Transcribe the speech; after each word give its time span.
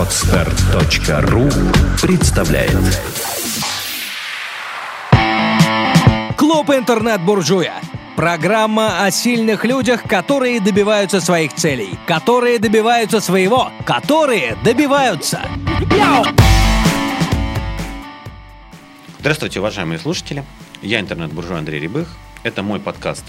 Отстар.ру 0.00 1.46
представляет 2.00 2.72
Клуб 6.38 6.70
интернет-буржуя. 6.70 7.74
Программа 8.16 9.04
о 9.04 9.10
сильных 9.10 9.66
людях, 9.66 10.04
которые 10.04 10.58
добиваются 10.62 11.20
своих 11.20 11.52
целей, 11.52 11.98
которые 12.06 12.58
добиваются 12.58 13.20
своего, 13.20 13.70
которые 13.84 14.56
добиваются. 14.64 15.42
Здравствуйте, 19.18 19.60
уважаемые 19.60 19.98
слушатели. 19.98 20.44
Я 20.80 21.00
интернет-буржуй 21.00 21.58
Андрей 21.58 21.78
Рябых. 21.78 22.08
Это 22.42 22.62
мой 22.62 22.80
подкаст 22.80 23.24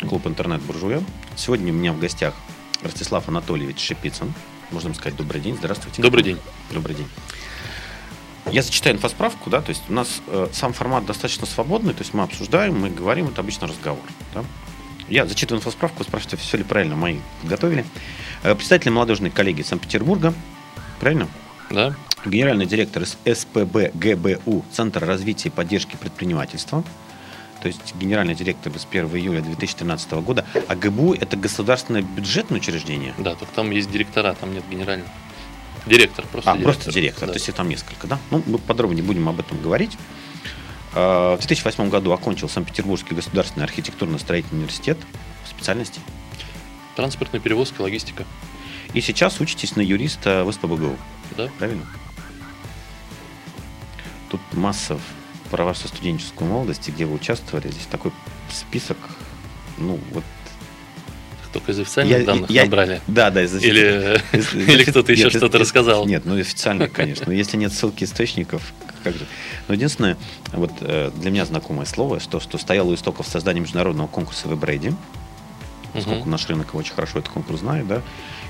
«Клуб 0.00 0.26
интернет-буржуя». 0.26 1.04
Сегодня 1.36 1.72
у 1.72 1.76
меня 1.76 1.92
в 1.92 2.00
гостях 2.00 2.34
Ростислав 2.82 3.28
Анатольевич 3.28 3.78
Шипицын. 3.78 4.34
Можно 4.70 4.94
сказать 4.94 5.16
добрый 5.16 5.40
день. 5.40 5.56
Здравствуйте. 5.56 6.02
Добрый 6.02 6.24
день. 6.24 6.38
Добрый 6.72 6.96
день. 6.96 7.08
Я 8.50 8.62
зачитаю 8.62 8.94
инфосправку, 8.94 9.50
да, 9.50 9.60
то 9.60 9.70
есть 9.70 9.82
у 9.88 9.92
нас 9.92 10.22
э, 10.28 10.48
сам 10.52 10.72
формат 10.72 11.04
достаточно 11.04 11.46
свободный, 11.46 11.94
то 11.94 12.02
есть 12.02 12.14
мы 12.14 12.22
обсуждаем, 12.22 12.78
мы 12.78 12.90
говорим, 12.90 13.26
это 13.26 13.40
обычно 13.40 13.66
разговор. 13.66 14.04
Да? 14.34 14.44
Я 15.08 15.26
зачитываю 15.26 15.58
инфосправку, 15.60 15.98
вы 15.98 16.04
спрашиваете, 16.04 16.36
все 16.36 16.56
ли 16.56 16.62
правильно 16.62 16.94
мои 16.94 17.18
подготовили. 17.40 17.84
Э, 18.44 18.54
представитель 18.54 18.92
молодежной 18.92 19.30
коллегии 19.30 19.62
Санкт-Петербурга, 19.62 20.32
правильно? 21.00 21.28
Да. 21.70 21.96
Генеральный 22.24 22.66
директор 22.66 23.02
из 23.02 23.16
СПБ 23.24 23.90
ГБУ, 23.94 24.64
Центр 24.72 25.04
развития 25.04 25.48
и 25.48 25.52
поддержки 25.52 25.96
предпринимательства. 25.96 26.84
То 27.60 27.68
есть 27.68 27.94
генеральный 27.96 28.34
директор 28.34 28.72
с 28.76 28.86
1 28.88 29.06
июля 29.16 29.40
2013 29.40 30.12
года. 30.12 30.44
А 30.68 30.74
ГБУ 30.74 31.14
это 31.14 31.36
государственное 31.36 32.02
бюджетное 32.02 32.58
учреждение? 32.58 33.14
Да, 33.18 33.34
только 33.34 33.52
там 33.54 33.70
есть 33.70 33.90
директора, 33.90 34.34
там 34.38 34.52
нет 34.54 34.64
генерального. 34.70 35.10
Директор, 35.86 36.26
просто 36.26 36.50
а, 36.50 36.54
директор. 36.54 36.74
просто 36.74 36.92
директор. 36.92 37.26
Да. 37.28 37.32
То 37.32 37.36
есть 37.36 37.48
их 37.48 37.54
там 37.54 37.68
несколько, 37.68 38.06
да? 38.06 38.18
Ну, 38.30 38.42
мы 38.46 38.58
подробнее 38.58 39.04
будем 39.04 39.28
об 39.28 39.40
этом 39.40 39.60
говорить. 39.62 39.96
А, 40.94 41.36
В 41.36 41.38
2008 41.38 41.88
году 41.88 42.12
окончил 42.12 42.48
Санкт-Петербургский 42.48 43.14
государственный 43.14 43.64
архитектурно-строительный 43.64 44.58
университет 44.60 44.98
в 45.44 45.48
специальности. 45.48 46.00
Транспортная 46.96 47.40
перевозка, 47.40 47.82
логистика. 47.82 48.24
И 48.94 49.00
сейчас 49.00 49.40
учитесь 49.40 49.76
на 49.76 49.80
юриста 49.80 50.44
в 50.44 50.52
СПБГУ. 50.52 50.96
Да. 51.36 51.48
Правильно? 51.58 51.86
Тут 54.30 54.40
масса 54.52 54.98
про 55.46 55.64
вашу 55.64 55.88
студенческую 55.88 56.50
молодость, 56.50 56.88
и 56.88 56.92
где 56.92 57.04
вы 57.06 57.14
участвовали. 57.14 57.68
Здесь 57.68 57.86
такой 57.90 58.12
список, 58.50 58.96
ну, 59.78 59.98
вот... 60.12 60.24
Только 61.52 61.72
из 61.72 61.78
официальных 61.80 62.24
данных 62.26 62.50
я- 62.50 62.64
набрали. 62.64 63.00
Да, 63.06 63.30
да, 63.30 63.42
из 63.42 63.54
Или, 63.54 64.20
из- 64.36 64.52
или 64.52 64.84
кто-то 64.84 65.10
еще 65.12 65.30
что-то 65.30 65.56
рассказал. 65.58 66.04
Нет, 66.06 66.26
ну 66.26 66.38
официально, 66.38 66.86
конечно. 66.88 67.24
Но 67.28 67.32
если 67.32 67.56
нет 67.56 67.72
ссылки 67.72 68.04
источников, 68.04 68.74
как 69.02 69.14
же. 69.14 69.26
Но 69.66 69.72
единственное, 69.74 70.18
вот 70.52 70.72
э, 70.80 71.10
для 71.16 71.30
меня 71.30 71.46
знакомое 71.46 71.86
слово, 71.86 72.20
что, 72.20 72.40
что 72.40 72.58
стояло 72.58 72.90
у 72.90 72.94
истоков 72.94 73.26
создания 73.26 73.60
международного 73.60 74.06
конкурса 74.06 74.48
WebReady, 74.48 74.94
поскольку 75.94 76.22
Мгм. 76.22 76.30
наш 76.32 76.46
рынок 76.46 76.74
очень 76.74 76.92
хорошо 76.92 77.20
этот 77.20 77.30
конкурс 77.32 77.60
знает, 77.60 77.86
да, 77.88 78.02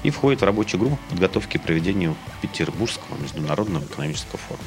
и 0.02 0.10
входит 0.10 0.40
в 0.40 0.44
рабочую 0.44 0.80
группу 0.80 0.98
подготовки 1.10 1.58
к 1.58 1.62
проведению 1.62 2.16
Петербургского 2.42 3.16
международного 3.22 3.84
экономического 3.84 4.38
форума. 4.38 4.64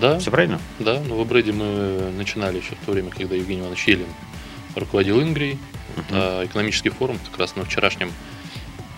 Да, 0.00 0.18
Все 0.18 0.30
правильно? 0.30 0.60
да, 0.78 1.00
но 1.00 1.22
в 1.22 1.26
Брэде 1.26 1.52
мы 1.52 2.12
начинали 2.16 2.58
еще 2.58 2.74
в 2.74 2.84
то 2.84 2.92
время, 2.92 3.10
когда 3.10 3.34
Евгений 3.34 3.60
Иванович 3.62 3.88
Елин 3.88 4.08
руководил 4.74 5.20
Ингрией. 5.22 5.58
А 6.10 6.44
экономический 6.44 6.90
форум 6.90 7.18
как 7.30 7.38
раз 7.38 7.56
на 7.56 7.64
вчерашнем 7.64 8.12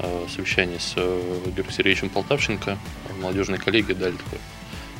а, 0.01 0.27
совещании 0.35 0.79
с 0.79 0.95
э, 0.97 1.41
Георгием 1.47 1.71
Сергеевичем 1.71 2.09
Полтавченко 2.09 2.77
молодежной 3.21 3.59
коллегии 3.59 3.93
дали 3.93 4.13
такое 4.17 4.41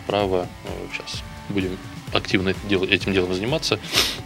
право, 0.07 0.49
сейчас 0.93 1.23
будем 1.49 1.77
активно 2.13 2.55
этим 2.89 3.13
делом 3.13 3.35
заниматься, 3.35 3.79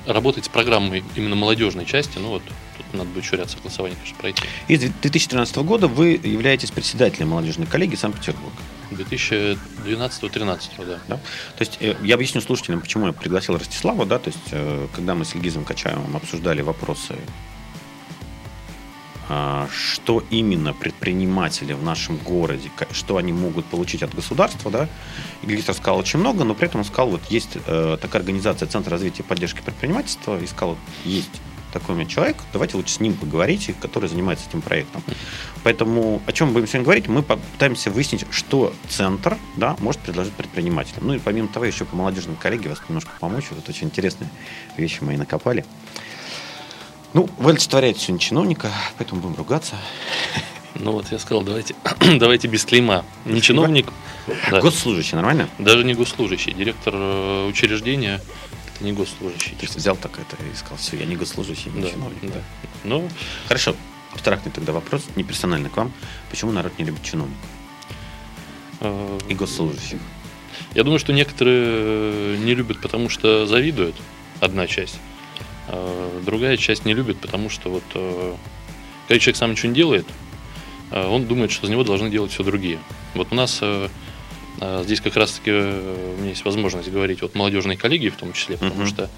работать 0.06 0.44
с 0.44 0.48
программой 0.48 1.02
именно 1.16 1.34
молодежной 1.34 1.84
части, 1.86 2.18
ну 2.18 2.28
вот 2.28 2.42
тут 2.76 2.86
надо 2.92 3.10
будет 3.10 3.24
еще 3.24 3.36
ряд 3.36 3.50
согласований, 3.50 3.97
конечно, 3.97 4.16
пройти. 4.18 4.42
И 4.68 4.76
с 4.76 4.80
2013 4.80 5.56
года 5.58 5.88
вы 5.88 6.20
являетесь 6.22 6.70
председателем 6.70 7.30
молодежной 7.30 7.66
коллегии 7.66 7.97
Санкт-Петербурга. 7.97 8.56
2012-2013, 8.94 10.60
да. 10.78 10.98
Да? 11.08 11.16
То 11.16 11.60
есть 11.60 11.78
э, 11.80 11.94
я 12.03 12.14
объясню 12.14 12.41
слушателям, 12.41 12.80
почему 12.80 13.06
я 13.06 13.12
пригласил 13.12 13.56
Ростислава, 13.56 14.06
да, 14.06 14.19
то 14.19 14.28
есть 14.28 14.48
э, 14.50 14.88
когда 14.94 15.14
мы 15.14 15.25
с 15.25 15.34
Ильгизом 15.34 15.64
Качаевым 15.64 16.16
обсуждали 16.16 16.62
вопросы, 16.62 17.16
а, 19.28 19.69
что 19.72 20.22
именно 20.30 20.75
предприниматели 20.75 21.72
в 21.72 21.82
нашем 21.82 22.16
городе, 22.19 22.70
что 22.91 23.16
они 23.16 23.32
могут 23.32 23.64
получить 23.64 24.03
от 24.03 24.14
государства, 24.14 24.70
да, 24.70 24.88
Ильгиз 25.42 25.69
рассказал 25.69 25.98
очень 25.98 26.19
много, 26.19 26.44
но 26.44 26.54
при 26.54 26.66
этом 26.66 26.80
он 26.80 26.84
сказал, 26.84 27.10
вот 27.10 27.24
есть 27.30 27.56
э, 27.66 27.97
такая 28.00 28.20
организация 28.20 28.69
Центр 28.69 28.91
развития 28.91 29.22
и 29.22 29.26
поддержки 29.26 29.60
предпринимательства, 29.62 30.38
и 30.38 30.47
сказал, 30.47 30.70
вот 30.70 30.78
есть 31.04 31.41
такой 31.72 31.94
у 31.94 31.98
меня 31.98 32.09
человек, 32.09 32.36
давайте 32.53 32.76
лучше 32.76 32.94
с 32.94 33.00
ним 33.00 33.14
поговорите, 33.14 33.72
который 33.72 34.09
занимается 34.09 34.47
этим 34.48 34.60
проектом. 34.60 35.03
Поэтому 35.64 36.20
о 36.26 36.32
чем 36.32 36.48
мы 36.48 36.54
будем 36.54 36.66
сегодня 36.66 36.84
говорить, 36.84 37.08
мы 37.08 37.22
попытаемся 37.22 37.90
выяснить, 37.90 38.24
что 38.30 38.72
центр 38.88 39.38
да, 39.56 39.76
может 39.78 40.00
предложить 40.00 40.32
предпринимателям. 40.32 41.06
Ну 41.06 41.14
и 41.14 41.18
помимо 41.18 41.48
того, 41.48 41.64
еще 41.66 41.84
по 41.84 41.94
молодежным 41.96 42.36
коллеге 42.36 42.68
вас 42.68 42.80
немножко 42.88 43.10
помочь. 43.20 43.44
Вот 43.50 43.68
очень 43.68 43.86
интересные 43.86 44.28
вещи 44.76 45.02
мои 45.02 45.16
накопали. 45.16 45.64
Ну, 47.14 47.28
вы 47.38 47.50
олицетворяете 47.50 48.00
сегодня 48.00 48.18
чиновника, 48.20 48.70
поэтому 48.98 49.20
будем 49.20 49.36
ругаться. 49.36 49.76
Ну 50.74 50.92
вот 50.92 51.12
я 51.12 51.18
сказал, 51.18 51.42
давайте, 51.42 51.74
давайте 52.18 52.48
без 52.48 52.64
клейма. 52.64 53.04
Не 53.26 53.34
Без 53.34 53.42
чиновник, 53.44 53.92
да, 54.50 54.60
Госслужащий, 54.60 55.14
нормально? 55.16 55.48
даже 55.58 55.84
не 55.84 55.92
госслужащий, 55.94 56.54
директор 56.54 56.94
э, 56.96 57.46
учреждения, 57.46 58.20
это 58.74 58.84
не 58.84 58.92
госслужащий. 58.92 59.50
То 59.50 59.62
есть 59.66 59.76
взял 59.76 59.94
так 59.94 60.12
это 60.18 60.36
и 60.42 60.56
сказал, 60.56 60.78
все, 60.78 60.96
я 60.96 61.04
не 61.04 61.14
госслужащий, 61.14 61.70
не 61.70 61.82
Да, 61.82 61.90
чиновник. 61.90 62.18
да. 62.22 62.40
Ну, 62.84 63.06
Хорошо, 63.46 63.76
абстрактный 64.12 64.52
тогда 64.52 64.72
вопрос, 64.72 65.04
не 65.16 65.24
персональный 65.24 65.70
к 65.70 65.76
вам. 65.76 65.92
Почему 66.30 66.52
народ 66.52 66.72
не 66.78 66.84
любит 66.84 67.02
чиновников 67.02 67.38
э, 68.80 69.18
и 69.28 69.34
госслужащих? 69.34 69.98
я 70.74 70.84
думаю, 70.84 70.98
что 70.98 71.12
некоторые 71.12 71.64
э, 71.66 72.36
не 72.38 72.54
любят, 72.54 72.80
потому 72.80 73.08
что 73.08 73.46
завидуют, 73.46 73.96
одна 74.40 74.66
часть. 74.66 74.98
А 75.68 76.20
другая 76.24 76.56
часть 76.56 76.84
не 76.84 76.94
любит, 76.94 77.18
потому 77.18 77.48
что 77.50 77.70
вот 77.70 77.84
э, 77.94 78.34
когда 79.08 79.18
человек 79.18 79.36
сам 79.36 79.50
ничего 79.52 79.68
не 79.68 79.74
делает, 79.74 80.06
он 80.90 81.24
думает, 81.24 81.50
что 81.50 81.66
за 81.66 81.72
него 81.72 81.84
должны 81.84 82.10
делать 82.10 82.32
все 82.32 82.44
другие. 82.44 82.78
Вот 83.14 83.28
у 83.30 83.34
нас 83.34 83.62
здесь 84.84 85.00
как 85.00 85.16
раз-таки 85.16 85.50
у 85.50 86.16
меня 86.18 86.28
есть 86.28 86.44
возможность 86.44 86.90
говорить 86.90 87.22
от 87.22 87.34
молодежной 87.34 87.76
коллегии 87.76 88.10
в 88.10 88.16
том 88.16 88.34
числе, 88.34 88.58
потому 88.58 88.82
Мгм. 88.82 88.86
что 88.86 89.10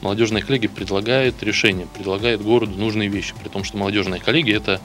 молодежная 0.00 0.42
коллегия 0.42 0.68
предлагает 0.68 1.42
решение, 1.42 1.86
предлагает 1.86 2.42
городу 2.42 2.78
нужные 2.78 3.08
вещи, 3.08 3.34
при 3.40 3.48
том, 3.48 3.64
что 3.64 3.76
молодежная 3.76 4.18
коллегия 4.18 4.56
это 4.56 4.80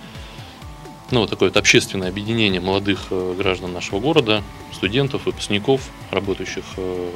ну, 1.11 1.27
такое 1.27 1.49
вот 1.49 1.57
общественное 1.57 2.09
объединение 2.09 2.59
молодых 2.59 3.07
э, 3.11 3.35
граждан 3.37 3.73
нашего 3.73 3.99
города, 3.99 4.43
студентов, 4.73 5.25
выпускников, 5.25 5.81
работающих 6.09 6.63
э, 6.77 7.11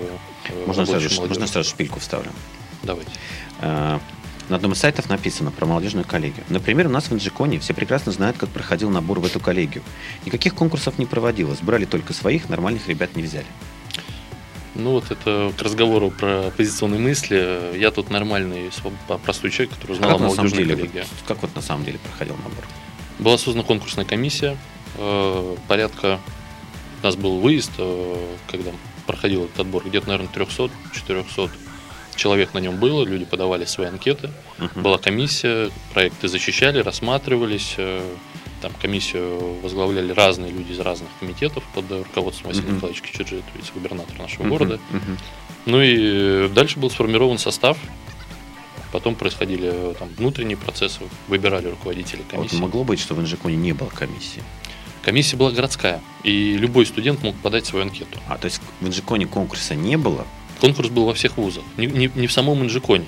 э, 0.49 0.65
Можно 0.67 0.85
сразу, 0.85 1.21
можно 1.21 1.47
сразу 1.47 1.69
шпильку 1.69 1.99
вставлю. 1.99 2.31
Давайте. 2.83 3.11
На 3.59 4.55
одном 4.55 4.71
из 4.71 4.79
сайтов 4.79 5.09
написано 5.09 5.51
про 5.51 5.67
молодежную 5.67 6.05
коллегию. 6.05 6.43
Например, 6.49 6.87
у 6.87 6.89
нас 6.89 7.09
в 7.09 7.13
Инжиконе 7.13 7.59
все 7.59 7.75
прекрасно 7.75 8.11
знают, 8.11 8.37
как 8.37 8.49
проходил 8.49 8.89
набор 8.89 9.19
в 9.19 9.25
эту 9.25 9.39
коллегию. 9.39 9.83
Никаких 10.25 10.55
конкурсов 10.55 10.97
не 10.97 11.05
проводилось, 11.05 11.59
брали 11.59 11.85
только 11.85 12.13
своих, 12.13 12.49
нормальных 12.49 12.87
ребят 12.87 13.15
не 13.15 13.21
взяли. 13.21 13.45
Ну 14.75 14.91
вот 14.91 15.11
это 15.11 15.51
к 15.57 15.61
разговору 15.61 16.11
про 16.11 16.47
оппозиционные 16.47 16.99
мысли. 16.99 17.77
Я 17.77 17.91
тут 17.91 18.09
нормальный, 18.09 18.67
своб- 18.69 19.19
простой 19.23 19.51
человек, 19.51 19.75
который 19.75 19.93
узнал 19.93 20.11
как, 20.11 20.19
о 20.19 20.23
молодежной 20.23 20.63
деле, 20.63 20.75
коллегии. 20.75 21.03
как 21.27 21.41
вот 21.41 21.55
на 21.55 21.61
самом 21.61 21.85
деле 21.85 21.97
проходил 21.99 22.35
набор? 22.37 22.63
Была 23.17 23.37
создана 23.37 23.63
конкурсная 23.65 24.05
комиссия. 24.05 24.57
э, 24.97 25.55
Порядка... 25.67 26.19
У 27.01 27.05
нас 27.05 27.15
был 27.15 27.39
выезд, 27.39 27.71
э, 27.77 28.35
когда 28.51 28.71
проходил 29.07 29.45
этот 29.45 29.61
отбор. 29.61 29.83
Где-то, 29.85 30.09
наверное, 30.09 30.29
300-400 30.33 31.49
человек 32.15 32.53
на 32.53 32.59
нем 32.59 32.77
было. 32.77 33.05
Люди 33.05 33.23
подавали 33.25 33.63
свои 33.65 33.87
анкеты. 33.87 34.29
Мгм. 34.57 34.81
Была 34.83 34.97
комиссия, 34.97 35.71
проекты 35.93 36.27
защищали, 36.27 36.79
рассматривались. 36.81 37.75
Там 38.61 38.71
комиссию 38.81 39.55
возглавляли 39.61 40.11
разные 40.11 40.51
люди 40.51 40.73
из 40.73 40.79
разных 40.79 41.09
комитетов 41.19 41.63
под 41.73 41.89
руководством 41.91 42.49
Василия 42.49 42.67
Мгм. 42.67 42.75
Николаевича 42.77 43.03
Кичерджи, 43.05 43.41
вице-губернатора 43.55 44.21
нашего 44.21 44.41
Мгм, 44.43 44.49
города. 44.51 44.79
мгм. 44.91 45.17
Ну 45.65 45.81
и 45.81 46.49
дальше 46.49 46.77
был 46.79 46.89
сформирован 46.89 47.37
состав. 47.37 47.77
Потом 48.91 49.15
происходили 49.15 49.69
э, 49.71 49.93
там, 49.97 50.09
внутренние 50.17 50.57
процессы, 50.57 50.99
выбирали 51.27 51.67
руководителей 51.67 52.23
А 52.31 52.35
Вот 52.35 52.47
комиссии. 52.47 52.55
могло 52.61 52.83
быть, 52.83 52.99
что 52.99 53.13
в 53.13 53.21
Инжиконе 53.21 53.55
не 53.55 53.73
было 53.73 53.87
комиссии. 53.89 54.41
Комиссия 55.03 55.37
была 55.37 55.51
городская, 55.51 56.01
и 56.23 56.57
любой 56.57 56.85
студент 56.85 57.23
мог 57.23 57.35
подать 57.35 57.65
свою 57.65 57.85
анкету. 57.85 58.19
А 58.27 58.37
то 58.37 58.45
есть 58.45 58.61
в 58.81 58.87
Инжиконе 58.87 59.25
конкурса 59.27 59.75
не 59.75 59.95
было, 59.97 60.25
Конкурс 60.59 60.89
был 60.89 61.05
во 61.05 61.13
всех 61.13 61.37
вузах, 61.37 61.63
не, 61.77 61.85
не- 61.87 62.11
не 62.13 62.27
в 62.27 62.33
самом 62.33 62.61
Инжиконе. 62.63 63.05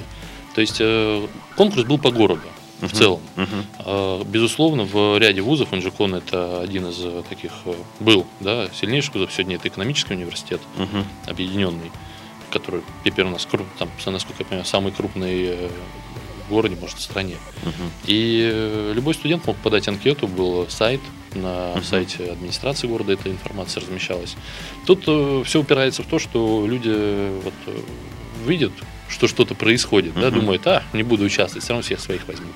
То 0.56 0.62
есть 0.62 0.77
э, 0.80 1.27
конкурс 1.57 1.83
был 1.83 1.97
по 1.97 2.09
городу. 2.09 2.44
В 2.81 2.92
целом. 2.92 3.22
А, 3.80 4.24
Безусловно, 4.24 4.83
в 4.83 5.18
ряде 5.19 5.42
вузов 5.42 5.74
Инжикон 5.74 6.16
это 6.16 6.62
один 6.62 6.88
из 6.88 6.98
э, 7.04 7.24
таких 7.30 7.51
э, 7.66 7.74
был, 8.00 8.25
да, 8.39 8.69
сильнейших 8.74 9.13
вузов. 9.16 9.31
Сегодня 9.31 9.56
это 9.56 9.68
экономический 9.68 10.13
университет 10.13 10.62
Мгм. 10.78 11.06
объединенный, 11.28 11.92
который 12.50 12.81
теперь 13.04 13.25
у 13.25 13.30
нас, 13.30 13.48
там, 13.78 13.89
насколько 14.06 14.39
я 14.44 14.45
понимаю, 14.45 14.66
самый 14.66 14.92
крупный 14.92 15.45
э, 15.48 15.69
в 16.48 16.50
городе, 16.50 16.75
может, 16.80 16.98
в 16.98 17.01
стране. 17.01 17.36
Мгм. 17.63 17.92
И 18.06 18.92
любой 18.94 19.13
студент 19.13 19.45
мог 19.48 19.56
подать 19.57 19.88
анкету, 19.88 20.28
был 20.28 20.68
сайт, 20.69 21.01
на 21.33 21.74
Мгм. 21.75 21.83
сайте 21.83 22.31
администрации 22.31 22.88
города 22.88 23.13
эта 23.13 23.30
информация 23.30 23.81
размещалась. 23.81 24.36
Тут 24.86 25.04
все 25.48 25.62
упирается 25.62 26.04
в 26.04 26.07
то, 26.07 26.19
что 26.19 26.66
люди 26.68 27.31
вот, 27.42 27.54
видят, 28.45 28.74
что 29.11 29.27
что-то 29.27 29.53
происходит, 29.55 30.13
да, 30.15 30.27
Мгм. 30.27 30.39
думают, 30.39 30.65
а, 30.67 30.83
не 30.93 31.03
буду 31.03 31.23
участвовать, 31.25 31.63
все 31.63 31.73
равно 31.73 31.83
всех 31.83 31.99
своих 31.99 32.27
возьмут. 32.27 32.55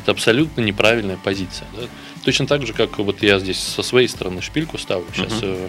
Это 0.00 0.12
абсолютно 0.12 0.62
неправильная 0.62 1.18
позиция. 1.22 1.68
да. 1.76 1.86
Точно 2.24 2.46
так 2.46 2.66
же, 2.66 2.72
как 2.72 2.98
вот 2.98 3.22
я 3.22 3.38
здесь 3.38 3.58
со 3.58 3.82
своей 3.82 4.08
стороны 4.08 4.40
шпильку 4.42 4.78
ставлю. 4.78 5.06
Сейчас 5.14 5.32
Мгм. 5.42 5.42
э, 5.42 5.68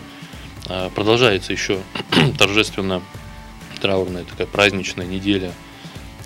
а, 0.70 0.90
продолжается 0.90 1.52
еще 1.52 1.80
торжественно 2.38 3.02
траурная 3.82 4.24
такая 4.24 4.48
праздничная 4.48 5.06
неделя 5.06 5.52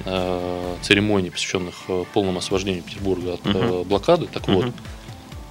э, 0.04 0.76
церемоний, 0.82 1.32
посвященных 1.32 1.76
э, 1.88 2.04
полному 2.14 2.40
освобождению 2.40 2.84
Петербурга 2.84 3.34
от 3.36 3.46
Мгм. 3.46 3.84
блокады. 3.84 4.28
Так 4.28 4.48
вот, 4.48 4.66
Мгм. 4.66 4.74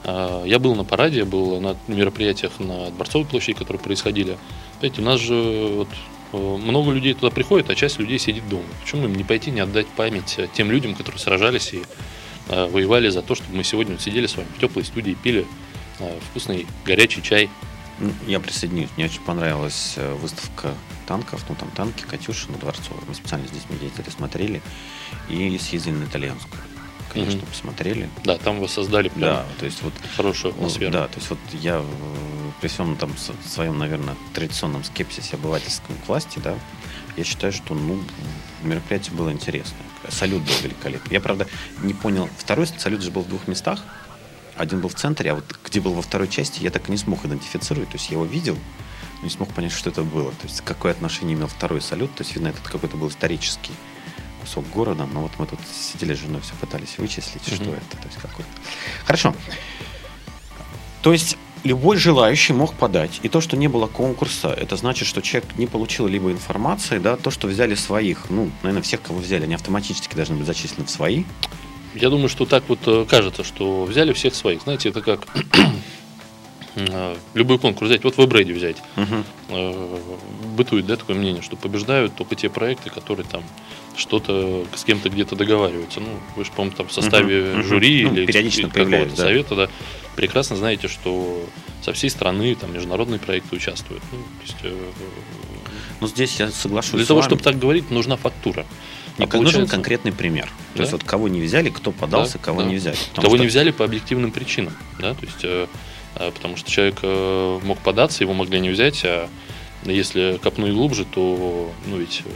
а, 0.05 0.45
я 0.45 0.59
был 0.59 0.75
на 0.77 0.85
параде, 0.85 1.25
был 1.25 1.61
на 1.61 1.77
мероприятиях 1.89 2.53
на 2.61 2.91
Дворцовой 2.91 3.27
площади, 3.27 3.55
которые 3.59 3.83
происходили. 3.83 4.37
Знаете, 4.81 5.01
у 5.01 5.05
нас 5.05 5.21
же 5.21 5.35
вот, 5.35 5.89
много 6.37 6.93
людей 6.93 7.15
туда 7.15 7.31
приходит, 7.31 7.71
а 7.71 7.75
часть 7.75 7.99
людей 7.99 8.19
сидит 8.19 8.49
дома. 8.49 8.65
Почему 8.83 9.05
им 9.05 9.15
не 9.15 9.25
пойти, 9.25 9.51
не 9.51 9.61
отдать 9.61 9.87
память 9.89 10.35
э, 10.39 10.49
тем 10.53 10.71
людям, 10.71 10.95
которые 10.95 11.21
сражались 11.21 11.73
и 11.75 11.83
э, 12.49 12.67
воевали 12.67 13.09
за 13.09 13.23
то, 13.23 13.35
чтобы 13.35 13.57
мы 13.57 13.65
сегодня 13.65 13.99
сидели 13.99 14.27
с 14.27 14.37
вами 14.37 14.49
в 14.57 14.61
теплой 14.61 14.85
студии, 14.85 15.15
пили 15.15 15.47
э, 16.01 16.19
вкусный 16.31 16.67
горячий 16.85 17.23
чай. 17.23 17.51
Ну, 17.99 18.13
Я 18.27 18.41
присоединюсь. 18.41 18.89
Мне 18.97 19.07
очень 19.07 19.21
понравилась 19.21 19.95
э, 19.97 20.15
выставка 20.15 20.75
танков. 21.07 21.45
Ну, 21.49 21.55
там 21.55 21.71
танки, 21.71 22.03
Катюши 22.03 22.51
на 22.51 22.59
Дворцовой. 22.59 23.03
Мы 23.07 23.15
специально 23.15 23.47
с 23.47 23.51
детьми 23.51 23.77
смотрели. 24.11 24.63
И 25.29 25.57
съездили 25.59 25.95
на 25.95 26.05
итальянскую. 26.05 26.61
Конечно, 27.15 27.39
Мгм. 27.39 27.47
посмотрели. 27.47 28.11
Да, 28.25 28.37
там 28.39 28.59
вы 28.61 28.69
создали 28.69 29.09
прям 29.09 29.21
Да, 29.21 29.47
то 29.61 29.65
есть 29.65 29.83
вот 29.83 29.95
хорошую 30.17 30.53
атмосферу. 30.53 30.91
Да, 30.93 31.07
то 31.07 31.17
есть 31.17 31.31
вот 31.31 31.39
я 31.53 31.77
э, 31.77 31.85
при 32.61 32.69
всем 32.69 32.97
там 32.97 33.13
своем, 33.47 33.79
наверное, 33.79 34.17
традиционном 34.35 34.83
скепсисе 34.85 35.37
обывательском 35.37 35.95
власти, 36.07 36.41
да, 36.43 36.55
я 37.17 37.23
считаю, 37.25 37.53
что, 37.53 37.75
ну, 37.75 38.01
мероприятие 38.63 39.15
было 39.15 39.31
интересное. 39.31 39.79
Салют 40.09 40.43
был 40.43 40.55
великолепный. 40.63 41.13
Я, 41.15 41.21
правда, 41.21 41.47
не 41.83 41.95
понял. 41.95 42.29
Второй 42.37 42.67
салют 42.67 43.03
же 43.03 43.11
был 43.13 43.23
в 43.23 43.29
двух 43.29 43.47
местах. 43.47 43.81
Один 44.57 44.81
был 44.81 44.89
в 44.89 44.95
центре, 44.95 45.31
а 45.31 45.37
вот 45.37 45.45
где 45.65 45.81
был 45.81 45.95
во 45.95 46.03
второй 46.03 46.29
части, 46.29 46.63
я 46.63 46.71
так 46.71 46.89
и 46.89 46.91
не 46.91 46.99
смог 46.99 47.25
идентифицировать. 47.25 47.91
То 47.91 47.97
есть 47.97 48.09
я 48.11 48.15
его 48.15 48.25
видел, 48.25 48.57
но 49.19 49.25
не 49.25 49.31
смог 49.31 49.53
понять, 49.55 49.73
что 49.73 49.91
это 49.91 50.03
было. 50.03 50.31
То 50.33 50.47
есть 50.49 50.61
какое 50.63 50.91
отношение 50.93 51.37
имел 51.37 51.47
второй 51.47 51.81
салют. 51.81 52.13
То 52.17 52.23
есть, 52.23 52.35
видно, 52.35 52.49
это 52.49 52.61
какой-то 52.63 52.97
был 52.97 53.09
исторический 53.09 53.73
кусок 54.45 54.69
города. 54.71 55.07
Но 55.13 55.21
вот 55.23 55.33
мы 55.39 55.47
тут 55.47 55.59
сидели 55.73 56.15
с 56.15 56.19
женой, 56.19 56.41
все 56.43 56.55
пытались 56.61 56.99
вычислить, 56.99 57.47
что 57.47 57.65
Мгм. 57.65 57.75
это. 57.75 57.97
То 58.03 58.09
есть 58.09 58.19
какой 58.21 58.45
Хорошо. 59.05 59.35
То 61.03 61.13
есть 61.13 61.37
любой 61.65 61.97
желающий 61.97 62.53
мог 62.53 62.75
подать. 62.75 63.21
И 63.23 63.29
то, 63.29 63.41
что 63.41 63.57
не 63.57 63.69
было 63.69 63.87
конкурса, 63.87 64.49
это 64.49 64.77
значит, 64.77 65.09
что 65.09 65.21
человек 65.23 65.57
не 65.59 65.67
получил 65.67 66.07
либо 66.07 66.31
информации, 66.31 66.99
да, 66.99 67.17
то, 67.17 67.31
что 67.31 67.47
взяли 67.49 67.75
своих, 67.75 68.31
ну, 68.31 68.51
наверное, 68.63 68.83
всех, 68.83 69.03
кого 69.03 69.19
взяли, 69.21 69.45
они 69.45 69.55
автоматически 69.55 70.15
должны 70.15 70.37
быть 70.37 70.47
зачислены 70.47 70.87
в 70.87 70.91
свои. 70.91 71.25
Я 71.95 72.11
думаю, 72.11 72.29
что 72.29 72.45
так 72.45 72.65
вот 72.69 72.81
э, 72.87 73.07
кажется, 73.09 73.45
что 73.45 73.85
взяли 73.85 74.13
всех 74.13 74.35
своих. 74.35 74.63
Знаете, 74.63 74.89
это 74.89 75.01
как 75.01 75.27
э, 76.77 77.17
любой 77.35 77.59
конкурс 77.59 77.89
взять. 77.89 78.05
Вот 78.05 78.17
в 78.17 78.25
Эбрейде 78.25 78.53
взять. 78.53 78.77
Э, 79.49 79.99
Бытует, 80.57 80.87
да, 80.87 80.97
такое 80.97 81.17
мнение, 81.17 81.43
что 81.43 81.57
побеждают 81.57 82.15
только 82.15 82.35
те 82.35 82.49
проекты, 82.49 82.91
которые 82.91 83.27
там 83.27 83.43
что-то 83.97 84.65
с 84.75 84.85
кем-то 84.85 85.09
где-то 85.09 85.37
договариваются. 85.37 86.01
Ну, 86.01 86.09
вы 86.37 86.45
же, 86.45 86.51
по-моему, 86.53 86.77
там 86.77 86.89
в 86.89 86.93
составе 86.93 87.53
мгм. 87.55 87.63
жюри 87.65 88.05
Ну, 88.05 88.15
или 88.15 88.27
периодично 88.27 88.69
какого-то 88.69 89.11
да. 89.11 89.17
совета, 89.17 89.55
да, 89.57 89.69
прекрасно 90.17 90.57
знаете, 90.57 90.89
что 90.89 91.45
со 91.83 91.93
всей 91.93 92.11
страны 92.11 92.55
там 92.55 92.73
международные 92.73 93.19
проекты 93.21 93.57
участвуют. 93.57 94.03
Ну, 94.13 94.19
то 94.19 94.43
есть, 94.43 94.57
э, 94.63 94.91
Ну, 96.01 96.07
здесь 96.09 96.39
я 96.41 96.51
соглашусь 96.51 96.95
для 96.95 97.07
того, 97.07 97.21
вами. 97.21 97.29
чтобы 97.29 97.43
так 97.43 97.59
говорить, 97.59 97.91
нужна 97.91 98.17
фактура. 98.17 98.67
Мне 99.17 99.29
А 99.31 99.37
нужен 99.37 99.67
конкретный 99.69 100.13
пример. 100.13 100.47
То 100.73 100.79
Да. 100.79 100.83
есть 100.83 100.93
вот 100.93 101.05
кого 101.05 101.29
не 101.29 101.41
взяли, 101.41 101.71
кто 101.71 101.93
подался, 101.93 102.35
Да, 102.39 102.45
кого 102.45 102.63
да. 102.63 102.69
не 102.69 102.77
взяли. 102.77 102.97
Потому 103.11 103.27
Кого 103.27 103.37
что- 103.37 103.43
не 103.45 103.49
взяли 103.49 103.71
по 103.71 103.85
объективным 103.85 104.33
причинам, 104.33 104.75
да, 104.99 105.15
то 105.15 105.25
есть, 105.25 105.45
э, 105.45 105.67
э, 106.17 106.31
потому 106.33 106.57
что 106.57 106.69
человек 106.71 106.97
э, 107.03 107.61
мог 107.63 107.79
податься, 107.79 108.25
его 108.25 108.35
могли 108.35 108.59
не 108.59 108.71
взять, 108.71 109.03
а 109.05 109.29
если 109.85 110.41
копнуть 110.43 110.73
глубже, 110.73 111.05
то, 111.05 111.73
ну 111.87 111.97
ведь 111.99 112.23
э, 112.27 112.31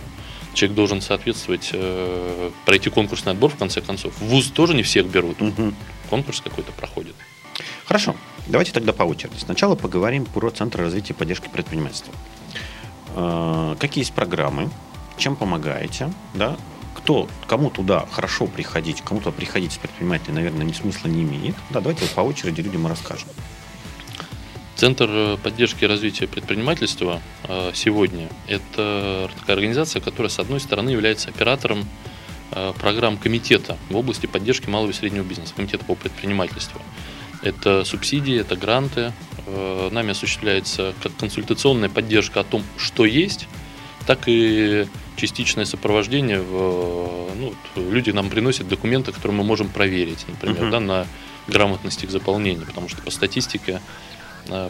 человек 0.55 0.77
должен 0.77 1.01
соответствовать, 1.01 1.71
э, 1.73 2.51
пройти 2.67 2.91
конкурсный 2.91 3.33
отбор 3.33 3.51
в 3.51 3.57
конце 3.57 3.81
концов. 3.81 4.13
В 4.19 4.25
ВУЗ 4.27 4.47
тоже 4.49 4.75
не 4.75 4.83
всех 4.83 5.07
берут, 5.07 5.41
Мгм. 5.41 5.75
конкурс 6.11 6.41
какой-то 6.41 6.73
проходит. 6.73 7.15
Хорошо. 7.87 8.15
Давайте 8.47 8.73
тогда 8.73 8.93
по 8.93 9.03
очереди. 9.03 9.39
Сначала 9.39 9.75
поговорим 9.75 10.25
про 10.25 10.51
Центр 10.51 10.81
развития 10.81 11.13
и 11.13 11.17
поддержки 11.17 11.49
предпринимательства. 11.49 12.13
Э, 13.15 13.77
Какие 13.79 14.03
есть 14.03 14.13
программы? 14.13 14.71
Чем 15.17 15.37
помогаете? 15.37 16.13
Да? 16.35 16.57
Кто, 16.95 17.29
кому 17.47 17.71
туда 17.71 18.07
хорошо 18.11 18.47
приходить, 18.47 19.01
кому 19.03 19.21
туда 19.21 19.33
приходить 19.33 19.73
с 19.73 19.79
предпринимателей, 19.79 20.35
наверное, 20.35 20.65
ни 20.65 20.73
смысла 20.73 21.09
не 21.09 21.23
имеет. 21.23 21.55
Да, 21.71 21.81
давайте 21.81 22.07
по 22.15 22.21
очереди 22.21 22.61
людям 22.61 22.87
и 22.87 22.91
расскажем. 22.91 23.29
Центр 24.79 25.37
поддержки 25.43 25.83
и 25.83 25.87
развития 25.89 26.29
предпринимательства 26.29 27.21
э, 27.49 27.73
сегодня– 27.75 28.29
это 28.47 29.29
такая 29.41 29.57
организация, 29.57 30.01
которая, 30.01 30.31
с 30.31 30.39
одной 30.39 30.61
стороны, 30.61 30.91
является 30.91 31.31
оператором 31.31 31.85
э, 32.53 32.73
программ 32.79 33.17
комитета 33.19 33.77
в 33.91 33.97
области 33.97 34.27
поддержки 34.27 34.69
малого 34.69 34.91
и 34.91 34.93
среднего 34.93 35.25
бизнеса, 35.25 35.53
комитета 35.57 35.85
по 35.85 35.97
предпринимательству. 35.97 36.81
Это 37.43 37.83
субсидии, 37.83 38.39
это 38.39 38.55
гранты. 38.55 39.13
Э, 39.49 39.89
Нами 39.91 40.13
осуществляется 40.13 40.95
как 41.03 41.17
консультационная 41.17 41.89
поддержка 41.89 42.39
о 42.39 42.45
том, 42.45 42.63
что 42.77 43.05
есть, 43.05 43.49
так 44.07 44.29
и 44.29 44.87
частичное 45.17 45.65
сопровождение. 45.65 46.41
В, 46.41 47.31
ну, 47.35 47.53
люди 47.75 48.11
нам 48.11 48.31
приносят 48.31 48.69
документы, 48.69 49.11
которые 49.11 49.39
мы 49.39 49.43
можем 49.43 49.71
проверить, 49.71 50.25
например, 50.29 50.63
Мгм. 50.63 50.71
да, 50.71 50.79
на 50.79 51.07
грамотность 51.49 52.05
их 52.05 52.13
заполнения, 52.13 52.65
потому 52.65 52.89
что 52.89 53.03
по 53.03 53.11
статистике 53.11 53.81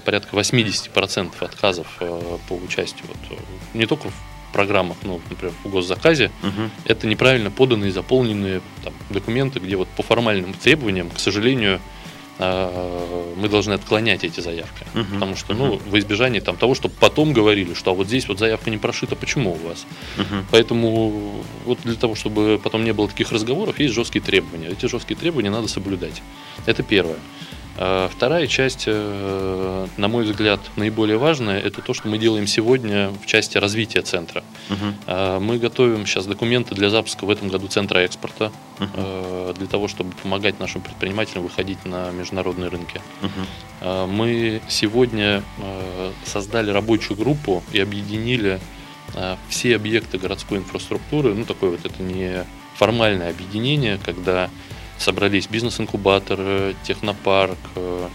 порядка 0.04 0.36
80% 0.36 1.32
отказов 1.40 1.86
э, 2.00 2.38
по 2.48 2.52
участию 2.54 3.04
вот, 3.08 3.38
э, 3.38 3.42
не 3.74 3.86
только 3.86 4.08
в 4.08 4.52
программах, 4.52 4.96
ну, 5.02 5.20
например, 5.28 5.54
в 5.64 5.68
госзаказе, 5.68 6.30
Мгм. 6.42 6.70
это 6.84 7.06
неправильно 7.06 7.50
поданные, 7.50 7.92
заполненные 7.92 8.60
там, 8.82 8.94
документы, 9.10 9.60
где 9.60 9.76
вот 9.76 9.88
по 9.88 10.02
формальным 10.02 10.54
требованиям, 10.54 11.10
к 11.10 11.18
сожалению, 11.20 11.80
э, 12.40 13.34
мы 13.36 13.48
должны 13.48 13.74
отклонять 13.74 14.24
эти 14.24 14.40
заявки. 14.40 14.86
Мгм. 14.94 15.14
Потому 15.14 15.36
что, 15.36 15.54
ну, 15.54 15.76
в 15.84 15.98
избежании 15.98 16.40
там, 16.40 16.56
того, 16.56 16.74
чтобы 16.74 16.94
потом 16.98 17.32
говорили, 17.32 17.74
что 17.74 17.90
а 17.90 17.94
вот 17.94 18.06
здесь 18.06 18.28
вот 18.28 18.38
заявка 18.38 18.70
не 18.70 18.78
прошита, 18.78 19.16
почему 19.16 19.52
у 19.52 19.68
вас? 19.68 19.86
Мгм. 20.16 20.46
Поэтому 20.50 21.42
вот 21.66 21.78
для 21.84 21.96
того, 21.96 22.14
чтобы 22.14 22.58
потом 22.62 22.84
не 22.84 22.92
было 22.92 23.08
таких 23.08 23.32
разговоров, 23.32 23.78
есть 23.80 23.92
жесткие 23.94 24.22
требования. 24.24 24.68
Эти 24.68 24.86
жесткие 24.86 25.18
требования 25.18 25.50
надо 25.50 25.68
соблюдать. 25.68 26.22
Это 26.66 26.82
первое. 26.82 27.18
А 27.80 28.08
Вторая 28.08 28.48
часть, 28.48 28.84
э, 28.86 29.86
на 29.96 30.08
мой 30.08 30.24
взгляд, 30.24 30.60
наиболее 30.74 31.16
важная, 31.16 31.60
это 31.60 31.80
то, 31.80 31.94
что 31.94 32.08
мы 32.08 32.18
делаем 32.18 32.48
сегодня 32.48 33.10
в 33.10 33.26
части 33.26 33.56
развития 33.56 34.02
центра. 34.02 34.42
А, 35.06 35.38
Мы 35.38 35.58
готовим 35.58 36.04
сейчас 36.04 36.26
документы 36.26 36.74
для 36.74 36.90
запуска 36.90 37.24
в 37.24 37.30
этом 37.30 37.48
году 37.48 37.68
центра 37.68 38.00
экспорта, 38.00 38.50
э, 38.80 39.54
для 39.56 39.66
того, 39.68 39.86
чтобы 39.86 40.10
помогать 40.20 40.58
нашим 40.58 40.82
предпринимателям 40.82 41.44
выходить 41.44 41.84
на 41.84 42.10
международные 42.10 42.68
рынки. 42.68 43.00
А, 43.80 44.06
Мы 44.08 44.60
сегодня 44.68 45.44
э, 45.58 46.12
создали 46.24 46.72
рабочую 46.72 47.16
группу 47.16 47.62
и 47.72 47.78
объединили 47.78 48.58
все 49.48 49.74
объекты 49.74 50.18
городской 50.18 50.58
инфраструктуры. 50.58 51.32
Ну, 51.32 51.46
такое 51.46 51.70
вот 51.70 51.80
это 51.82 52.02
не 52.02 52.44
формальное 52.74 53.30
объединение, 53.30 53.98
когда 54.04 54.50
собрались 54.98 55.46
бизнес-инкубатор, 55.48 56.74
технопарк, 56.84 57.58
э, 57.76 58.08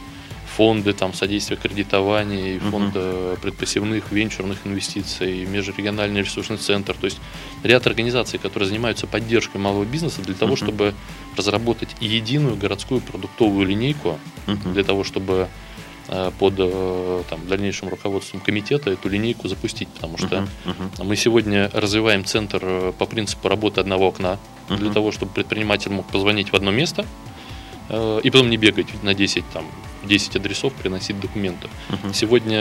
фонды 0.55 0.93
там, 0.93 1.13
содействия 1.13 1.57
кредитования, 1.57 2.55
и 2.55 2.59
фонд 2.59 2.91
э, 2.95 3.35
предпосевных 3.41 4.11
венчурных 4.11 4.59
инвестиций, 4.65 5.45
межрегиональный 5.45 6.21
ресурсный 6.21 6.57
центр. 6.57 6.93
То 6.93 7.05
есть 7.05 7.19
ряд 7.63 7.87
организаций, 7.87 8.37
которые 8.37 8.69
занимаются 8.69 9.07
поддержкой 9.07 9.57
малого 9.57 9.83
бизнеса 9.83 10.21
для 10.21 10.35
того, 10.35 10.51
Мгм. 10.51 10.57
чтобы 10.57 10.93
разработать 11.37 11.89
единую 11.99 12.55
городскую 12.55 13.01
продуктовую 13.01 13.65
линейку, 13.67 14.19
Мгм. 14.45 14.73
для 14.73 14.83
того, 14.83 15.03
чтобы 15.03 15.47
э, 16.09 16.31
под 16.37 16.55
э, 16.57 17.23
там, 17.29 17.47
дальнейшим 17.47 17.87
руководством 17.87 18.41
комитета 18.41 18.91
эту 18.91 19.07
линейку 19.07 19.47
запустить, 19.47 19.87
потому 19.87 20.17
что 20.17 20.41
Мгм. 20.41 20.49
Мгм. 20.99 21.07
мы 21.07 21.15
сегодня 21.15 21.71
развиваем 21.73 22.25
центр 22.25 22.93
по 22.99 23.05
принципу 23.05 23.47
работы 23.47 23.79
одного 23.79 24.07
окна. 24.09 24.37
Для 24.67 24.77
Мгм. 24.77 24.93
того, 24.93 25.11
чтобы 25.11 25.31
предприниматель 25.31 25.91
мог 25.91 26.05
позвонить 26.07 26.51
в 26.51 26.55
одно 26.55 26.71
место 26.71 27.05
э, 27.89 28.19
и 28.23 28.29
потом 28.29 28.49
не 28.49 28.57
бегать 28.57 28.87
на 29.03 29.13
10, 29.13 29.43
там, 29.53 29.65
10 30.03 30.35
адресов, 30.37 30.73
приносить 30.73 31.19
документы. 31.19 31.67
Мгм. 31.89 32.13
Сегодня 32.13 32.57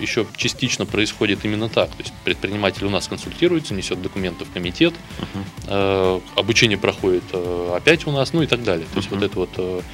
еще 0.00 0.26
частично 0.36 0.86
происходит 0.86 1.44
именно 1.44 1.68
так. 1.68 1.88
То 1.90 2.02
есть 2.02 2.12
предприниматель 2.24 2.84
у 2.84 2.90
нас 2.90 3.06
консультируется, 3.08 3.74
несет 3.74 4.02
документы 4.02 4.44
в 4.44 4.50
комитет, 4.50 4.94
Мгм. 5.18 5.44
э, 5.68 6.20
обучение 6.36 6.78
проходит 6.78 7.24
э, 7.32 7.72
опять 7.76 8.06
у 8.06 8.10
нас, 8.12 8.32
ну 8.32 8.42
и 8.42 8.46
так 8.46 8.62
далее. 8.64 8.86
То 8.92 8.96
есть 8.98 9.10
Мгм. 9.10 9.20
вот 9.20 9.26
это 9.26 9.38
вот 9.38 9.84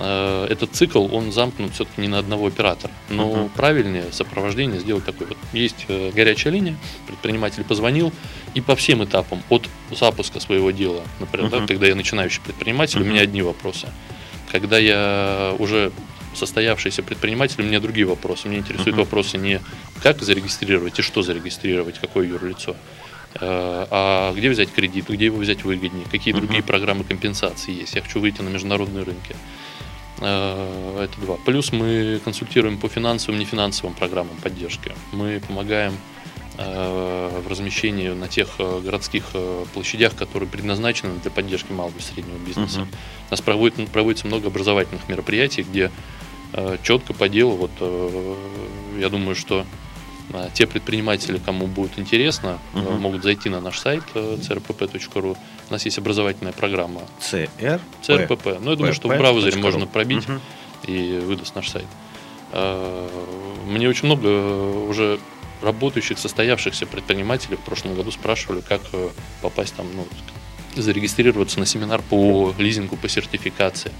э, 0.00 0.46
этот 0.50 0.74
цикл, 0.74 1.06
он 1.14 1.30
замкнут 1.32 1.74
все-таки 1.74 2.00
не 2.00 2.08
на 2.08 2.18
одного 2.18 2.46
оператора. 2.46 2.92
Но 3.08 3.28
Мгм. 3.28 3.48
правильнее 3.50 4.04
сопровождение 4.12 4.80
сделать 4.80 5.04
такое. 5.04 5.28
Вот 5.28 5.38
есть 5.52 5.84
э, 5.88 6.10
горячая 6.14 6.52
линия, 6.52 6.76
предприниматель 7.06 7.64
позвонил, 7.64 8.12
и 8.54 8.60
по 8.60 8.74
всем 8.74 9.04
этапам, 9.04 9.42
от 9.48 9.68
запуска 9.90 10.40
своего 10.40 10.70
дела, 10.70 11.02
например, 11.20 11.50
да, 11.50 11.56
Мгм. 11.58 11.66
когда 11.68 11.86
я 11.86 11.94
начинающий 11.94 12.40
предприниматель, 12.42 12.98
у 12.98 13.04
Мгм. 13.04 13.10
меня 13.10 13.22
одни 13.22 13.42
вопросы. 13.42 13.88
Когда 14.50 14.78
я 14.78 15.54
уже 15.58 15.92
состоявшийся 16.34 17.02
предприниматель, 17.02 17.60
у 17.62 17.64
меня 17.64 17.80
другие 17.80 18.06
вопросы. 18.06 18.48
Меня 18.48 18.58
интересуют 18.60 18.96
Мгм. 18.96 19.04
вопросы 19.04 19.36
не 19.38 19.60
как 20.02 20.22
зарегистрировать 20.22 20.98
и 20.98 21.02
что 21.02 21.22
зарегистрировать, 21.22 21.98
какое 21.98 22.26
юрлицо, 22.26 22.76
э, 23.34 23.38
а 23.40 24.32
где 24.34 24.48
взять 24.50 24.72
кредит, 24.72 25.08
где 25.08 25.26
его 25.26 25.38
взять 25.38 25.64
выгоднее, 25.64 26.06
какие 26.10 26.32
Мгм. 26.32 26.42
другие 26.42 26.62
программы 26.62 27.04
компенсации 27.04 27.72
есть. 27.80 27.94
Я 27.96 28.02
хочу 28.02 28.20
выйти 28.20 28.42
на 28.42 28.48
международные 28.48 29.04
рынки. 29.04 29.36
Э, 30.20 31.04
Это 31.04 31.20
два. 31.20 31.36
Плюс 31.44 31.72
мы 31.72 32.20
консультируем 32.24 32.78
по 32.78 32.88
финансовым, 32.88 33.40
нефинансовым 33.40 33.94
программам 33.94 34.36
поддержки. 34.42 34.92
Мы 35.12 35.40
помогаем 35.46 35.94
э, 36.58 37.40
в 37.44 37.48
размещении 37.48 38.08
на 38.10 38.28
тех 38.28 38.48
э, 38.58 38.80
городских 38.80 39.24
площадях, 39.72 40.14
которые 40.14 40.48
предназначены 40.48 41.18
для 41.20 41.30
поддержки 41.30 41.72
малого 41.72 41.96
и 41.98 42.02
среднего 42.02 42.38
бизнеса. 42.38 42.80
Мгм. 42.80 42.88
У 43.28 43.30
нас 43.30 43.40
проводит, 43.40 43.88
проводится 43.90 44.26
много 44.26 44.48
образовательных 44.48 45.08
мероприятий, 45.08 45.62
где 45.62 45.90
четко 46.82 47.14
по 47.14 47.28
делу, 47.28 47.52
вот 47.54 47.70
я 48.98 49.08
думаю, 49.08 49.36
что 49.36 49.64
те 50.52 50.66
предприниматели, 50.66 51.38
кому 51.38 51.68
будет 51.68 51.96
интересно, 51.96 52.58
Мгм. 52.72 53.00
могут 53.00 53.22
зайти 53.22 53.48
на 53.48 53.60
наш 53.60 53.78
сайт 53.78 54.02
crpp.ru. 54.14 55.36
У 55.70 55.72
нас 55.72 55.84
есть 55.84 55.98
образовательная 55.98 56.52
программа 56.52 57.02
ЦР. 57.20 57.48
CRPP. 58.02 58.58
Ну, 58.60 58.70
я 58.70 58.76
думаю, 58.76 58.92
что 58.94 59.08
в 59.08 59.16
браузере 59.18 59.56
можно 59.62 59.86
пробить 59.86 60.26
и 60.86 61.20
выдаст 61.24 61.54
наш 61.54 61.68
сайт. 61.70 61.86
Э, 62.52 63.08
Мне 63.66 63.88
очень 63.88 64.06
много 64.06 64.26
э, 64.28 64.86
уже 64.88 65.20
работающих, 65.62 66.18
состоявшихся 66.18 66.86
предпринимателей 66.86 67.56
в 67.56 67.60
прошлом 67.60 67.94
году 67.94 68.10
спрашивали, 68.10 68.62
как 68.62 68.80
э, 68.92 69.10
попасть 69.42 69.74
там, 69.76 69.86
ну, 69.94 70.06
зарегистрироваться 70.74 71.60
на 71.60 71.66
семинар 71.66 72.02
по 72.02 72.52
лизингу, 72.58 72.96
по 72.96 73.08
сертификации. 73.08 73.92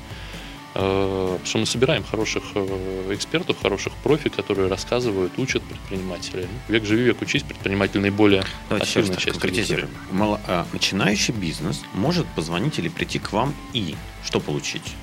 Э, 0.74 1.36
Потому 1.40 1.46
что 1.46 1.58
мы 1.58 1.66
собираем 1.66 2.04
хороших 2.04 2.42
э, 2.54 3.14
экспертов, 3.14 3.56
хороших 3.60 3.92
профи, 3.94 4.28
которые 4.28 4.68
рассказывают, 4.68 5.32
учат 5.38 5.62
предпринимателей. 5.62 6.46
Век 6.68 6.84
живи, 6.84 7.02
век 7.04 7.20
учись, 7.22 7.42
предприниматель 7.42 8.00
наиболее 8.00 8.44
Давайте 8.68 8.86
активная 8.86 9.16
часть 9.16 9.40
конкретизируем. 9.40 9.90
Мало- 10.12 10.40
а, 10.46 10.66
начинающий 10.72 11.34
бизнес 11.34 11.82
может 11.94 12.26
позвонить 12.28 12.78
или 12.78 12.88
прийти 12.88 13.18
к 13.18 13.32
вам 13.32 13.54
и 13.72 13.96
что 14.24 14.38
получить? 14.38 14.94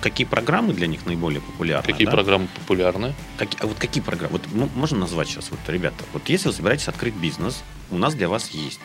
Какие 0.00 0.26
программы 0.26 0.72
для 0.72 0.86
них 0.86 1.06
наиболее 1.06 1.40
популярны? 1.40 1.90
Какие 1.90 2.06
да? 2.06 2.12
программы 2.12 2.48
популярны? 2.54 3.14
Какие- 3.38 3.62
а 3.62 3.66
вот 3.66 3.78
какие 3.78 4.02
программы? 4.02 4.32
Вот 4.32 4.42
ну, 4.52 4.68
можно 4.74 4.98
назвать 4.98 5.28
сейчас, 5.28 5.50
вот, 5.50 5.60
ребята, 5.68 6.04
вот 6.12 6.28
если 6.28 6.48
вы 6.48 6.54
собираетесь 6.54 6.88
открыть 6.88 7.14
бизнес, 7.14 7.62
у 7.90 7.98
нас 7.98 8.14
для 8.14 8.28
вас 8.28 8.50
есть. 8.50 8.80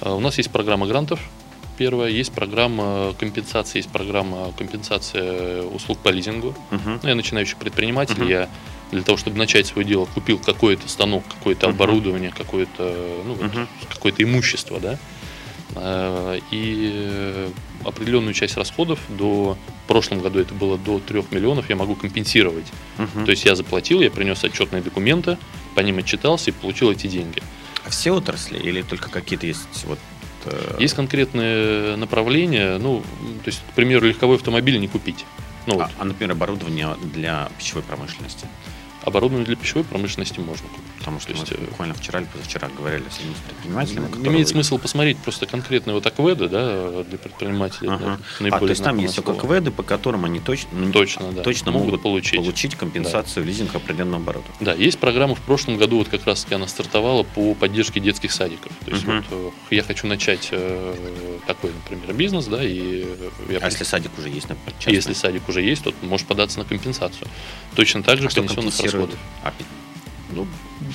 А, 0.00 0.14
У 0.14 0.20
нас 0.20 0.38
есть 0.38 0.50
программа 0.50 0.86
грантов. 0.86 1.20
Первая, 1.78 2.10
есть 2.10 2.32
программа 2.32 3.14
компенсации, 3.18 3.78
есть 3.78 3.88
программа 3.88 4.52
компенсации 4.58 5.60
услуг 5.60 5.98
по 5.98 6.08
лизингу. 6.08 6.54
Мгм. 6.72 7.00
Ну, 7.02 7.08
я 7.08 7.14
начинающий 7.14 7.56
предприниматель, 7.56 8.18
Мгм. 8.18 8.28
я 8.28 8.48
для 8.90 9.02
того, 9.02 9.16
чтобы 9.16 9.38
начать 9.38 9.66
свое 9.66 9.86
дело, 9.86 10.06
купил 10.06 10.38
какой-то 10.38 10.88
станок, 10.88 11.22
какое-то 11.28 11.68
Мгм. 11.68 11.76
оборудование, 11.76 12.32
какое-то, 12.36 13.22
ну, 13.24 13.34
вот, 13.34 13.54
Мгм. 13.54 13.68
какое-то 13.88 14.22
имущество, 14.22 14.80
да, 14.80 14.98
А, 15.74 16.38
и 16.50 16.90
э, 16.94 17.50
определенную 17.84 18.32
часть 18.32 18.56
расходов 18.56 18.98
до 19.10 19.56
в 19.84 19.88
прошлом 19.88 20.20
году 20.20 20.38
это 20.40 20.54
было 20.54 20.78
до 20.78 20.98
3 20.98 21.30
миллионов, 21.30 21.68
я 21.68 21.76
могу 21.76 21.94
компенсировать. 21.94 22.66
Мгм. 22.96 23.26
То 23.26 23.30
есть 23.30 23.44
я 23.44 23.54
заплатил, 23.54 24.00
я 24.00 24.10
принес 24.10 24.42
отчетные 24.42 24.82
документы, 24.82 25.36
по 25.74 25.80
ним 25.80 25.98
отчитался 25.98 26.50
и 26.50 26.54
получил 26.54 26.90
эти 26.90 27.06
деньги. 27.06 27.42
А 27.84 27.90
все 27.90 28.12
отрасли 28.12 28.58
или 28.58 28.80
только 28.82 29.10
какие-то 29.10 29.46
есть 29.46 29.84
вот 29.84 29.98
э, 29.98 30.17
Есть 30.78 30.94
конкретные 30.94 31.96
направления, 31.96 32.78
ну, 32.78 33.00
то 33.44 33.48
есть, 33.48 33.60
к 33.70 33.74
примеру, 33.74 34.06
легковой 34.06 34.36
автомобиль 34.36 34.78
не 34.78 34.88
купить. 34.88 35.24
Ну, 35.66 35.74
вот, 35.74 35.82
а, 35.82 35.90
а, 35.98 36.04
например, 36.04 36.32
оборудование 36.32 36.96
для 37.12 37.50
пищевой 37.58 37.82
промышленности? 37.82 38.46
оборудование 39.08 39.46
для 39.46 39.56
пищевой 39.56 39.84
промышленности 39.84 40.40
можно 40.40 40.68
купить. 40.68 40.97
Потому 41.08 41.20
что 41.20 41.32
То 41.32 41.38
есть, 41.38 41.52
мы 41.52 41.64
э, 41.64 41.70
буквально 41.70 41.94
вчера 41.94 42.20
или 42.20 42.26
позавчера 42.26 42.68
говорили 42.76 43.04
с 43.10 43.18
одним 43.18 43.34
предпринимателем. 43.46 44.02
у 44.02 44.06
Имеет 44.06 44.18
которого- 44.18 44.44
смысл 44.44 44.78
посмотреть 44.78 45.16
просто 45.18 45.46
конкретные 45.46 45.94
вот 45.94 46.06
акведы, 46.06 46.48
да, 46.48 47.02
для 47.02 47.18
предпринимателей. 47.18 47.88
Ага. 47.90 48.18
да, 48.40 48.48
А, 48.56 48.58
то 48.60 48.66
есть 48.68 48.84
там 48.84 48.98
есть. 48.98 49.18
ОКВЭДы, 49.18 49.70
по 49.70 49.82
которым 49.82 50.24
они 50.24 50.40
точно, 50.40 50.68
ну, 50.72 50.92
Точно, 50.92 51.32
да. 51.32 51.42
точно 51.42 51.72
Могут 51.72 51.86
могут, 51.88 52.02
получить. 52.02 52.36
получить, 52.36 52.74
компенсацию 52.74 53.44
лизинга 53.46 53.78
определенного 53.78 54.22
оборота. 54.22 54.46
Да, 54.60 54.74
есть 54.74 54.98
программа 54.98 55.34
в 55.34 55.40
прошлом 55.40 55.76
году, 55.78 55.98
вот 55.98 56.08
как 56.08 56.26
раз 56.26 56.42
таки 56.44 56.54
она 56.54 56.66
стартовала 56.68 57.22
по 57.22 57.54
поддержке 57.54 58.00
детских 58.00 58.32
садиков. 58.32 58.70
То 58.84 58.90
есть 58.90 59.06
Мгм. 59.06 59.24
вот 59.30 59.52
э, 59.70 59.74
я 59.74 59.82
хочу 59.82 60.06
начать 60.06 60.48
э, 60.52 61.38
такой, 61.46 61.70
например, 61.72 62.14
бизнес, 62.14 62.46
да, 62.46 62.62
и 62.62 63.06
я 63.48 63.58
А 63.58 63.66
если 63.66 63.84
садик 63.84 64.10
уже 64.18 64.28
есть, 64.28 64.48
например, 64.48 64.74
частный? 64.78 64.94
если 64.94 65.12
садик 65.14 65.48
уже 65.48 65.62
есть, 65.62 65.82
то 65.84 65.94
можешь 66.02 66.26
податься 66.26 66.58
на 66.58 66.64
компенсацию. 66.64 67.26
Точно 67.74 68.02
так 68.02 68.18
же 68.20 68.26
а 68.28 68.30
компенсирует? 68.30 68.82
расходов. 68.94 69.18
А, 69.44 69.52
Ну, 70.30 70.46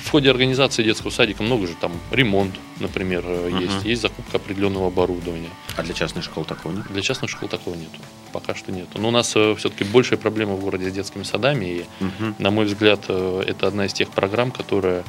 в 0.04 0.10
ходе 0.10 0.30
организации 0.30 0.82
детского 0.84 1.10
садика 1.10 1.42
много 1.42 1.66
же 1.66 1.74
там 1.80 1.92
ремонт, 2.12 2.54
например, 2.80 3.22
э, 3.26 3.48
Мгм. 3.50 3.58
есть, 3.60 3.84
есть 3.84 4.02
закупка 4.02 4.36
определенного 4.36 4.86
оборудования. 4.88 5.50
а 5.76 5.82
для 5.82 5.92
частной 5.92 6.22
школы 6.22 6.46
такого 6.46 6.72
нет? 6.72 6.86
Для 6.92 7.02
частных 7.02 7.30
школ 7.30 7.48
такого 7.48 7.74
нету. 7.74 7.98
Пока 8.32 8.54
что 8.54 8.70
нету. 8.70 8.98
Но 9.00 9.08
у 9.08 9.10
нас 9.10 9.28
все-таки 9.30 9.82
большая 9.84 10.18
проблема 10.18 10.54
в 10.54 10.60
городе 10.60 10.88
с 10.88 10.92
детскими 10.92 11.24
садами. 11.24 11.64
И, 11.64 11.84
Мгм. 12.00 12.36
на 12.38 12.50
мой 12.52 12.64
взгляд, 12.66 13.00
э, 13.08 13.42
это 13.46 13.66
одна 13.66 13.86
из 13.86 13.92
тех 13.92 14.08
программ, 14.10 14.50
которая 14.52 15.02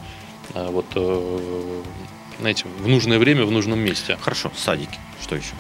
э, 0.54 0.70
вот, 0.72 0.86
э, 0.96 1.82
знаете, 2.40 2.66
в 2.80 2.88
нужное 2.88 3.20
время, 3.20 3.46
в 3.46 3.52
нужном 3.52 3.80
месте. 3.80 4.18
Хорошо, 4.22 4.52
садики. 4.56 4.98
Что 5.22 5.36
еще? 5.36 5.54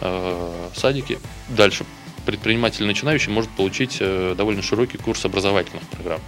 Э, 0.00 0.68
Садики. 0.74 1.18
Дальше. 1.48 1.84
Предприниматель 2.26 2.84
начинающий 2.86 3.30
может 3.32 3.50
получить 3.50 3.98
э, 4.00 4.34
довольно 4.36 4.62
широкий 4.62 4.98
курс 4.98 5.24
образовательных 5.24 5.82
программ. 5.88 6.20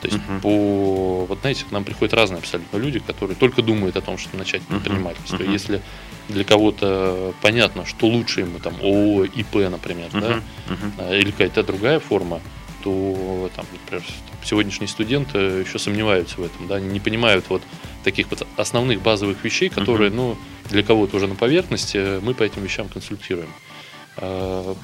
То 0.00 0.06
есть 0.06 0.18
Мгм. 0.18 0.40
по, 0.40 1.26
вот 1.26 1.40
знаете, 1.40 1.64
к 1.64 1.72
нам 1.72 1.84
приходят 1.84 2.14
разные 2.14 2.38
абсолютно 2.38 2.76
люди, 2.76 3.00
которые 3.00 3.36
только 3.36 3.62
думают 3.62 3.96
о 3.96 4.00
том, 4.00 4.16
что 4.16 4.36
начать 4.36 4.62
предпринимательство. 4.62 5.42
Мгм. 5.42 5.52
Если 5.52 5.82
для 6.28 6.44
кого-то 6.44 7.34
понятно, 7.42 7.84
что 7.84 8.06
лучше 8.06 8.40
ему 8.40 8.58
там 8.58 8.74
ООО, 8.80 9.24
ИП, 9.24 9.56
например, 9.70 10.08
да, 10.12 10.18
Мгм. 10.18 10.42
Мгм. 10.68 10.92
а, 10.98 11.16
или 11.16 11.30
какая-то 11.30 11.62
другая 11.64 11.98
форма, 11.98 12.40
то 12.84 13.50
там, 13.56 13.66
например, 13.72 14.04
сегодняшние 14.44 14.88
студенты 14.88 15.38
еще 15.38 15.78
сомневаются 15.78 16.40
в 16.40 16.44
этом, 16.44 16.68
да, 16.68 16.76
они 16.76 16.88
не 16.88 17.00
понимают 17.00 17.44
вот 17.48 17.62
таких 18.04 18.30
вот 18.30 18.46
основных 18.56 19.02
базовых 19.02 19.42
вещей, 19.44 19.68
которые, 19.68 20.10
ну, 20.10 20.36
для 20.70 20.82
кого-то 20.82 21.16
уже 21.16 21.26
на 21.26 21.34
поверхности, 21.34 22.20
мы 22.20 22.34
по 22.34 22.44
этим 22.44 22.62
вещам 22.62 22.88
консультируем. 22.88 23.48
А, 23.48 23.67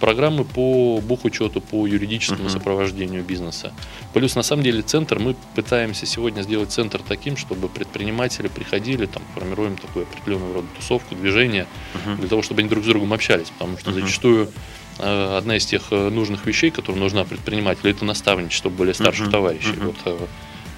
Программы 0.01 0.45
по 0.45 1.01
бухучету, 1.01 1.61
по 1.61 1.87
юридическому 1.87 2.45
Мгм. 2.45 2.51
сопровождению 2.51 3.25
бизнеса. 3.25 3.73
Плюс, 4.13 4.37
на 4.37 4.43
самом 4.43 4.63
деле, 4.63 4.83
центр, 4.83 5.19
мы 5.19 5.35
пытаемся 5.57 6.07
сегодня 6.07 6.43
сделать 6.43 6.71
центр 6.71 7.01
таким, 7.07 7.37
чтобы 7.37 7.69
предприниматели 7.69 8.49
приходили, 8.49 9.07
там, 9.07 9.23
формируем 9.35 9.77
такую 9.77 10.07
определенную 10.07 10.55
рода 10.55 10.67
тусовку, 10.77 11.15
движение, 11.17 11.67
Мгм. 11.95 12.19
для 12.21 12.29
того, 12.29 12.43
чтобы 12.43 12.61
они 12.61 12.69
друг 12.69 12.85
с 12.85 12.87
другом 12.87 13.13
общались, 13.13 13.49
потому 13.51 13.77
что 13.79 13.91
Мгм. 13.91 14.01
зачастую 14.01 14.49
э, 15.01 15.37
одна 15.37 15.57
из 15.57 15.67
тех 15.67 15.83
э, 15.91 16.09
нужных 16.11 16.47
вещей, 16.47 16.71
которая 16.71 17.01
нужна 17.03 17.25
предпринимателю, 17.25 17.91
это 17.91 18.05
наставничество 18.05 18.69
более 18.71 18.95
старших 18.95 19.25
Мгм. 19.25 19.33
товарищей. 19.33 19.73
Мгм. 19.77 19.87
Вот 19.87 19.97
э, 20.05 20.17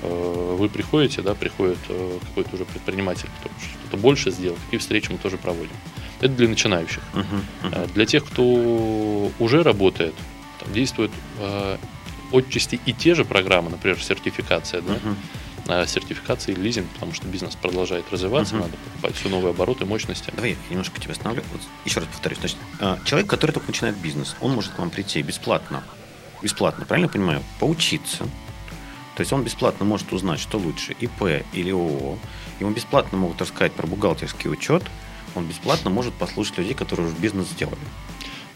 э, 0.04 0.56
вы 0.58 0.70
приходите, 0.70 1.20
да, 1.20 1.34
приходит 1.34 1.76
э, 1.90 2.18
какой-то 2.28 2.54
уже 2.54 2.64
предприниматель, 2.64 3.28
который 3.36 3.52
что-то 3.60 3.98
больше 3.98 4.30
сделал, 4.30 4.56
такие 4.64 4.78
встречи 4.80 5.10
мы 5.12 5.18
тоже 5.18 5.36
проводим. 5.36 5.76
Это 6.20 6.28
для 6.34 6.48
начинающих. 6.48 7.02
Мгм. 7.12 7.44
Э, 7.72 7.86
Для 7.94 8.06
тех, 8.06 8.24
кто 8.24 9.30
уже 9.38 9.62
работает, 9.62 10.14
там 10.60 10.72
действуют 10.72 11.12
э, 11.38 11.76
отчасти 12.32 12.80
и 12.86 12.92
те 12.92 13.14
же 13.14 13.24
программы, 13.24 13.70
например, 13.70 14.00
сертификация, 14.02 14.80
да, 14.80 14.94
Мгм. 14.94 15.16
э, 15.68 15.86
сертификация 15.86 16.54
и 16.54 16.58
лизинг, 16.58 16.88
потому 16.94 17.12
что 17.12 17.26
бизнес 17.28 17.54
продолжает 17.56 18.10
развиваться, 18.10 18.54
Мгм. 18.54 18.64
надо 18.64 18.76
покупать 18.78 19.14
все 19.16 19.28
новые 19.28 19.50
обороты, 19.50 19.84
мощности. 19.84 20.32
Давай 20.34 20.50
я 20.50 20.56
немножко 20.70 21.00
тебя 21.00 21.12
остановлю. 21.12 21.42
Вот 21.52 21.60
еще 21.84 22.00
раз 22.00 22.08
повторюсь. 22.08 22.38
Значит, 22.38 22.56
а, 22.80 22.98
человек, 23.04 23.28
который 23.28 23.50
только 23.52 23.66
начинает 23.68 23.96
бизнес, 23.98 24.36
он 24.40 24.52
может 24.54 24.72
к 24.72 24.78
вам 24.78 24.90
прийти 24.90 25.20
бесплатно. 25.22 25.82
Бесплатно, 26.42 26.84
правильно 26.86 27.06
я 27.06 27.12
понимаю? 27.12 27.42
Поучиться. 27.60 28.24
То 29.16 29.20
есть 29.20 29.32
он 29.32 29.42
бесплатно 29.44 29.84
может 29.86 30.12
узнать, 30.12 30.40
что 30.40 30.58
лучше, 30.58 30.94
ИП 31.00 31.44
или 31.54 31.70
ООО. 31.72 32.18
Ему 32.60 32.70
бесплатно 32.72 33.16
могут 33.18 33.40
рассказать 33.40 33.72
про 33.72 33.86
бухгалтерский 33.86 34.50
учет, 34.50 34.82
он 35.36 35.46
бесплатно 35.46 35.90
может 35.90 36.14
послушать 36.14 36.58
людей, 36.58 36.74
которые 36.74 37.08
уже 37.08 37.16
бизнес 37.16 37.48
сделали. 37.48 37.78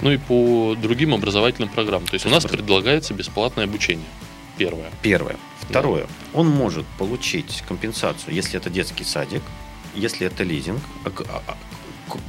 Ну 0.01 0.11
и 0.13 0.17
по 0.17 0.77
другим 0.81 1.15
образовательным 1.15 1.69
программам. 1.69 2.07
То 2.07 2.15
есть 2.15 2.27
у 2.27 2.31
нас 2.31 2.45
предлагается 2.45 3.15
бесплатное 3.15 3.65
обучение. 3.65 4.07
Первое. 4.57 4.91
Первое. 5.03 5.37
Второе. 5.61 6.07
Он 6.35 6.49
может 6.49 6.87
получить 6.99 7.63
компенсацию, 7.69 8.35
если 8.35 8.59
это 8.59 8.71
детский 8.71 9.05
садик, 9.05 9.43
если 9.95 10.27
это 10.27 10.43
лизинг. 10.43 10.81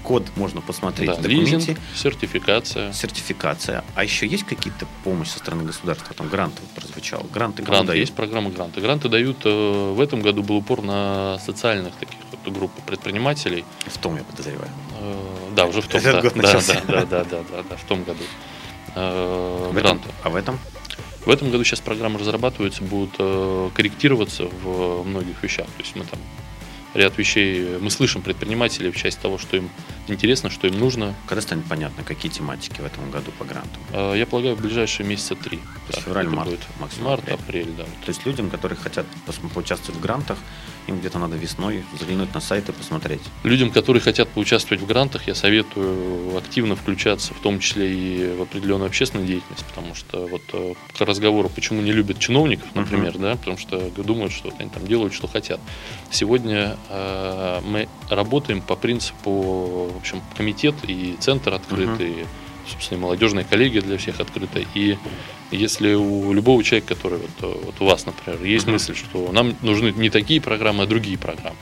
Код 0.04 0.24
можно 0.36 0.62
посмотреть 0.62 1.08
Да, 1.10 1.16
в 1.16 1.22
документе. 1.22 1.52
лизинг, 1.56 1.80
сертификация. 1.96 2.92
Сертификация. 2.94 3.84
А 3.96 4.04
еще 4.04 4.28
есть 4.28 4.44
какие-то 4.46 4.86
помощь 5.04 5.30
со 5.30 5.40
стороны 5.40 5.64
государства? 5.64 6.14
Там 6.16 6.28
грант 6.30 6.54
вот 6.62 6.70
прозвучал. 6.72 7.26
Гранты 7.34 7.64
Гранты, 7.64 7.88
дают? 7.88 8.00
есть 8.02 8.14
программа 8.14 8.50
гранты. 8.50 8.82
Гранты 8.82 9.10
дают, 9.10 9.38
э, 9.46 9.94
в 9.96 10.00
этом 10.02 10.22
году 10.22 10.44
был 10.44 10.58
упор 10.58 10.82
на 10.82 11.40
социальных 11.46 11.94
таких 11.96 12.18
вот 12.32 12.54
групп 12.54 12.72
предпринимателей. 12.86 13.66
В 13.88 13.98
том, 13.98 14.16
я 14.18 14.24
подозреваю. 14.24 14.70
Э, 15.00 15.16
Да, 15.56 15.66
уже 15.66 15.82
в 15.82 15.88
том, 15.88 16.00
Этот 16.00 16.14
да, 16.16 16.22
год 16.22 16.34
да, 16.36 16.42
начался. 16.42 16.74
да, 16.74 16.82
да, 16.88 17.06
да, 17.06 17.24
да, 17.24 17.38
да, 17.52 17.64
да, 17.70 17.76
в 17.78 17.84
том 17.86 18.04
году. 18.04 18.24
Э, 18.96 19.70
В 19.72 19.78
этом, 19.78 19.98
Гранты. 19.98 20.10
а 20.24 20.30
в 20.30 20.36
этом? 20.36 20.60
В 21.26 21.30
этом 21.30 21.52
году 21.52 21.64
сейчас 21.64 21.80
программы 21.82 22.20
разрабатываются, 22.20 22.84
будут 22.84 23.12
э, 23.20 23.70
корректироваться 23.76 24.46
в 24.64 25.04
многих 25.04 25.42
вещах. 25.44 25.66
То 25.68 25.84
есть 25.84 25.96
мы 25.96 26.04
там 26.06 26.20
ряд 26.94 27.18
вещей, 27.18 27.78
мы 27.80 27.90
слышим 27.90 28.22
предпринимателей 28.22 28.92
в 28.92 28.98
части 28.98 29.20
того, 29.20 29.38
что 29.38 29.58
им 29.58 29.70
интересно, 30.08 30.50
что 30.50 30.68
им 30.68 30.80
нужно. 30.80 31.14
Когда 31.28 31.42
станет 31.42 31.66
понятно, 31.66 32.04
какие 32.04 32.32
тематики 32.32 32.82
в 32.82 32.86
этом 32.86 33.10
году 33.12 33.32
по 33.38 33.46
гранту? 33.46 33.80
Э, 33.94 34.14
Я 34.18 34.26
полагаю, 34.26 34.56
в 34.56 34.62
ближайшие 34.62 35.08
месяца 35.08 35.36
три. 35.36 35.58
То 35.58 35.64
Да, 35.64 35.94
есть 35.94 36.02
февраль, 36.06 36.28
март, 36.28 36.50
будет. 36.50 36.62
максимум 36.80 37.10
Март, 37.10 37.22
апрель. 37.24 37.36
апрель, 37.64 37.74
да. 37.78 37.84
То 37.84 38.10
есть 38.10 38.26
людям, 38.26 38.50
которые 38.50 38.78
хотят 38.78 39.06
поучаствовать 39.54 40.00
в 40.00 40.02
грантах, 40.02 40.38
им 40.88 41.00
где-то 41.00 41.20
надо 41.20 41.36
весной 41.38 41.84
заглянуть 42.00 42.34
на 42.34 42.42
сайт 42.42 42.68
и 42.70 42.72
посмотреть. 42.72 43.22
Людям, 43.44 43.70
которые 43.70 44.02
хотят 44.02 44.28
поучаствовать 44.30 44.82
в 44.84 44.88
грантах, 44.88 45.28
я 45.28 45.36
советую 45.36 46.36
активно 46.38 46.76
включаться, 46.76 47.34
в 47.34 47.40
том 47.40 47.60
числе 47.60 47.94
и 47.94 48.36
в 48.36 48.42
определенную 48.42 48.88
общественную 48.88 49.28
деятельность, 49.28 49.64
потому 49.66 49.94
что 49.96 50.26
вот 50.28 50.42
э, 50.54 50.74
к 50.98 51.02
разговору, 51.02 51.50
почему 51.50 51.82
не 51.82 51.92
любят 51.92 52.18
чиновников, 52.20 52.68
например, 52.74 53.18
да, 53.18 53.36
потому 53.36 53.58
что 53.58 53.80
думают, 54.04 54.34
что 54.34 54.52
они 54.58 54.70
там 54.70 54.86
делают, 54.88 55.14
что 55.14 55.28
хотят. 55.28 55.60
Сегодня 56.10 56.78
э, 56.90 57.62
мы 57.64 57.88
работаем 58.10 58.62
по 58.62 58.76
принципу, 58.76 59.91
в 59.92 59.98
общем, 59.98 60.22
комитет 60.36 60.76
и 60.88 61.16
центр 61.20 61.54
открыты, 61.54 62.08
и, 62.10 62.26
собственно, 62.70 62.98
и 62.98 63.02
молодежная 63.02 63.44
коллегия 63.44 63.82
для 63.82 63.98
всех 63.98 64.20
открыта. 64.20 64.60
И 64.74 64.98
если 65.52 65.94
у 65.94 66.34
любого 66.34 66.64
человека, 66.64 66.96
который 66.96 67.20
вот, 67.20 67.30
э, 67.42 67.62
вот 67.66 67.76
у 67.80 67.86
вас, 67.86 68.06
например, 68.06 68.44
есть 68.44 68.66
Мгм. 68.66 68.74
мысль, 68.74 68.96
что 68.96 69.32
нам 69.32 69.56
нужны 69.62 69.92
не 69.92 70.10
такие 70.10 70.42
программы, 70.42 70.84
а 70.84 70.88
другие 70.88 71.18
программы, 71.18 71.58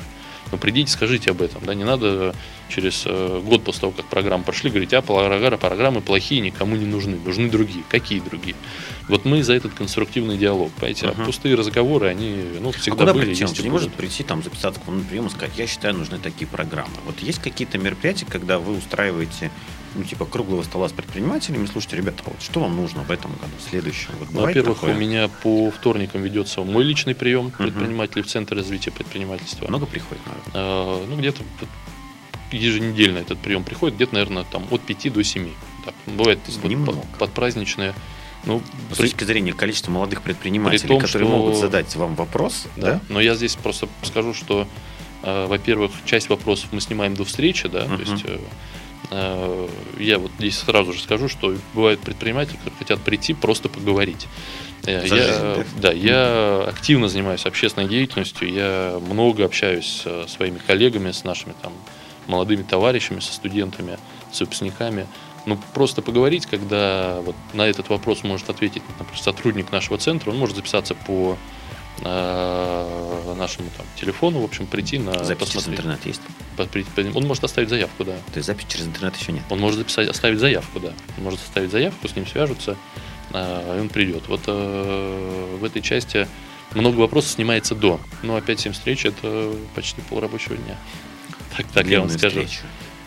ну, 0.51 0.57
придите, 0.57 0.91
скажите 0.91 1.31
об 1.31 1.41
этом, 1.41 1.63
да, 1.63 1.73
не 1.73 1.83
надо 1.83 2.33
через 2.69 3.03
э, 3.05 3.41
год 3.43 3.63
после 3.63 3.81
того, 3.81 3.93
как 3.93 4.05
программы 4.05 4.43
прошли, 4.43 4.69
говорить, 4.69 4.93
а 4.93 5.01
программы, 5.01 5.57
программы 5.57 6.01
плохие, 6.01 6.41
никому 6.41 6.75
не 6.75 6.85
нужны, 6.85 7.17
нужны 7.17 7.49
другие. 7.49 7.83
Какие 7.89 8.19
другие? 8.19 8.55
Вот 9.07 9.25
мы 9.25 9.43
за 9.43 9.53
этот 9.53 9.73
конструктивный 9.73 10.37
диалог, 10.37 10.71
понимаете, 10.73 11.07
а 11.07 11.11
Мгм. 11.13 11.25
пустые 11.25 11.55
разговоры, 11.55 12.07
они, 12.07 12.43
ну, 12.59 12.69
А 12.69 12.71
всегда 12.73 12.97
куда 12.97 13.13
были, 13.13 13.25
прийти? 13.25 13.45
Он 13.45 13.55
же 13.55 13.63
не 13.63 13.69
может 13.69 13.93
прийти, 13.93 14.23
там, 14.23 14.43
записаться 14.43 14.79
к 14.79 14.87
вам 14.87 14.99
на 14.99 15.03
прием 15.05 15.27
и 15.27 15.29
сказать, 15.29 15.51
я 15.57 15.67
считаю, 15.67 15.95
нужны 15.95 16.19
такие 16.19 16.47
программы. 16.47 16.93
Вот 17.05 17.19
есть 17.19 17.39
какие-то 17.39 17.77
мероприятия, 17.77 18.25
когда 18.29 18.59
вы 18.59 18.77
устраиваете, 18.77 19.51
ну, 19.95 20.03
типа, 20.03 20.25
круглого 20.25 20.63
стола 20.63 20.87
с 20.89 20.91
предпринимателями, 20.91 21.65
слушайте, 21.65 21.97
ребята, 21.97 22.23
вот 22.25 22.41
что 22.41 22.59
вам 22.61 22.75
нужно 22.75 23.01
в 23.03 23.11
этом 23.11 23.31
году, 23.33 23.51
в 23.57 23.69
следующем? 23.69 24.11
Вот 24.19 24.27
Ну, 24.29 24.35
бывает 24.35 24.55
Во-первых, 24.55 24.79
такое? 24.79 24.95
у 24.95 24.97
меня 24.97 25.27
по 25.27 25.71
вторникам 25.71 26.21
ведется 26.21 26.61
мой 26.61 26.83
личный 26.83 27.15
прием 27.15 27.51
предпринимателей 27.51 28.21
в 28.23 28.27
Центре 28.27 28.57
развития 28.57 28.91
предпринимательства. 28.91 29.67
Много 29.67 29.85
приходит, 29.85 30.21
наверное? 30.25 30.51
Э, 30.53 31.05
ну, 31.09 31.17
где-то 31.17 31.41
вот 31.59 31.69
еженедельно 32.51 33.19
этот 33.19 33.39
прием 33.39 33.63
приходит, 33.63 33.95
где-то, 33.95 34.13
наверное, 34.15 34.43
там 34.43 34.63
от 34.71 34.81
5 34.81 35.09
до 35.13 35.23
7. 35.23 35.49
Так, 35.85 35.93
бывает 36.07 36.39
вот 36.47 36.69
Немного. 36.69 36.99
под, 36.99 37.09
подпраздничные. 37.19 37.93
Ну, 38.45 38.61
С 38.91 38.97
при- 38.97 39.07
точки 39.09 39.23
зрения 39.25 39.53
количества 39.53 39.91
молодых 39.91 40.21
предпринимателей, 40.21 40.87
том, 40.87 40.99
которые 40.99 41.27
что- 41.27 41.37
могут 41.37 41.57
задать 41.57 41.93
вам 41.95 42.15
вопрос, 42.15 42.67
да. 42.77 42.93
да? 42.93 43.01
Но 43.09 43.19
я 43.19 43.35
здесь 43.35 43.55
просто 43.55 43.87
скажу, 44.03 44.33
что, 44.33 44.65
э, 45.23 45.45
во-первых, 45.47 45.91
часть 46.05 46.29
вопросов 46.29 46.69
мы 46.71 46.79
снимаем 46.79 47.15
до 47.15 47.25
встречи, 47.25 47.67
да, 47.67 47.85
Мгм. 47.85 47.97
то 47.97 48.11
есть 48.11 48.25
э, 48.25 48.39
я 49.11 50.19
вот 50.19 50.31
здесь 50.37 50.57
сразу 50.59 50.93
же 50.93 51.01
скажу, 51.01 51.27
что 51.27 51.55
бывают 51.73 51.99
предприниматели, 51.99 52.57
которые 52.57 52.77
хотят 52.77 52.99
прийти 53.01 53.33
просто 53.33 53.69
поговорить. 53.69 54.27
Э, 54.85 55.07
За 55.07 55.15
я, 55.15 55.23
жизнь, 55.23 55.65
да, 55.77 55.91
я 55.91 56.63
активно 56.67 57.07
занимаюсь 57.07 57.45
общественной 57.45 57.87
деятельностью, 57.87 58.51
я 58.51 58.99
много 59.09 59.45
общаюсь 59.45 60.03
с 60.05 60.27
своими 60.27 60.59
коллегами, 60.59 61.11
с 61.11 61.23
нашими 61.23 61.53
там 61.61 61.73
молодыми 62.27 62.63
товарищами, 62.63 63.19
со 63.19 63.33
студентами, 63.33 63.97
с 64.31 64.39
выпускниками. 64.39 65.07
Ну, 65.45 65.57
просто 65.73 66.01
поговорить, 66.01 66.45
когда 66.45 67.21
вот 67.21 67.35
на 67.53 67.67
этот 67.67 67.89
вопрос 67.89 68.23
может 68.23 68.49
ответить, 68.49 68.83
например, 68.87 69.19
сотрудник 69.19 69.71
нашего 69.71 69.97
центра, 69.97 70.29
он 70.29 70.37
может 70.37 70.55
записаться 70.55 70.93
по 70.93 71.33
э, 71.33 71.58
нашему 72.01 73.69
там 73.75 73.85
телефону, 73.99 74.39
в 74.39 74.43
общем, 74.45 74.67
прийти 74.67 74.99
на 74.99 75.23
Запись 75.23 75.49
через 75.49 75.67
интернет 75.67 76.05
есть? 76.05 76.21
Он 77.15 77.25
может 77.25 77.43
оставить 77.43 77.69
заявку, 77.69 78.03
да. 78.03 78.13
То 78.31 78.37
есть 78.37 78.47
запись 78.47 78.65
через 78.67 78.87
интернет 78.87 79.15
еще 79.15 79.31
нет? 79.31 79.43
Он 79.49 79.59
может 79.59 79.79
записать, 79.79 80.07
оставить 80.07 80.39
заявку, 80.39 80.79
да. 80.79 80.93
Он 81.17 81.23
может 81.23 81.39
оставить 81.41 81.71
заявку, 81.71 82.07
с 82.07 82.15
ним 82.15 82.27
свяжутся, 82.27 82.77
э, 83.33 83.77
и 83.77 83.81
он 83.81 83.89
придет. 83.89 84.27
Вот 84.27 84.41
э, 84.47 85.57
в 85.59 85.63
этой 85.63 85.81
части 85.81 86.27
много 86.73 86.97
вопросов 86.97 87.31
снимается 87.31 87.75
до. 87.75 87.99
Но 88.23 88.35
опять 88.35 88.59
7 88.59 88.73
встреч 88.73 89.05
это 89.05 89.53
почти 89.75 90.01
пол 90.01 90.19
рабочего 90.19 90.55
дня. 90.55 90.77
Так, 91.57 91.65
так 91.73 91.87
я 91.87 92.01
вам 92.01 92.09
скажу. 92.09 92.41
встречи. 92.41 92.61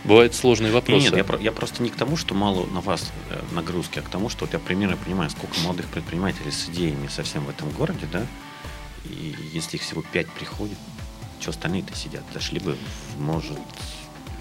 Бывают 0.05 0.35
сложные 0.35 0.73
вопросы. 0.73 1.15
Нет, 1.15 1.29
я, 1.29 1.39
я 1.39 1.53
просто 1.53 1.83
не 1.83 1.89
к 1.89 1.95
тому, 1.95 2.17
что 2.17 2.35
мало 2.35 2.67
на 2.67 2.81
вас 2.81 3.13
э, 3.31 3.41
нагрузки, 3.53 4.01
а 4.01 4.03
к 4.03 4.09
тому, 4.09 4.29
что 4.29 4.47
вот 4.47 4.53
я 4.53 4.59
примерно 4.59 4.97
понимаю, 4.97 5.31
сколько 5.31 5.59
молодых 5.61 5.87
предпринимателей 5.87 6.51
с 6.51 6.69
идеями 6.69 7.07
совсем 7.07 7.45
в 7.45 7.51
этом 7.51 7.71
городе, 7.71 8.07
да, 8.13 8.27
и 9.05 9.35
если 9.53 9.77
их 9.77 9.83
всего 9.83 10.03
пять 10.13 10.29
приходит, 10.31 10.79
что 11.41 11.51
остальные-то 11.51 11.95
сидят? 11.97 12.23
Дошли 12.33 12.61
бы, 12.61 12.77
может, 13.19 13.59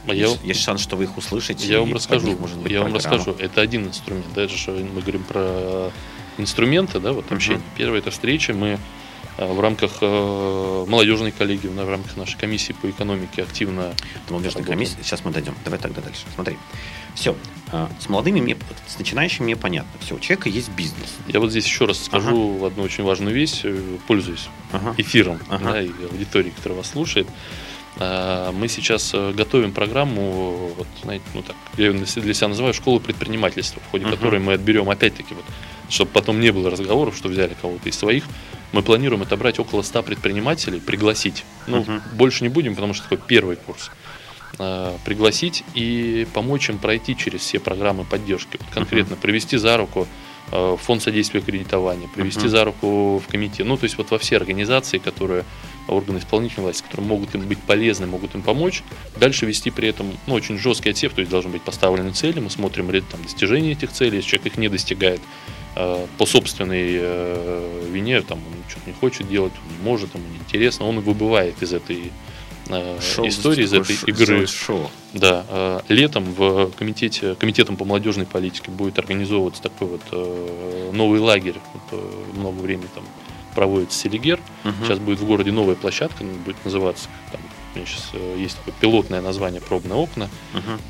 А 0.07 0.13
я- 0.13 0.35
есть, 0.43 0.61
шанс, 0.61 0.81
что 0.81 0.95
вы 0.95 1.05
их 1.05 1.17
услышите. 1.17 1.67
Я 1.67 1.79
вам 1.79 1.93
расскажу. 1.93 2.35
может 2.37 2.57
быть 2.57 2.71
Я 2.71 2.81
вам 2.81 2.91
программа. 2.91 3.17
расскажу. 3.17 3.37
Это 3.39 3.61
один 3.61 3.87
инструмент. 3.87 4.25
Даже 4.33 4.57
что 4.57 4.71
мы 4.71 5.01
говорим 5.01 5.23
про 5.23 5.91
инструменты, 6.37 6.99
да, 6.99 7.13
вот 7.13 7.31
общение. 7.31 7.59
Мгм. 7.59 7.67
Первая 7.77 7.99
это 8.01 8.11
встреча. 8.11 8.53
Мы 8.53 8.79
э, 9.37 9.45
в 9.53 9.59
рамках 9.59 9.97
э, 10.01 10.85
молодежной 10.87 11.31
коллегии, 11.31 11.67
в 11.67 11.89
рамках 11.89 12.17
нашей 12.17 12.37
комиссии 12.39 12.73
по 12.73 12.89
экономике 12.89 13.43
активно 13.43 13.93
молодежная 14.29 14.61
Работаем. 14.63 14.65
комиссия. 14.79 14.97
Сейчас 15.03 15.23
мы 15.23 15.31
дойдем. 15.31 15.55
Давай 15.63 15.79
тогда 15.79 16.01
дальше. 16.01 16.25
Смотри. 16.35 16.57
Все. 17.15 17.35
С 18.01 18.09
молодыми 18.09 18.41
мне, 18.41 18.57
с 18.85 18.97
начинающими 18.99 19.45
мне 19.45 19.55
понятно. 19.55 19.91
Все, 20.01 20.15
у 20.15 20.19
человека 20.19 20.49
есть 20.49 20.69
бизнес. 20.71 21.13
Я 21.27 21.39
вот 21.39 21.51
здесь 21.51 21.65
еще 21.65 21.85
раз 21.85 22.03
скажу 22.03 22.65
одну 22.65 22.83
очень 22.83 23.05
важную 23.05 23.33
вещь, 23.33 23.61
э, 23.63 23.97
пользуясь 24.07 24.49
Ага. 24.73 24.93
эфиром 24.97 25.39
Ага. 25.47 25.71
да, 25.71 25.81
и 25.81 25.89
аудиторией, 26.11 26.51
которая 26.53 26.77
вас 26.79 26.89
слушает. 26.89 27.27
А, 27.97 28.51
Мы 28.51 28.67
сейчас 28.67 29.11
э, 29.13 29.31
готовим 29.31 29.71
программу, 29.71 30.73
вот, 30.77 30.87
знаете, 31.03 31.23
ну 31.33 31.43
так, 31.43 31.55
я 31.77 31.87
ее 31.87 31.93
для 31.93 32.05
себя- 32.33 32.47
называю 32.49 32.73
школу 32.73 32.99
предпринимательства, 32.99 33.81
в 33.87 33.89
ходе 33.91 34.05
Мгм. 34.05 34.15
которой 34.17 34.39
мы 34.41 34.53
отберем, 34.53 34.89
опять-таки, 34.89 35.33
вот, 35.33 35.45
чтобы 35.89 36.11
потом 36.11 36.41
не 36.41 36.51
было 36.51 36.69
разговоров, 36.69 37.15
что 37.15 37.29
взяли 37.29 37.55
кого-то 37.61 37.87
из 37.87 37.97
своих. 37.97 38.25
Мы 38.73 38.81
планируем 38.81 39.21
отобрать 39.21 39.59
около 39.59 39.81
100 39.81 40.03
предпринимателей, 40.03 40.79
пригласить. 40.81 41.43
Ну, 41.67 41.81
Мгм. 41.81 42.01
больше 42.13 42.43
не 42.43 42.49
будем, 42.49 42.75
потому 42.75 42.93
что 42.93 43.03
такой 43.03 43.19
первый 43.25 43.55
курс. 43.55 43.91
А, 43.91 43.93
Пригласить 45.05 45.63
и 45.73 46.27
помочь 46.33 46.69
им 46.69 46.77
пройти 46.77 47.15
через 47.15 47.41
все 47.41 47.59
программы 47.59 48.03
поддержки. 48.03 48.57
Вот 48.59 48.69
конкретно 48.73 49.15
привести 49.15 49.57
за 49.57 49.77
руку 49.77 50.07
э, 50.51 50.77
фонд 50.81 51.01
содействия 51.01 51.41
кредитования, 51.41 52.07
привести 52.09 52.41
Мгм. 52.41 52.49
за 52.49 52.65
руку 52.65 53.19
в 53.25 53.31
комитет. 53.31 53.65
Ну, 53.65 53.77
то 53.77 53.85
есть 53.85 53.97
вот 53.97 54.11
во 54.11 54.17
все 54.17 54.35
организации, 54.37 54.97
которые 54.97 55.45
органы 55.87 56.19
исполнительной 56.19 56.65
власти, 56.65 56.83
которые 56.83 57.07
могут 57.07 57.33
им 57.35 57.41
быть 57.41 57.59
полезны, 57.59 58.07
могут 58.07 58.35
им 58.35 58.41
помочь, 58.41 58.83
дальше 59.17 59.45
вести 59.45 59.71
при 59.71 59.87
этом 59.87 60.11
ну, 60.27 60.33
очень 60.35 60.57
жесткий 60.57 60.89
отсев, 60.89 61.13
то 61.13 61.21
есть 61.21 61.31
должны 61.31 61.51
быть 61.51 61.61
поставлены 61.61 62.11
цели, 62.11 62.39
мы 62.39 62.49
смотрим 62.49 62.91
ряд 62.91 63.07
там, 63.09 63.21
достижения 63.23 63.71
этих 63.71 63.91
целей, 63.91 64.17
если 64.17 64.29
человек 64.31 64.53
их 64.53 64.57
не 64.57 64.69
достигает 64.69 65.21
э, 65.75 66.05
по 66.17 66.25
собственной 66.25 66.97
э, 66.99 67.89
вине, 67.91 68.21
там, 68.21 68.39
он 68.39 68.69
что-то 68.69 68.89
не 68.89 68.93
хочет 68.93 69.27
делать, 69.29 69.53
он 69.65 69.77
не 69.77 69.83
может, 69.83 70.13
ему 70.13 70.25
неинтересно, 70.27 70.85
он 70.85 70.99
выбывает 70.99 71.61
из 71.63 71.73
этой 71.73 71.97
э, 71.97 72.09
Шоу, 73.01 73.27
истории, 73.27 73.63
из 73.63 73.73
этой 73.73 73.95
шо- 73.95 74.05
игры. 74.07 74.47
Шоу. 74.47 74.89
Да, 75.13 75.45
э, 75.49 75.79
летом 75.89 76.23
в 76.33 76.71
комитете, 76.77 77.35
комитетом 77.35 77.75
по 77.75 77.85
молодежной 77.85 78.25
политике 78.25 78.71
будет 78.71 78.97
организовываться 78.99 79.61
такой 79.61 79.87
вот 79.87 80.01
э, 80.11 80.91
новый 80.93 81.19
лагерь. 81.19 81.55
Вот, 81.73 81.83
э, 81.99 82.37
много 82.39 82.59
времени 82.61 82.87
там 82.95 83.03
проводится 83.55 83.99
Селигер. 83.99 84.39
Мгм. 84.63 84.75
Сейчас 84.85 84.99
будет 84.99 85.19
в 85.19 85.25
городе 85.25 85.51
новая 85.51 85.75
площадка, 85.75 86.23
будет 86.23 86.63
называться, 86.63 87.09
там, 87.31 87.41
у 87.73 87.77
меня 87.77 87.85
сейчас 87.85 88.09
э, 88.13 88.35
есть 88.39 88.57
такое 88.57 88.73
пилотное 88.79 89.21
название 89.21 89.59
«Пробные 89.61 89.95
окна». 89.95 90.29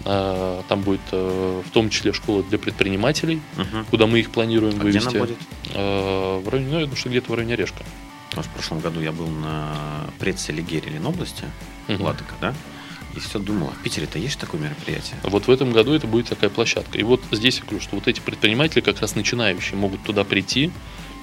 А, 0.05 0.61
Там 0.67 0.81
будет 0.81 1.01
э, 1.11 1.61
в 1.65 1.69
том 1.71 1.89
числе 1.89 2.13
школа 2.13 2.43
для 2.43 2.57
предпринимателей, 2.59 3.41
Мгм. 3.57 3.85
куда 3.89 4.05
мы 4.07 4.19
их 4.19 4.29
планируем 4.31 4.73
А 4.73 4.83
где 4.83 4.83
вывести. 4.99 5.09
она 5.09 5.19
будет? 5.19 5.37
Э, 5.73 6.39
В 6.43 6.49
районе, 6.49 6.69
ну, 6.71 6.75
я 6.79 6.85
думаю, 6.85 6.97
что 6.97 7.09
где-то 7.09 7.31
в 7.31 7.35
районе 7.35 7.53
Орешка. 7.55 7.83
Потому 8.31 8.43
что 8.43 8.51
в 8.51 8.55
прошлом 8.55 8.79
году 8.79 9.01
я 9.01 9.11
был 9.11 9.27
на 9.27 10.09
предселигере 10.19 10.89
Ленобласти, 10.91 11.43
Мгм. 11.87 12.01
Ладога, 12.01 12.33
да? 12.39 12.53
и 13.13 13.19
все 13.19 13.39
думала, 13.39 13.71
в 13.71 13.83
Питере-то 13.83 14.17
есть 14.17 14.39
такое 14.39 14.61
мероприятие? 14.61 15.17
Вот 15.23 15.47
в 15.47 15.51
этом 15.51 15.71
году 15.73 15.93
это 15.93 16.07
будет 16.07 16.29
такая 16.29 16.49
площадка. 16.49 16.97
И 16.97 17.03
вот 17.03 17.21
здесь 17.31 17.57
я 17.59 17.63
говорю, 17.65 17.81
что 17.81 17.95
вот 17.95 18.07
эти 18.07 18.21
предприниматели, 18.21 18.79
как 18.79 19.01
раз 19.01 19.15
начинающие, 19.15 19.77
могут 19.77 20.01
туда 20.03 20.23
прийти, 20.23 20.71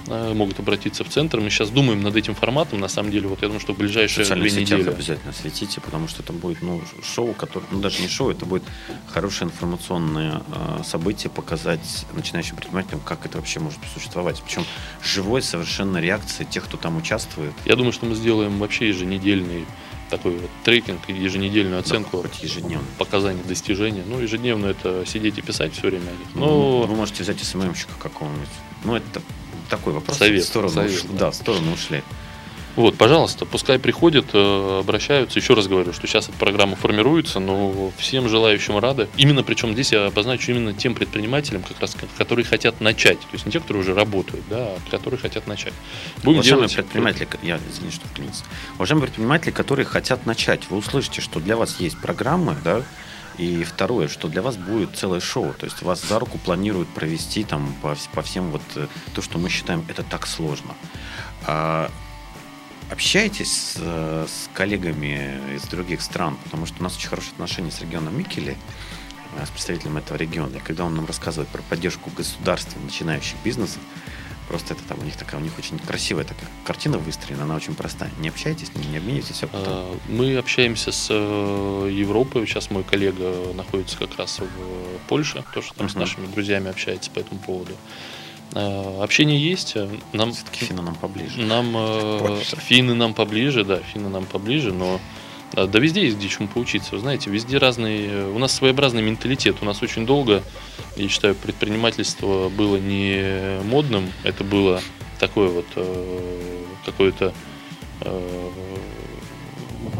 могут 0.09 0.59
обратиться 0.59 1.03
в 1.03 1.09
центр. 1.09 1.39
Мы 1.39 1.49
сейчас 1.49 1.69
думаем 1.69 2.01
над 2.01 2.15
этим 2.15 2.35
форматом. 2.35 2.79
На 2.79 2.87
самом 2.87 3.11
деле, 3.11 3.27
вот 3.27 3.41
я 3.41 3.47
думаю, 3.47 3.61
что 3.61 3.73
в 3.73 3.77
ближайшие 3.77 4.25
социальных 4.25 4.51
две 4.51 4.61
недели. 4.61 4.89
обязательно 4.89 5.33
светите, 5.33 5.81
потому 5.81 6.07
что 6.07 6.23
это 6.23 6.33
будет 6.33 6.61
ну, 6.61 6.81
шоу, 7.03 7.33
которое, 7.33 7.65
ну 7.71 7.79
даже 7.79 8.01
не 8.01 8.07
шоу, 8.07 8.31
это 8.31 8.45
будет 8.45 8.63
хорошее 9.07 9.49
информационное 9.49 10.41
э, 10.51 10.81
событие, 10.83 11.29
показать 11.29 12.05
начинающим 12.13 12.55
предпринимателям, 12.55 13.01
как 13.01 13.25
это 13.25 13.37
вообще 13.37 13.59
может 13.59 13.79
существовать. 13.93 14.41
Причем 14.41 14.65
живой 15.03 15.41
совершенно 15.41 15.97
реакции 15.97 16.43
тех, 16.43 16.65
кто 16.65 16.77
там 16.77 16.97
участвует. 16.97 17.53
Я 17.65 17.75
думаю, 17.75 17.91
что 17.91 18.05
мы 18.05 18.15
сделаем 18.15 18.59
вообще 18.59 18.89
еженедельный 18.89 19.65
такой 20.09 20.37
вот 20.37 20.49
трекинг, 20.63 21.01
и 21.07 21.13
еженедельную 21.13 21.79
оценку 21.79 22.21
хоть 22.21 22.43
ежедневно. 22.43 22.85
показаний 22.97 23.43
достижения. 23.43 24.03
Ну, 24.05 24.19
ежедневно 24.19 24.67
это 24.67 25.05
сидеть 25.05 25.37
и 25.37 25.41
писать 25.41 25.73
все 25.73 25.87
время. 25.87 26.11
Ну, 26.33 26.39
Но 26.39 26.81
вы 26.81 26.95
можете 26.95 27.23
взять 27.23 27.39
СММщика 27.39 27.93
какого-нибудь. 27.99 28.49
Ну, 28.83 28.95
это 28.95 29.21
такой 29.69 29.93
вопрос. 29.93 30.17
Совет, 30.17 30.43
в 30.43 30.47
сторону 30.47 30.73
совет, 30.73 30.97
ушли. 30.97 31.09
да. 31.13 31.19
Да, 31.19 31.31
в 31.31 31.35
сторону 31.35 31.73
ушли. 31.73 32.03
Вот, 32.75 32.95
пожалуйста, 32.95 33.45
пускай 33.45 33.77
приходят, 33.77 34.27
э, 34.31 34.79
обращаются. 34.79 35.37
Еще 35.39 35.53
раз 35.53 35.67
говорю, 35.67 35.91
что 35.91 36.07
сейчас 36.07 36.29
эта 36.29 36.37
программа 36.37 36.77
формируется, 36.77 37.39
но 37.39 37.91
всем 37.97 38.29
желающим 38.29 38.77
рады. 38.77 39.09
Именно, 39.17 39.43
причем 39.43 39.73
здесь 39.73 39.91
я 39.91 40.05
обозначу 40.05 40.51
именно 40.51 40.73
тем 40.73 40.93
предпринимателям, 40.93 41.61
как 41.61 41.79
раз, 41.81 41.97
которые 42.17 42.45
хотят 42.45 42.79
начать. 42.79 43.19
То 43.19 43.27
есть 43.33 43.45
не 43.45 43.51
те, 43.51 43.59
которые 43.59 43.83
уже 43.83 43.93
работают, 43.93 44.45
да, 44.49 44.57
а 44.59 44.77
которые 44.89 45.19
хотят 45.19 45.45
начать. 45.45 45.73
Будем 46.23 46.39
Уважаемые 46.39 46.69
делать... 46.69 46.75
предприниматели, 46.75 47.27
я 47.43 47.59
извини, 47.69 47.91
что 47.91 48.07
вклинился. 48.07 48.45
Уважаемые 48.75 49.07
предприниматели, 49.07 49.51
которые 49.51 49.85
хотят 49.85 50.25
начать, 50.25 50.69
вы 50.69 50.77
услышите, 50.77 51.19
что 51.19 51.41
для 51.41 51.57
вас 51.57 51.81
есть 51.81 51.99
программы, 51.99 52.55
да, 52.63 52.83
и 53.39 53.63
второе, 53.63 54.09
что 54.09 54.27
для 54.27 54.41
вас 54.41 54.57
будет 54.57 54.97
целое 54.97 55.21
шоу. 55.21 55.53
То 55.53 55.65
есть 55.65 55.81
вас 55.81 56.01
за 56.01 56.19
руку 56.19 56.37
планируют 56.37 56.89
провести 56.89 57.45
там 57.45 57.73
по, 57.81 57.95
по 58.13 58.21
всем 58.21 58.51
вот 58.51 58.61
э, 58.75 58.87
то, 59.13 59.21
что 59.21 59.39
мы 59.39 59.49
считаем, 59.49 59.85
это 59.87 60.03
так 60.03 60.27
сложно. 60.27 60.75
А, 61.47 61.89
общайтесь 62.91 63.51
с, 63.51 63.77
э, 63.79 64.25
с 64.27 64.49
коллегами 64.53 65.39
из 65.55 65.63
других 65.63 66.01
стран, 66.01 66.37
потому 66.43 66.65
что 66.65 66.81
у 66.81 66.83
нас 66.83 66.97
очень 66.97 67.07
хорошие 67.07 67.31
отношения 67.31 67.71
с 67.71 67.79
регионом 67.79 68.17
Микеле, 68.17 68.57
э, 69.37 69.45
с 69.45 69.49
представителем 69.49 69.95
этого 69.95 70.17
региона. 70.17 70.57
И 70.57 70.59
когда 70.59 70.83
он 70.83 70.95
нам 70.95 71.05
рассказывает 71.05 71.47
про 71.47 71.61
поддержку 71.61 72.09
государства 72.09 72.77
начинающих 72.81 73.37
бизнесов, 73.41 73.81
просто 74.49 74.73
это 74.73 74.83
там 74.83 74.99
у 74.99 75.03
них 75.03 75.15
такая, 75.15 75.39
у 75.39 75.43
них 75.43 75.57
очень 75.57 75.79
красивая 75.79 76.25
такая 76.25 76.49
картина 76.65 76.97
выстроена, 76.97 77.43
она 77.43 77.55
очень 77.55 77.75
простая. 77.75 78.11
Не 78.19 78.27
общайтесь 78.29 78.67
с 78.67 78.75
ними, 78.75 78.87
не 78.91 78.97
обменивайтесь 78.97 79.41
опытом. 79.43 79.63
А, 79.67 79.97
Мы 80.09 80.35
общаемся 80.37 80.91
с 80.91 81.07
э, 81.09 81.89
Европой. 81.91 82.45
Сейчас 82.45 82.69
мой 82.71 82.83
коллега 82.83 83.53
находится 83.53 83.97
как 83.97 84.17
раз 84.17 84.39
в 84.39 85.07
Польше, 85.07 85.43
тоже 85.53 85.69
там 85.77 85.87
с 85.87 85.93
Мгм. 85.93 86.01
нашими 86.01 86.25
друзьями 86.27 86.69
общается 86.69 87.09
по 87.11 87.19
этому 87.19 87.39
поводу. 87.39 87.71
А, 88.53 89.03
Общение 89.03 89.39
есть. 89.39 89.75
Нам, 90.13 90.33
Все-таки 90.33 90.65
финны 90.65 90.81
нам 90.81 90.95
поближе. 90.95 91.39
нам 91.41 91.71
э, 91.77 92.19
Польша. 92.19 92.55
финны 92.57 92.95
нам 92.95 93.13
поближе, 93.13 93.63
да, 93.63 93.77
финны 93.93 94.09
нам 94.09 94.25
поближе, 94.25 94.73
но 94.73 94.99
э, 95.53 95.67
да 95.67 95.79
везде 95.79 96.05
есть 96.05 96.17
где 96.17 96.29
чему 96.29 96.47
поучиться. 96.47 96.95
Вы 96.95 96.99
знаете, 96.99 97.29
везде 97.29 97.57
разный, 97.57 98.07
э, 98.07 98.31
у 98.33 98.39
нас 98.39 98.53
своеобразный 98.53 99.01
менталитет. 99.01 99.57
У 99.61 99.65
нас 99.65 99.81
очень 99.81 100.05
долго, 100.05 100.43
я 100.95 101.07
считаю, 101.09 101.35
предпринимательство 101.35 102.49
было 102.49 102.77
не 102.77 103.61
модным, 103.63 104.11
это 104.23 104.43
было 104.43 104.81
такое 105.19 105.49
вот 105.49 105.65
э, 105.75 106.65
какое-то 106.85 107.33
э, 108.01 108.49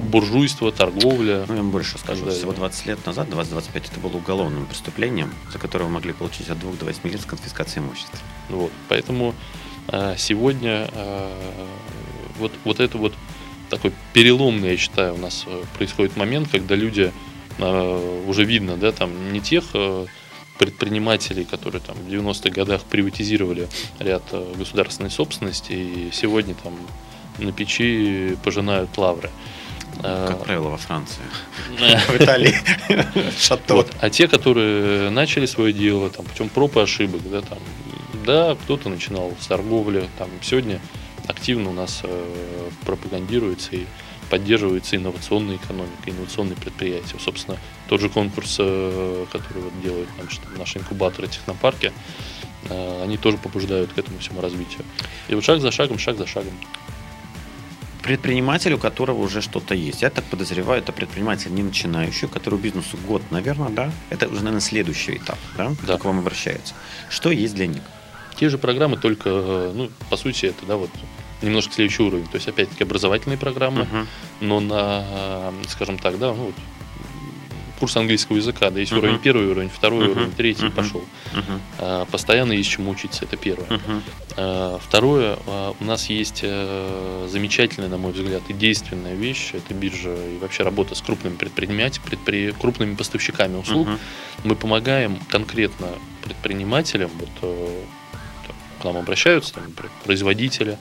буржуйство, 0.09 0.71
торговля. 0.71 1.45
Ну, 1.47 1.53
я 1.53 1.61
вам 1.61 1.71
больше 1.71 1.97
скажу. 1.97 2.25
Да, 2.25 2.31
Всего 2.31 2.51
да. 2.51 2.59
20 2.59 2.85
лет 2.87 3.05
назад, 3.05 3.29
20-25, 3.29 3.69
это 3.75 3.99
было 3.99 4.17
уголовным 4.17 4.65
преступлением, 4.65 5.33
за 5.51 5.59
которое 5.59 5.85
вы 5.85 5.91
могли 5.91 6.13
получить 6.13 6.49
от 6.49 6.59
2 6.59 6.73
до 6.73 6.85
8 6.85 7.09
лет 7.09 7.21
с 7.21 7.25
конфискацией 7.25 7.85
имущества. 7.85 8.19
Вот, 8.49 8.71
поэтому 8.87 9.35
э, 9.87 10.15
сегодня 10.17 10.89
э, 10.91 11.33
вот, 12.39 12.51
вот 12.63 12.79
это 12.79 12.97
вот 12.97 13.13
такой 13.69 13.93
переломный, 14.13 14.71
я 14.71 14.77
считаю, 14.77 15.15
у 15.15 15.17
нас 15.17 15.45
э, 15.47 15.63
происходит 15.77 16.17
момент, 16.17 16.49
когда 16.51 16.75
люди 16.75 17.11
э, 17.57 18.23
уже 18.27 18.43
видно, 18.43 18.75
да, 18.75 18.91
там 18.91 19.31
не 19.31 19.39
тех 19.39 19.63
э, 19.73 20.05
предпринимателей, 20.57 21.45
которые 21.45 21.81
там 21.81 21.95
в 21.95 22.09
90-х 22.09 22.49
годах 22.49 22.83
приватизировали 22.83 23.67
ряд 23.99 24.23
государственной 24.57 25.09
собственности 25.09 25.71
и 25.71 26.09
сегодня 26.11 26.53
там 26.55 26.73
на 27.37 27.53
печи 27.53 28.35
пожинают 28.43 28.97
лавры. 28.97 29.29
Как 30.01 30.43
правило, 30.43 30.69
во 30.69 30.77
Франции. 30.77 31.21
В 32.07 32.15
Италии. 32.15 32.55
Шато. 33.37 33.73
Вот. 33.73 33.91
А 33.99 34.09
те, 34.09 34.27
которые 34.27 35.09
начали 35.09 35.45
свое 35.45 35.73
дело 35.73 36.09
там, 36.09 36.25
путем 36.25 36.47
проб 36.47 36.77
и 36.77 36.79
ошибок, 36.79 37.21
да, 37.29 37.41
там, 37.41 37.57
да, 38.25 38.55
кто-то 38.63 38.87
начинал 38.87 39.33
с 39.39 39.47
торговли, 39.47 40.07
там, 40.17 40.29
сегодня 40.41 40.79
активно 41.29 41.69
у 41.69 41.73
нас 41.73 42.01
э, 42.03 42.69
пропагандируется 42.85 43.75
и 43.75 43.85
поддерживается 44.29 44.95
инновационная 44.95 45.55
экономика, 45.57 46.09
инновационные 46.09 46.55
предприятия. 46.55 47.17
Собственно, 47.19 47.57
тот 47.87 48.01
же 48.01 48.09
конкурс, 48.09 48.57
э, 48.59 49.25
который 49.31 49.63
вот 49.63 49.81
делают 49.81 50.09
что 50.29 50.47
наши 50.57 50.79
инкубаторы 50.79 51.27
технопарки, 51.27 51.93
э, 52.69 53.03
они 53.03 53.17
тоже 53.17 53.37
побуждают 53.37 53.93
к 53.93 53.97
этому 53.97 54.19
всему 54.19 54.41
развитию. 54.41 54.83
И 55.27 55.35
вот 55.35 55.43
шаг 55.43 55.61
за 55.61 55.71
шагом, 55.71 55.99
шаг 55.99 56.17
за 56.17 56.27
шагом. 56.27 56.53
Предприниматель, 58.03 58.73
у 58.73 58.77
которого 58.79 59.19
уже 59.19 59.41
что-то 59.41 59.75
есть. 59.75 60.01
Я 60.01 60.09
так 60.09 60.23
подозреваю, 60.25 60.81
это 60.81 60.91
предприниматель 60.91 61.53
не 61.53 61.61
начинающий, 61.61 62.25
у 62.25 62.29
которого 62.29 62.59
бизнесу 62.59 62.97
год, 63.07 63.21
наверное, 63.29 63.69
да? 63.69 63.91
Это 64.09 64.27
уже, 64.27 64.37
наверное, 64.37 64.61
следующий 64.61 65.17
этап, 65.17 65.37
да? 65.57 65.73
Да. 65.85 65.97
К 65.97 66.05
вам 66.05 66.19
обращаются. 66.19 66.73
Что 67.09 67.29
есть 67.29 67.53
для 67.55 67.67
них? 67.67 67.83
Те 68.39 68.47
же 68.47 68.57
программы, 68.57 68.95
только, 68.95 69.29
ну, 69.75 69.91
по 70.09 70.15
сути, 70.15 70.45
это, 70.45 70.65
да, 70.65 70.77
вот 70.77 70.89
немножко 71.41 71.73
следующий 71.73 72.03
уровень. 72.03 72.25
То 72.27 72.35
есть, 72.35 72.47
опять-таки, 72.47 72.83
образовательные 72.83 73.37
программы, 73.37 73.83
Мгм. 73.83 74.07
но 74.41 74.59
на, 74.59 75.53
скажем 75.67 75.97
так, 75.97 76.17
да, 76.19 76.27
ну, 76.33 76.45
вот, 76.45 76.55
курс 77.79 77.95
английского 77.95 78.35
языка, 78.35 78.71
да, 78.71 78.79
есть 78.81 78.91
Мгм. 78.91 78.99
уровень 79.03 79.19
первый, 79.19 79.47
уровень 79.47 79.69
второй, 79.69 80.03
Мгм. 80.09 80.11
уровень 80.17 80.31
третий, 80.33 80.65
Мгм. 80.65 80.73
пошел. 80.73 81.01
Мгм. 81.33 81.61
А, 81.77 82.05
Постоянно 82.11 82.51
есть 82.51 82.69
чему 82.69 82.91
учиться, 82.91 83.23
это 83.23 83.37
первое. 83.37 83.67
Мгм. 83.69 84.03
А, 84.35 84.79
Второе, 84.85 85.37
а, 85.47 85.73
у 85.79 85.83
нас 85.85 86.09
есть 86.09 86.41
э, 86.43 87.27
замечательная, 87.31 87.87
на 87.87 87.97
мой 87.97 88.11
взгляд, 88.11 88.41
и 88.49 88.53
действенная 88.53 89.15
вещь, 89.15 89.51
это 89.53 89.73
биржа 89.73 90.13
и 90.13 90.37
вообще 90.39 90.63
работа 90.63 90.93
с 90.93 91.01
крупными 91.01 91.35
предпринимателями, 91.37 92.05
предпри- 92.09 92.51
крупными 92.59 92.95
поставщиками 92.95 93.55
услуг. 93.55 93.87
Мгм. 93.87 93.99
Мы 94.43 94.55
помогаем 94.57 95.17
конкретно 95.29 95.87
предпринимателям, 96.25 97.09
вот, 97.17 97.29
э, 97.43 97.81
к 98.81 98.83
нам 98.83 98.97
обращаются 98.97 99.53
там, 99.53 99.63
производители, 100.03 100.77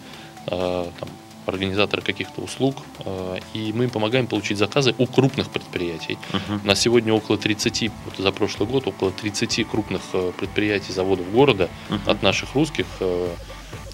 там, 0.48 1.08
организаторы 1.46 2.02
каких-то 2.02 2.42
услуг, 2.42 2.76
э, 3.04 3.38
и 3.54 3.72
мы 3.72 3.84
им 3.84 3.90
помогаем 3.90 4.26
получить 4.26 4.58
заказы 4.58 4.94
у 4.98 5.06
крупных 5.06 5.48
предприятий. 5.50 6.18
Мгм. 6.32 6.60
У 6.64 6.66
нас 6.66 6.78
сегодня 6.80 7.12
около 7.14 7.38
30, 7.38 7.90
вот 8.04 8.14
за 8.18 8.32
прошлый 8.32 8.68
год, 8.68 8.86
около 8.86 9.10
30 9.10 9.64
крупных 9.64 10.02
э, 10.12 10.32
предприятий, 10.38 10.92
заводов 10.92 11.30
города 11.32 11.68
Мгм. 11.88 12.00
от 12.10 12.22
наших 12.22 12.54
русских. 12.54 12.86
э, 13.00 13.28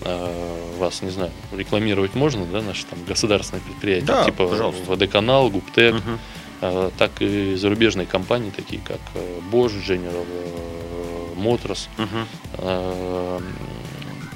э, 0.00 0.60
Вас, 0.78 1.02
не 1.02 1.10
знаю, 1.10 1.30
рекламировать 1.52 2.14
можно, 2.16 2.44
да, 2.46 2.60
наши 2.60 2.84
там 2.86 2.98
государственные 3.04 3.62
предприятия, 3.62 4.06
Да, 4.06 4.24
типа 4.24 4.48
пожалуйста. 4.48 4.82
Водоканал, 4.90 5.50
Гуптек, 5.50 5.94
Мгм. 5.94 6.18
э, 6.62 6.90
так 6.98 7.12
и 7.22 7.54
зарубежные 7.54 8.06
компании, 8.06 8.50
такие 8.50 8.82
как 8.82 8.98
э, 9.14 9.40
Bosch, 9.52 9.74
General 9.88 10.26
э, 10.28 11.34
Motors, 11.36 11.88
Мгм. 11.98 12.26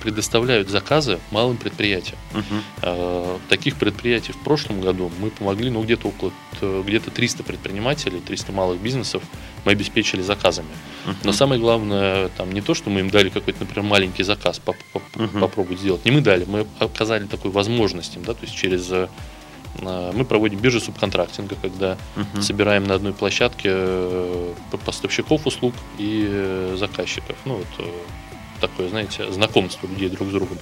Э, 0.08 0.10
предоставляют 0.10 0.68
заказы 0.68 1.18
малым 1.30 1.56
предприятиям. 1.56 2.18
Э, 2.82 3.38
Таких 3.48 3.76
предприятий 3.76 4.32
в 4.32 4.36
прошлом 4.44 4.80
году 4.80 5.10
мы 5.20 5.30
помогли, 5.30 5.70
ну, 5.70 5.82
где-то 5.82 6.08
около 6.08 6.32
т- 6.60 6.82
где-то 6.82 7.10
300 7.10 7.42
предпринимателей, 7.42 8.20
300 8.20 8.52
малых 8.52 8.80
бизнесов 8.80 9.22
мы 9.64 9.72
обеспечили 9.72 10.22
заказами. 10.22 10.68
Но 11.06 11.12
Мгм. 11.30 11.32
самое 11.32 11.60
главное, 11.60 12.28
там 12.36 12.52
не 12.52 12.60
то, 12.60 12.74
что 12.74 12.90
мы 12.90 13.00
им 13.00 13.10
дали 13.10 13.28
какой-то, 13.28 13.60
например, 13.60 13.82
маленький 13.90 14.24
заказ 14.24 14.58
поп- 14.58 14.76
поп- 14.92 15.16
Мгм. 15.16 15.40
попробовать 15.40 15.80
сделать. 15.80 16.04
Не 16.04 16.10
мы 16.12 16.20
дали, 16.20 16.44
мы 16.46 16.66
оказали 16.78 17.24
такую 17.26 17.52
возможность 17.52 18.16
им, 18.16 18.22
да, 18.24 18.32
то 18.34 18.44
есть 18.46 18.54
через 18.54 18.90
э, 18.92 19.08
э, 19.80 20.12
мы 20.14 20.24
проводим 20.24 20.58
биржи 20.58 20.80
субконтрактинга, 20.80 21.56
когда 21.62 21.96
Мгм. 22.16 22.42
собираем 22.42 22.84
на 22.84 22.94
одной 22.94 23.12
площадке 23.12 23.68
э, 23.72 24.54
поставщиков 24.84 25.46
услуг 25.46 25.74
и 25.98 26.26
э, 26.28 26.76
заказчиков. 26.78 27.36
Ну 27.44 27.54
вот 27.56 27.66
э, 27.78 27.90
такое, 28.60 28.88
знаете, 28.88 29.30
знакомство 29.32 29.86
людей 29.86 30.08
друг 30.08 30.28
с 30.28 30.32
другом. 30.32 30.58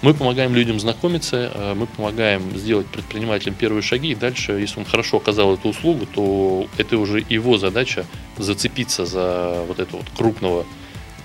Мы 0.00 0.14
помогаем 0.14 0.54
людям 0.54 0.78
знакомиться, 0.78 1.50
э, 1.52 1.74
мы 1.74 1.86
помогаем 1.86 2.56
сделать 2.56 2.86
предпринимателям 2.86 3.54
первые 3.54 3.82
шаги, 3.82 4.12
и 4.12 4.14
дальше, 4.14 4.52
если 4.52 4.78
он 4.78 4.84
хорошо 4.84 5.16
оказал 5.16 5.54
эту 5.54 5.70
услугу, 5.70 6.06
то 6.06 6.68
это 6.76 6.98
уже 6.98 7.24
его 7.28 7.58
задача 7.58 8.06
зацепиться 8.36 9.06
за 9.06 9.64
вот 9.66 9.80
этого 9.80 9.98
вот 9.98 10.06
крупного 10.16 10.66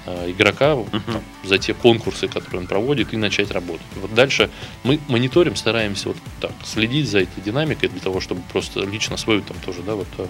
э, 0.07 0.31
игрока 0.31 0.75
там, 0.75 1.21
за 1.43 1.59
те 1.59 1.75
конкурсы, 1.75 2.27
которые 2.27 2.61
он 2.61 2.67
проводит, 2.67 3.13
и 3.13 3.17
начать 3.17 3.51
работать. 3.51 3.85
Вот 4.01 4.11
дальше 4.15 4.49
мы 4.83 4.99
мониторим, 5.07 5.55
стараемся 5.55 6.07
вот 6.07 6.17
так 6.41 6.53
следить 6.63 7.07
за 7.07 7.19
этой 7.19 7.43
динамикой 7.45 7.89
для 7.89 7.99
того, 7.99 8.21
чтобы 8.21 8.41
просто 8.51 8.79
лично 8.79 9.17
свою 9.17 9.41
там 9.41 9.57
тоже, 9.63 9.83
да, 9.83 9.93
вот 9.93 10.07
э, 10.17 10.25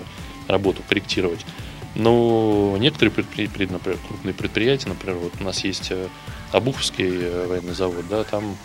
работу 0.50 0.82
корректировать. 0.90 1.40
Но 1.96 2.76
некоторые 2.80 3.12
предпри... 3.12 3.68
например, 3.68 4.00
крупные 4.08 4.34
предприятия, 4.34 4.90
например, 4.90 5.18
вот 5.18 5.34
у 5.40 5.44
нас 5.44 5.64
есть 5.64 5.92
э, 5.92 6.08
Обуховский 6.52 7.08
э, 7.08 7.48
военный 7.48 7.74
завод, 7.74 8.06
да, 8.10 8.24
там 8.24 8.58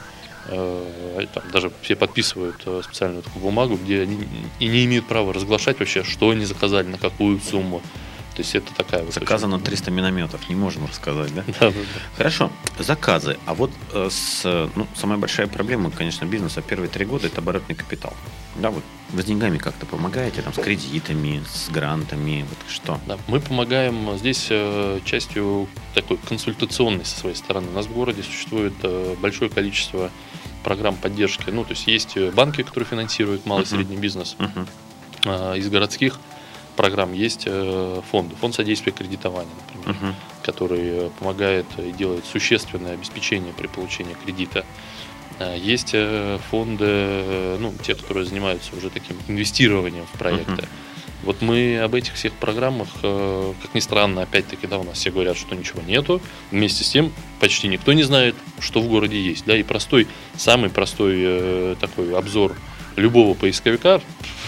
э, 0.47 1.27
там 1.33 1.43
даже 1.53 1.71
все 1.83 1.95
подписывают 1.95 2.63
э, 2.65 2.81
специальную 2.85 3.23
такую 3.23 3.43
бумагу, 3.43 3.77
где 3.77 4.03
они 4.03 4.19
и 4.59 4.69
не 4.69 4.87
имеют 4.87 5.07
права 5.07 5.33
разглашать 5.33 5.79
вообще, 5.79 6.05
что 6.05 6.31
они 6.31 6.47
заказали, 6.47 6.89
на 6.89 6.99
какую 6.99 7.41
сумму. 7.41 7.83
То 8.39 8.43
есть 8.43 8.55
это 8.55 8.73
такая 8.73 9.03
вот 9.03 9.13
Заказано 9.13 9.57
очень... 9.57 9.67
300 9.67 9.91
минометов, 9.91 10.49
не 10.49 10.55
можем 10.55 10.87
рассказать, 10.87 11.35
да? 11.35 11.43
Да, 11.45 11.55
да, 11.59 11.73
да. 11.73 12.01
Хорошо, 12.17 12.53
заказы. 12.79 13.37
А 13.47 13.55
вот 13.55 13.73
э, 13.93 14.09
с, 14.13 14.45
ну, 14.77 14.87
самая 14.95 15.19
большая 15.19 15.49
проблема, 15.49 15.91
конечно, 15.91 16.25
бизнеса 16.25 16.63
первые 16.63 16.89
три 16.89 17.05
года– 17.05 17.27
это 17.27 17.41
оборотный 17.41 17.75
капитал. 17.75 18.15
Да, 18.55 18.71
вот 18.71 18.85
вы 19.11 19.23
с 19.23 19.25
деньгами 19.25 19.59
как-то 19.59 19.87
помогаете, 19.87 20.43
там, 20.43 20.53
с 20.53 20.57
кредитами, 20.57 21.43
с 21.53 21.69
грантами, 21.69 22.47
вот 22.49 22.59
что? 22.73 23.01
Да, 23.09 23.19
мы 23.27 23.41
помогаем 23.41 24.17
здесь 24.17 24.47
э, 24.51 25.01
частью 25.05 25.67
такой 25.95 26.19
консультационной 26.19 27.05
со 27.05 27.19
своей 27.19 27.35
стороны. 27.35 27.67
У 27.71 27.73
нас 27.73 27.87
в 27.87 27.93
городе 27.93 28.23
существует 28.23 28.75
э, 28.85 29.17
большое 29.21 29.51
количество 29.51 30.13
программ 30.63 30.95
поддержки. 30.95 31.51
Ну, 31.51 31.65
то 31.65 31.71
есть 31.71 31.89
есть 31.89 32.17
банки, 32.35 32.63
которые 32.63 32.89
финансируют 32.89 33.47
малый 33.47 33.63
и 33.63 33.65
uh-huh. 33.65 33.69
средний 33.71 33.97
бизнес. 33.97 34.37
Uh-huh. 34.39 35.59
Из 35.59 35.69
городских 35.69 36.21
программ 36.79 37.13
есть 37.13 37.43
э, 37.47 38.01
фонды. 38.09 38.37
Фонд 38.37 38.55
содействия 38.55 38.93
кредитования, 38.93 39.51
например, 39.67 40.01
uh-huh. 40.01 40.15
который 40.45 40.81
э, 40.81 41.11
помогает 41.19 41.67
и 41.77 41.91
делает 41.91 42.25
существенное 42.25 42.95
обеспечение 42.95 43.53
при 43.53 43.67
получении 43.67 44.15
кредита. 44.25 44.65
Э, 45.41 45.57
есть 45.59 45.97
фонды, 46.51 47.57
ну, 47.59 47.75
те, 47.83 47.97
которые 47.97 48.25
занимаются 48.27 48.77
уже 48.77 48.91
таким 48.91 49.17
инвестированием 49.27 50.07
в 50.07 50.17
проекты. 50.17 50.53
Uh-huh. 50.53 51.25
Вот 51.25 51.43
мы 51.43 51.81
об 51.81 51.97
этих 51.97 52.15
всех 52.15 52.33
программах, 52.35 52.87
как 53.03 53.75
ни 53.75 53.81
странно, 53.81 54.23
опять-таки, 54.23 54.69
да, 54.69 54.79
у 54.79 54.85
нас 54.85 54.99
все 54.99 55.11
говорят, 55.11 55.37
что 55.37 55.57
ничего 55.57 55.83
нету. 55.83 56.21
Вместе 56.53 56.85
с 56.85 56.91
тем 56.91 57.13
почти 57.41 57.67
никто 57.67 57.93
не 57.93 58.05
знает, 58.05 58.37
что 58.61 58.81
в 58.81 58.87
городе 58.87 59.21
есть. 59.21 59.45
Да, 59.45 59.57
и 59.57 59.65
простой, 59.65 60.07
самый 60.37 60.71
простой 60.71 61.75
такой 61.81 62.17
обзор 62.17 62.55
любого 62.95 63.35
поисковика 63.35 64.01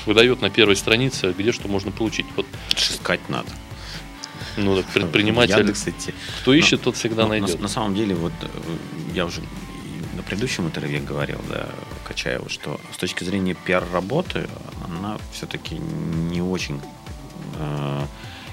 выдает 0.07 0.41
на 0.41 0.51
первой 0.51 0.77
странице, 0.77 1.35
где 1.37 1.53
что 1.53 1.69
можно 1.69 1.91
получить. 1.91 2.27
Вот. 2.37 2.47
Искать 2.77 3.29
надо. 3.29 3.51
Ну, 4.57 4.77
так 4.77 4.87
предприниматель, 4.87 5.59
Яндекс 5.59 5.89
идти. 5.89 6.15
кто 6.41 6.53
ищет, 6.53 6.81
но, 6.81 6.85
тот 6.85 6.97
всегда 6.97 7.23
но, 7.23 7.29
найдет. 7.29 7.57
На, 7.57 7.63
на 7.63 7.69
самом 7.69 7.95
деле, 7.95 8.15
вот 8.15 8.33
э, 8.43 8.47
я 9.15 9.27
уже 9.27 9.43
на 10.17 10.23
предыдущем 10.23 10.67
интервью 10.67 11.03
говорил, 11.03 11.41
да, 11.49 11.69
Качаеву, 12.07 12.49
что 12.49 12.81
с 12.93 12.97
точки 12.97 13.25
зрения 13.25 13.55
пиар-работы, 13.55 14.49
она 14.85 15.19
все-таки 15.33 15.77
не 15.77 16.43
очень 16.43 16.81
э, 17.59 18.07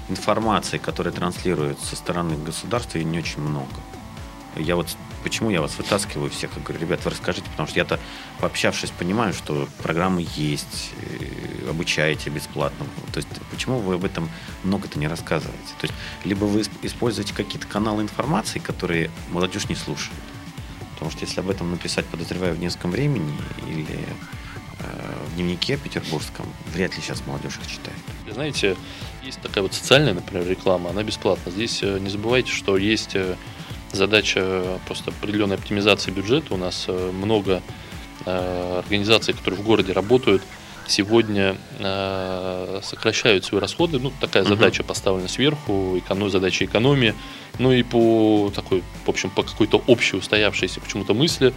информации, 0.08 0.78
которая 0.78 1.12
транслируется 1.12 1.84
со 1.84 1.96
стороны 1.96 2.36
государства, 2.36 2.98
и 2.98 3.04
не 3.04 3.18
очень 3.18 3.40
много. 3.40 3.68
Я 4.58 4.76
вот 4.76 4.88
почему 5.22 5.50
я 5.50 5.60
вас 5.60 5.76
вытаскиваю 5.76 6.30
всех 6.30 6.56
и 6.56 6.60
говорю, 6.60 6.80
ребят, 6.80 7.04
вы 7.04 7.10
расскажите, 7.10 7.48
потому 7.50 7.68
что 7.68 7.78
я-то, 7.78 7.98
пообщавшись, 8.40 8.90
понимаю, 8.90 9.32
что 9.32 9.68
программы 9.82 10.26
есть, 10.36 10.92
э, 10.96 11.68
обучаете 11.70 12.30
бесплатно. 12.30 12.86
То 13.12 13.18
есть 13.18 13.28
почему 13.50 13.78
вы 13.80 13.94
об 13.94 14.04
этом 14.04 14.28
много-то 14.64 14.98
не 14.98 15.08
рассказываете? 15.08 15.72
То 15.80 15.86
есть 15.86 15.94
либо 16.24 16.44
вы 16.44 16.64
используете 16.82 17.34
какие-то 17.34 17.66
каналы 17.66 18.02
информации, 18.02 18.58
которые 18.58 19.10
молодежь 19.30 19.68
не 19.68 19.74
слушает. 19.74 20.18
Потому 20.94 21.10
что 21.10 21.24
если 21.24 21.40
об 21.40 21.50
этом 21.50 21.70
написать, 21.70 22.06
подозреваю, 22.06 22.54
в 22.54 22.58
нескольком 22.58 22.90
времени 22.90 23.36
или 23.66 23.98
э, 24.78 25.14
в 25.30 25.36
дневнике 25.36 25.76
петербургском, 25.76 26.46
вряд 26.72 26.96
ли 26.96 27.02
сейчас 27.02 27.24
молодежь 27.26 27.58
их 27.62 27.66
читает. 27.66 27.98
Знаете, 28.32 28.76
есть 29.22 29.40
такая 29.40 29.62
вот 29.62 29.74
социальная, 29.74 30.14
например, 30.14 30.46
реклама, 30.46 30.90
она 30.90 31.02
бесплатна. 31.02 31.52
Здесь 31.52 31.82
э, 31.82 31.98
не 31.98 32.08
забывайте, 32.08 32.50
что 32.50 32.76
есть 32.76 33.16
задача 33.92 34.78
просто 34.86 35.10
определенной 35.10 35.56
оптимизации 35.56 36.10
бюджета. 36.10 36.54
У 36.54 36.56
нас 36.56 36.86
э, 36.88 37.10
много 37.12 37.62
э, 38.26 38.78
организаций, 38.78 39.34
которые 39.34 39.60
в 39.60 39.64
городе 39.64 39.92
работают, 39.92 40.42
сегодня 40.86 41.56
э, 41.78 42.80
сокращают 42.82 43.44
свои 43.44 43.60
расходы. 43.60 43.98
Ну, 43.98 44.12
такая 44.20 44.44
задача 44.44 44.82
поставлена 44.82 45.28
сверху, 45.28 45.98
эконом, 45.98 46.30
задача 46.30 46.64
экономии. 46.64 47.14
Ну 47.58 47.72
и 47.72 47.82
по 47.82 48.52
такой, 48.54 48.82
в 49.04 49.08
общем, 49.08 49.30
по 49.30 49.42
какой-то 49.42 49.82
общей 49.86 50.16
устоявшейся 50.16 50.80
почему-то 50.80 51.14
мысли, 51.14 51.52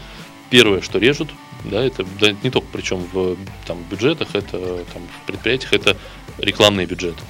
первое, 0.49 0.81
что 0.81 0.99
режут, 0.99 1.29
да, 1.63 1.83
это 1.83 2.05
да, 2.19 2.31
не 2.43 2.49
только 2.49 2.67
причем 2.71 3.05
в 3.13 3.37
там, 3.65 3.77
бюджетах, 3.89 4.29
это 4.33 4.83
там, 4.93 5.01
в 5.07 5.27
предприятиях, 5.27 5.73
это 5.73 5.97
рекламные 6.37 6.85
бюджеты. 6.85 7.21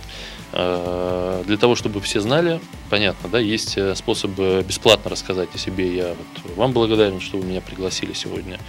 Э, 0.54 1.44
для 1.46 1.58
того, 1.58 1.76
чтобы 1.76 2.02
все 2.02 2.20
знали, 2.20 2.60
понятно, 2.90 3.30
да, 3.30 3.40
есть 3.40 3.78
э, 3.78 3.96
способы 3.96 4.64
бесплатно 4.68 5.10
рассказать 5.10 5.50
о 5.54 5.58
себе. 5.58 5.96
Я 5.96 6.10
вот 6.10 6.56
вам 6.58 6.74
благодарен, 6.74 7.22
что 7.22 7.38
вы 7.38 7.46
меня 7.46 7.62
пригласили 7.62 8.14
сегодня. 8.14 8.60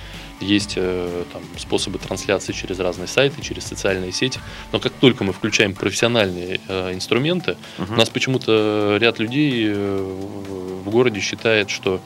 Есть 0.40 0.74
э, 0.76 1.24
там, 1.32 1.42
способы 1.58 1.98
трансляции 1.98 2.52
через 2.52 2.78
разные 2.78 3.08
сайты, 3.08 3.42
через 3.42 3.64
социальные 3.64 4.12
сети. 4.12 4.38
Но 4.70 4.78
как 4.78 4.92
только 4.92 5.24
мы 5.24 5.32
включаем 5.32 5.74
профессиональные 5.74 6.60
э, 6.68 6.94
инструменты, 6.94 7.56
uh-huh. 7.78 7.94
у 7.94 7.96
нас 7.96 8.08
почему-то 8.10 8.96
ряд 9.00 9.18
людей 9.18 9.72
в 9.72 10.88
городе 10.88 11.20
считает, 11.20 11.70
что 11.70 12.00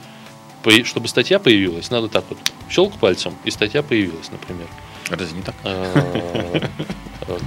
чтобы 0.85 1.07
статья 1.07 1.39
появилась, 1.39 1.91
надо 1.91 2.09
так 2.09 2.25
вот 2.29 2.39
щелк 2.69 2.99
пальцем, 2.99 3.37
и 3.45 3.51
статья 3.53 3.83
появилась, 3.83 4.33
например. 4.33 4.67
Разве 5.11 5.37
не 5.37 5.43
так? 5.43 5.55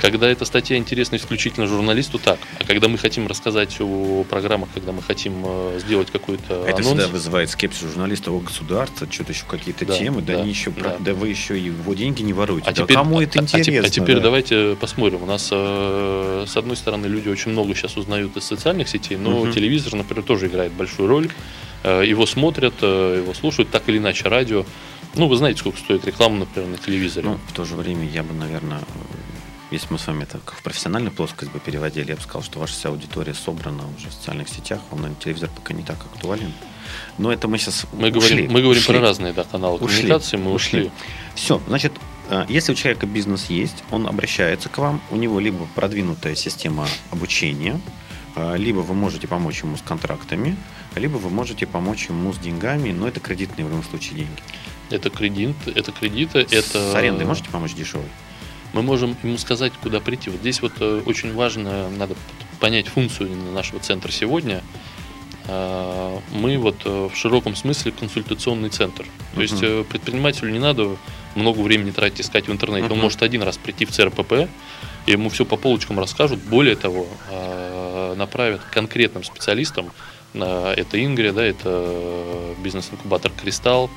Когда 0.01 0.27
эта 0.27 0.43
статья 0.43 0.77
интересна 0.77 1.15
исключительно 1.15 1.65
журналисту, 1.65 2.19
так. 2.19 2.37
А 2.59 2.65
когда 2.65 2.89
мы 2.89 2.97
хотим 2.97 3.27
рассказать 3.27 3.77
о 3.79 4.25
программах, 4.29 4.69
когда 4.73 4.91
мы 4.91 5.01
хотим 5.01 5.41
э, 5.45 5.79
сделать 5.79 6.11
какой-то 6.11 6.65
Это 6.65 6.81
анонс... 6.81 6.87
всегда 6.87 7.07
вызывает 7.07 7.49
скепсис 7.49 7.81
журналиста 7.81 8.31
о 8.31 8.39
государстве, 8.39 9.07
что-то 9.09 9.31
еще 9.31 9.45
какие-то 9.45 9.85
да, 9.85 9.97
темы, 9.97 10.21
да, 10.21 10.33
да, 10.33 10.41
они 10.41 10.49
еще, 10.49 10.71
да. 10.71 10.97
да 10.99 11.13
вы 11.13 11.29
еще 11.29 11.57
его 11.57 11.93
деньги 11.93 12.21
не 12.23 12.33
воруете. 12.33 12.69
А 12.69 12.73
да 12.73 12.83
теперь, 12.83 12.97
кому 12.97 13.21
это 13.21 13.39
интересно? 13.39 13.81
А, 13.81 13.87
а 13.87 13.89
теперь 13.89 14.17
да? 14.17 14.23
давайте 14.23 14.75
посмотрим. 14.75 15.23
У 15.23 15.25
нас, 15.25 15.47
э, 15.51 16.45
с 16.45 16.57
одной 16.57 16.75
стороны, 16.75 17.05
люди 17.05 17.29
очень 17.29 17.51
много 17.51 17.73
сейчас 17.73 17.95
узнают 17.95 18.35
из 18.35 18.43
социальных 18.43 18.89
сетей, 18.89 19.15
но 19.17 19.41
угу. 19.41 19.51
телевизор, 19.51 19.95
например, 19.95 20.23
тоже 20.23 20.47
играет 20.47 20.73
большую 20.73 21.07
роль. 21.07 21.29
Э, 21.83 22.03
его 22.05 22.25
смотрят, 22.25 22.81
его 22.81 23.33
слушают, 23.33 23.69
так 23.69 23.87
или 23.87 23.97
иначе, 23.97 24.27
радио. 24.27 24.65
Ну, 25.15 25.27
вы 25.27 25.35
знаете, 25.37 25.59
сколько 25.59 25.79
стоит 25.79 26.05
реклама, 26.05 26.39
например, 26.39 26.69
на 26.69 26.77
телевизоре. 26.77 27.27
Ну, 27.27 27.39
в 27.47 27.53
то 27.53 27.65
же 27.65 27.75
время 27.75 28.07
я 28.07 28.23
бы, 28.23 28.33
наверное, 28.33 28.81
если 29.71 29.87
мы 29.91 29.99
с 29.99 30.07
вами 30.07 30.23
это 30.23 30.39
в 30.39 30.63
профессиональную 30.63 31.11
плоскость 31.11 31.51
бы 31.51 31.59
переводили, 31.59 32.09
я 32.09 32.15
бы 32.15 32.21
сказал, 32.21 32.41
что 32.41 32.59
ваша 32.59 32.73
вся 32.73 32.89
аудитория 32.89 33.33
собрана 33.33 33.83
уже 33.97 34.09
в 34.09 34.13
социальных 34.13 34.49
сетях, 34.49 34.79
онлайн-телевизор 34.91 35.49
пока 35.55 35.73
не 35.73 35.83
так 35.83 35.97
актуален. 36.13 36.53
Но 37.17 37.31
это 37.31 37.47
мы 37.47 37.57
сейчас 37.57 37.85
мы 37.93 38.09
ушли. 38.09 38.19
Говорим, 38.19 38.51
мы 38.51 38.61
говорим 38.61 38.81
ушли. 38.81 38.93
про 38.93 39.01
разные 39.01 39.33
да, 39.33 39.43
каналы 39.43 39.77
ушли. 39.77 39.97
коммуникации, 39.97 40.37
мы 40.37 40.53
ушли. 40.53 40.79
ушли. 40.79 40.91
Все, 41.35 41.61
значит, 41.67 41.93
э, 42.29 42.45
если 42.49 42.71
у 42.71 42.75
человека 42.75 43.05
бизнес 43.05 43.45
есть, 43.49 43.83
он 43.91 44.07
обращается 44.07 44.69
к 44.69 44.77
вам, 44.79 45.01
у 45.11 45.15
него 45.15 45.39
либо 45.39 45.67
продвинутая 45.75 46.33
система 46.33 46.87
обучения, 47.11 47.79
э, 48.35 48.57
либо 48.57 48.79
вы 48.79 48.95
можете 48.95 49.27
помочь 49.27 49.61
ему 49.61 49.77
с 49.77 49.81
контрактами, 49.81 50.55
либо 50.95 51.17
вы 51.17 51.29
можете 51.29 51.67
помочь 51.67 52.09
ему 52.09 52.33
с 52.33 52.37
деньгами, 52.37 52.91
но 52.91 53.07
это 53.07 53.19
кредитные 53.19 53.65
в 53.65 53.69
любом 53.69 53.83
случае 53.83 54.15
деньги. 54.15 54.41
Это 54.89 55.10
кредит, 55.10 55.56
это 55.73 55.91
кредиты, 55.91 56.39
это... 56.39 56.91
С 56.91 56.95
арендой 56.95 57.25
можете 57.25 57.49
помочь 57.49 57.73
дешевой? 57.73 58.08
Мы 58.73 58.82
можем 58.84 59.15
ему 59.23 59.38
сказать, 59.38 59.73
куда 59.82 59.99
прийти. 59.99 60.30
Вот 60.30 60.41
здесь 60.41 60.62
вот 60.62 60.73
э, 60.80 61.02
очень 61.06 61.34
важно, 61.34 61.89
надо 61.89 62.15
понять 62.60 62.88
функцию 62.88 63.30
нашего 63.54 63.80
центра 63.80 64.12
сегодня. 64.12 64.62
А, 65.47 66.19
мы 66.32 66.58
вот 66.58 66.75
э, 66.86 67.10
в 67.12 67.15
широком 67.15 67.56
смысле 67.56 67.91
консультационный 67.91 68.69
центр. 68.69 69.06
То 69.34 69.39
uh-huh. 69.39 69.41
есть 69.41 69.63
э, 69.63 69.84
предпринимателю 69.89 70.52
не 70.52 70.60
надо 70.60 70.97
много 71.36 71.60
времени 71.62 71.91
тратить 71.91 72.21
искать 72.21 72.47
в 72.47 72.52
интернете. 72.52 72.88
Uh-huh. 72.88 72.93
Он 72.93 72.99
может 72.99 73.23
один 73.23 73.41
раз 73.41 73.58
прийти 73.58 73.86
в 73.86 73.91
ЦРПП, 73.91 74.47
и 75.08 75.12
ему 75.12 75.30
все 75.30 75.45
по 75.45 75.56
полочкам 75.56 75.99
расскажут. 75.99 76.39
Более 76.39 76.75
того, 76.75 77.08
направят 78.15 78.62
конкретным 78.71 79.23
специалистам. 79.23 79.91
Это 80.34 81.04
Ингрия, 81.04 81.32
да, 81.32 81.43
это 81.43 82.56
бизнес-инкубатор 82.62 83.32
Кристалл, 83.32 83.89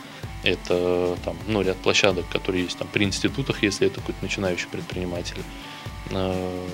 это 0.42 1.16
там, 1.24 1.36
ну, 1.46 1.62
ряд 1.62 1.76
площадок, 1.78 2.28
которые 2.28 2.64
есть 2.64 2.78
там 2.78 2.88
при 2.92 3.04
институтах, 3.04 3.62
если 3.62 3.86
это 3.86 4.00
какой-то 4.00 4.22
начинающий 4.22 4.68
предприниматель. 4.68 5.38
Э, 6.10 6.66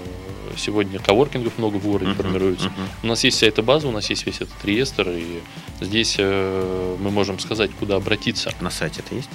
сегодня 0.56 0.98
коворкингов 0.98 1.58
много 1.58 1.76
в 1.76 1.82
городе 1.82 2.10
uh-huh, 2.10 2.16
формируется. 2.16 2.68
Uh-huh. 2.68 2.88
У 3.04 3.06
нас 3.06 3.22
есть 3.24 3.36
вся 3.36 3.46
эта 3.46 3.62
база, 3.62 3.88
у 3.88 3.92
нас 3.92 4.08
есть 4.10 4.26
весь 4.26 4.40
этот 4.40 4.64
реестр, 4.64 5.08
и 5.10 5.42
здесь 5.80 6.16
э, 6.18 6.96
мы 6.98 7.10
можем 7.10 7.38
сказать, 7.38 7.70
куда 7.78 7.96
обратиться. 7.96 8.52
На 8.60 8.70
сайте 8.70 9.00
это 9.00 9.14
есть? 9.14 9.28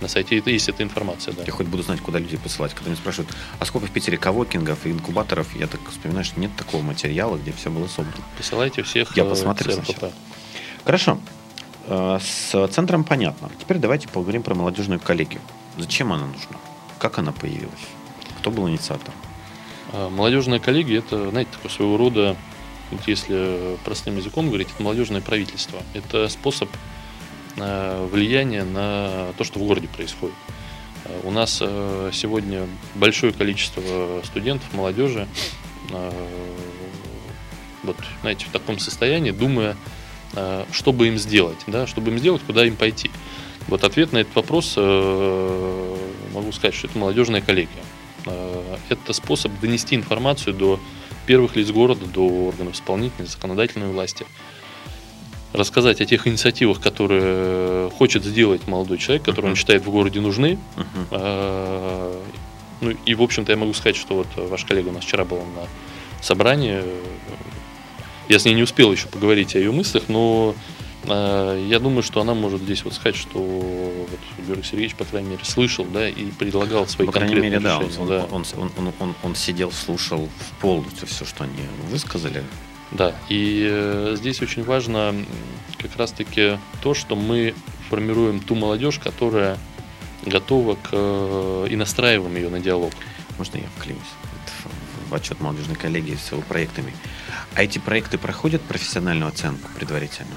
На 0.00 0.08
сайте 0.08 0.38
это 0.38 0.50
есть 0.50 0.68
эта 0.68 0.82
информация, 0.82 1.34
да. 1.34 1.42
Я 1.46 1.52
хоть 1.52 1.66
буду 1.66 1.82
знать, 1.82 2.00
куда 2.00 2.18
людей 2.18 2.38
посылать. 2.38 2.72
Когда 2.72 2.90
меня 2.90 2.96
спрашивают, 2.96 3.30
а 3.58 3.64
сколько 3.66 3.86
в 3.86 3.90
Питере 3.90 4.16
коворкингов 4.16 4.86
и 4.86 4.90
инкубаторов, 4.90 5.54
я 5.56 5.66
так 5.66 5.80
вспоминаю, 5.90 6.24
что 6.24 6.40
нет 6.40 6.50
такого 6.56 6.82
материала, 6.82 7.36
где 7.36 7.52
все 7.52 7.70
было 7.70 7.86
собрано. 7.86 8.24
Посылайте 8.36 8.82
всех 8.82 9.16
Я 9.16 9.24
э, 9.24 9.28
посмотрю. 9.28 9.74
Хорошо. 10.84 11.18
Э, 11.90 12.18
С 12.20 12.68
центром 12.68 13.04
понятно. 13.04 13.50
Теперь 13.60 13.78
давайте 13.78 14.08
поговорим 14.08 14.42
про 14.42 14.54
молодежную 14.54 15.00
коллегию. 15.00 15.42
Зачем 15.76 16.12
она 16.12 16.26
нужна? 16.26 16.56
Как 16.98 17.18
она 17.18 17.32
появилась? 17.32 17.86
Кто 18.38 18.50
был 18.50 18.68
инициатором? 18.68 19.14
А, 19.92 20.08
Молодежная 20.08 20.60
коллегия 20.60 20.98
это, 20.98 21.30
знаете, 21.30 21.50
такой 21.52 21.70
своего 21.70 21.96
рода, 21.96 22.36
если 23.06 23.76
простым 23.84 24.16
языком 24.16 24.46
говорить, 24.48 24.68
это 24.72 24.82
молодежное 24.82 25.20
правительство. 25.20 25.80
Это 25.94 26.28
способ 26.28 26.68
э, 27.56 28.08
влияния 28.10 28.64
на 28.64 29.32
то, 29.36 29.44
что 29.44 29.58
в 29.58 29.66
городе 29.66 29.88
происходит. 29.88 30.36
Э, 31.04 31.20
У 31.24 31.30
нас 31.30 31.58
э, 31.60 32.10
сегодня 32.12 32.66
большое 32.94 33.32
количество 33.32 34.20
студентов, 34.24 34.72
молодежи, 34.74 35.26
э, 35.90 36.28
вот, 37.82 37.96
знаете, 38.20 38.44
в 38.46 38.50
таком 38.50 38.78
состоянии, 38.78 39.30
думая, 39.30 39.76
э, 40.34 40.64
что 40.72 40.92
бы 40.92 41.08
им 41.08 41.18
сделать, 41.18 41.58
да, 41.66 41.86
чтобы 41.86 42.10
им 42.10 42.18
сделать, 42.18 42.42
куда 42.46 42.64
им 42.66 42.76
пойти. 42.76 43.10
Вот 43.68 43.84
ответ 43.84 44.12
на 44.12 44.18
этот 44.18 44.34
вопрос 44.34 44.74
э, 44.76 45.96
могу 46.34 46.52
сказать, 46.52 46.74
что 46.74 46.86
это 46.88 46.98
молодежная 46.98 47.40
коллегия. 47.40 47.82
Э, 48.26 48.76
Это 48.88 49.12
способ 49.12 49.52
донести 49.60 49.94
информацию 49.96 50.54
до 50.54 50.80
первых 51.26 51.56
лиц 51.56 51.70
города, 51.70 52.06
до 52.06 52.22
органов 52.26 52.74
исполнительной, 52.74 53.28
законодательной 53.28 53.88
власти. 53.92 54.26
Рассказать 55.52 56.00
о 56.00 56.06
тех 56.06 56.26
инициативах, 56.28 56.80
которые 56.80 57.90
хочет 57.90 58.24
сделать 58.24 58.66
молодой 58.68 58.98
человек, 58.98 59.24
которые 59.24 59.46
он 59.46 59.50
Мгм. 59.50 59.56
считает 59.56 59.84
в 59.84 59.90
городе 59.90 60.20
нужны. 60.20 60.58
Э, 61.10 62.14
Ну 62.82 62.92
и, 63.04 63.14
в 63.14 63.20
общем-то, 63.22 63.52
я 63.52 63.58
могу 63.58 63.74
сказать, 63.74 63.96
что 63.96 64.14
вот 64.14 64.26
ваш 64.36 64.64
коллега 64.64 64.88
у 64.88 64.92
нас 64.92 65.04
вчера 65.04 65.26
был 65.26 65.36
на 65.38 65.66
собрании. 66.22 66.82
Я 68.30 68.38
с 68.38 68.44
ней 68.44 68.54
не 68.54 68.62
успел 68.62 68.92
еще 68.92 69.08
поговорить 69.08 69.56
о 69.56 69.58
ее 69.58 69.72
мыслях, 69.72 70.04
но 70.06 70.54
э, 71.02 71.66
я 71.68 71.80
думаю, 71.80 72.04
что 72.04 72.20
она 72.20 72.32
может 72.32 72.62
здесь 72.62 72.84
вот 72.84 72.94
сказать, 72.94 73.16
что 73.16 73.40
вот 73.40 74.46
Георгий 74.46 74.62
Сергеевич, 74.62 74.94
по 74.94 75.04
крайней 75.04 75.30
мере, 75.30 75.44
слышал, 75.44 75.84
да, 75.84 76.08
и 76.08 76.26
предлагал 76.30 76.86
свои 76.86 77.08
По 77.08 77.12
конкретные 77.12 77.50
мере, 77.50 77.58
да. 77.58 77.78
Он, 77.78 77.88
решения. 77.88 78.06
да. 78.06 78.24
он- 78.30 78.44
он- 78.56 78.70
он- 78.78 78.92
он- 79.00 79.14
он 79.24 79.34
сидел, 79.34 79.72
слушал 79.72 80.28
полностью 80.60 81.08
все, 81.08 81.24
что 81.24 81.42
они 81.42 81.54
высказали. 81.90 82.44
Да, 82.92 83.16
и 83.28 83.66
э, 83.68 84.14
здесь 84.16 84.40
очень 84.42 84.62
важно 84.62 85.12
как 85.78 85.96
раз-таки 85.96 86.56
то, 86.84 86.94
что 86.94 87.16
мы 87.16 87.52
формируем 87.88 88.38
ту 88.38 88.54
молодежь, 88.54 89.00
которая 89.00 89.58
готова 90.24 90.76
к 90.76 90.90
э, 90.92 91.66
и 91.68 91.74
настраиваем 91.74 92.36
ее 92.36 92.48
на 92.48 92.60
диалог. 92.60 92.92
Можно 93.38 93.56
я 93.56 93.64
вклинюсь 93.76 94.00
в 95.08 95.14
отчет 95.14 95.40
молодежной 95.40 95.74
коллегии 95.74 96.14
с 96.14 96.30
его 96.30 96.42
проектами? 96.42 96.92
А 97.54 97.62
эти 97.62 97.78
проекты 97.78 98.18
проходят 98.18 98.62
профессиональную 98.62 99.28
оценку 99.28 99.68
предварительно? 99.74 100.34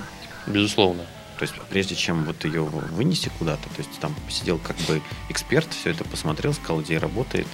Безусловно. 0.48 1.04
То 1.38 1.44
есть 1.44 1.54
прежде 1.70 1.96
чем 1.96 2.24
вот 2.26 2.44
ее 2.46 2.64
вынести 2.64 3.32
куда-то, 3.38 3.64
то 3.64 3.80
есть 3.80 4.00
там 4.00 4.16
сидел 4.30 4.60
как 4.60 4.78
бы 4.88 5.02
эксперт, 5.30 5.68
все 5.74 5.92
это 5.92 6.04
посмотрел, 6.04 6.54
сказал, 6.54 6.82
где 6.82 6.98
работает. 6.98 7.48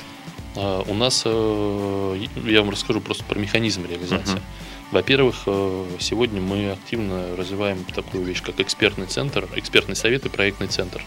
А, 0.55 0.83
У 0.87 0.93
нас, 0.93 1.23
э, 1.25 2.25
я 2.45 2.61
вам 2.61 2.69
расскажу 2.69 3.01
просто 3.01 3.23
про 3.23 3.39
механизм 3.39 3.85
реализации. 3.85 4.33
Мгм. 4.33 4.43
Во-первых, 4.91 5.43
э, 5.45 5.86
сегодня 5.99 6.41
мы 6.41 6.71
активно 6.71 7.36
развиваем 7.38 7.84
такую 7.93 8.23
вещь, 8.23 8.41
как 8.41 8.60
экспертный 8.60 9.06
центр, 9.06 9.47
экспертный 9.56 9.95
совет 9.95 10.25
и 10.25 10.30
проектный 10.30 10.67
центр. 10.67 11.04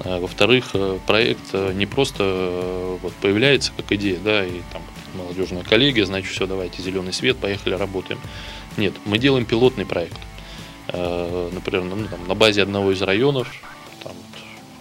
А, 0.00 0.18
Во-вторых, 0.18 0.70
э, 0.74 0.98
проект 1.06 1.42
э, 1.52 1.72
не 1.74 1.86
просто 1.86 2.98
вот 3.00 3.12
появляется 3.14 3.70
как 3.76 3.92
идея, 3.92 4.18
да, 4.24 4.44
и 4.44 4.60
там 4.72 4.82
молодежная 5.14 5.62
коллегия, 5.62 6.04
значит, 6.04 6.32
все, 6.32 6.46
давайте 6.48 6.82
зеленый 6.82 7.12
свет, 7.12 7.36
поехали, 7.36 7.74
работаем. 7.74 8.18
Нет, 8.76 8.94
мы 9.04 9.18
делаем 9.18 9.46
пилотный 9.46 9.86
проект. 9.86 10.18
Например, 10.88 11.82
ну, 11.82 12.06
там, 12.06 12.28
на 12.28 12.34
базе 12.36 12.62
одного 12.62 12.92
из 12.92 13.02
районов, 13.02 13.48
там, 14.04 14.12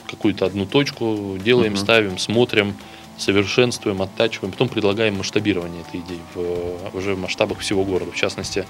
какую-то 0.07 0.45
одну 0.45 0.65
точку 0.67 1.37
делаем, 1.43 1.71
Мгм. 1.71 1.81
ставим, 1.81 2.17
смотрим, 2.19 2.75
совершенствуем, 3.17 4.01
оттачиваем, 4.01 4.51
потом 4.51 4.69
предлагаем 4.69 5.15
масштабирование 5.17 5.81
этой 5.87 6.01
идеи 6.01 6.19
в, 6.33 6.95
уже 6.95 7.15
в 7.15 7.19
масштабах 7.19 7.59
всего 7.59 7.83
города. 7.83 8.11
В 8.11 8.15
частности, 8.15 8.65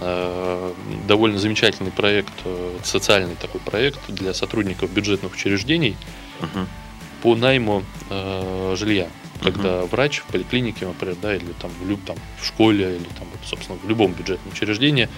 э, 0.00 0.72
довольно 1.06 1.38
замечательный 1.38 1.90
проект, 1.90 2.32
э, 2.44 2.78
социальный 2.84 3.34
такой 3.36 3.60
проект 3.60 4.00
для 4.08 4.34
сотрудников 4.34 4.90
бюджетных 4.90 5.32
учреждений 5.34 5.96
Мгм. 6.40 6.68
по 7.22 7.34
найму 7.34 7.82
э, 8.10 8.74
жилья. 8.78 9.08
Когда 9.42 9.82
врач 9.84 10.20
в 10.20 10.24
поликлинике, 10.32 10.86
например, 10.86 11.16
да, 11.20 11.36
или 11.36 11.52
там 11.60 11.70
в, 11.82 11.86
люб- 11.88 12.02
там 12.06 12.16
в 12.40 12.46
школе, 12.46 12.96
или 12.96 13.04
там, 13.18 13.28
вот, 13.30 13.40
собственно, 13.44 13.78
в 13.82 13.86
любом 13.86 14.12
бюджетном 14.12 14.50
учреждении 14.52 15.10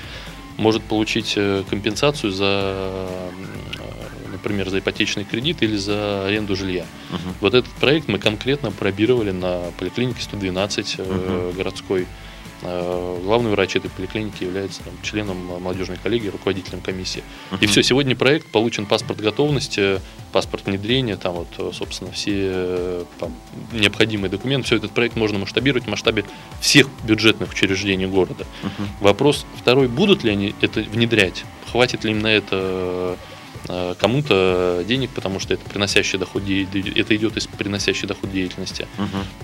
может 0.56 0.82
получить 0.82 1.34
э, 1.36 1.62
компенсацию 1.70 2.32
за, 2.32 3.08
например, 4.38 4.70
за 4.70 4.78
ипотечный 4.78 5.24
кредит 5.24 5.62
или 5.62 5.76
за 5.76 6.26
аренду 6.26 6.56
жилья. 6.56 6.86
Мгм. 7.10 7.34
Вот 7.40 7.54
этот 7.54 7.70
проект 7.74 8.08
мы 8.08 8.18
конкретно 8.18 8.70
пробировали 8.70 9.32
на 9.32 9.70
поликлинике 9.78 10.22
112 10.22 10.96
э, 10.98 11.52
городской. 11.56 12.06
Э, 12.62 13.18
Главный 13.22 13.50
врач 13.50 13.76
этой 13.76 13.90
поликлиники 13.90 14.42
является 14.44 14.82
там, 14.82 14.92
членом 15.02 15.50
э, 15.52 15.58
молодежной 15.58 15.96
коллегии, 16.02 16.28
руководителем 16.28 16.80
комиссии. 16.80 17.22
И 17.52 17.54
Мгм. 17.64 17.66
все, 17.68 17.82
сегодня 17.82 18.14
проект 18.16 18.46
получен 18.46 18.86
паспорт 18.86 19.20
готовности, 19.20 20.00
паспорт 20.32 20.66
внедрения, 20.66 21.16
там 21.16 21.34
вот, 21.34 21.74
собственно, 21.74 22.10
все 22.12 23.04
там, 23.18 23.34
необходимые 23.72 24.30
документы. 24.30 24.66
Все 24.66 24.76
этот 24.76 24.92
проект 24.92 25.16
можно 25.16 25.38
масштабировать 25.38 25.84
в 25.84 25.90
масштабе 25.90 26.24
всех 26.60 26.86
бюджетных 27.04 27.50
учреждений 27.50 28.06
города. 28.06 28.44
Мгм. 28.62 28.88
Вопрос 29.00 29.46
второй, 29.56 29.88
будут 29.88 30.24
ли 30.24 30.30
они 30.30 30.54
это 30.60 30.80
внедрять? 30.80 31.44
Хватит 31.72 32.04
ли 32.04 32.10
им 32.12 32.20
на 32.20 32.28
это 32.28 33.16
кому-то 33.98 34.84
денег, 34.86 35.10
потому 35.10 35.40
что 35.40 35.54
это 35.54 35.64
приносящий 35.64 36.18
доход, 36.18 36.42
это 36.42 37.16
идет 37.16 37.36
из 37.36 37.46
приносящей 37.46 38.06
доход 38.06 38.30
деятельности. 38.30 38.86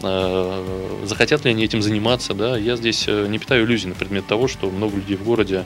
Э, 0.02 1.00
Захотят 1.04 1.44
ли 1.44 1.50
они 1.50 1.64
этим 1.64 1.82
заниматься, 1.82 2.34
да? 2.34 2.56
Я 2.56 2.76
здесь 2.76 3.04
э, 3.06 3.26
не 3.28 3.38
питаю 3.38 3.64
иллюзий 3.66 3.88
на 3.88 3.94
предмет 3.94 4.26
того, 4.26 4.48
что 4.48 4.70
много 4.70 4.96
людей 4.96 5.16
в 5.16 5.24
городе 5.24 5.64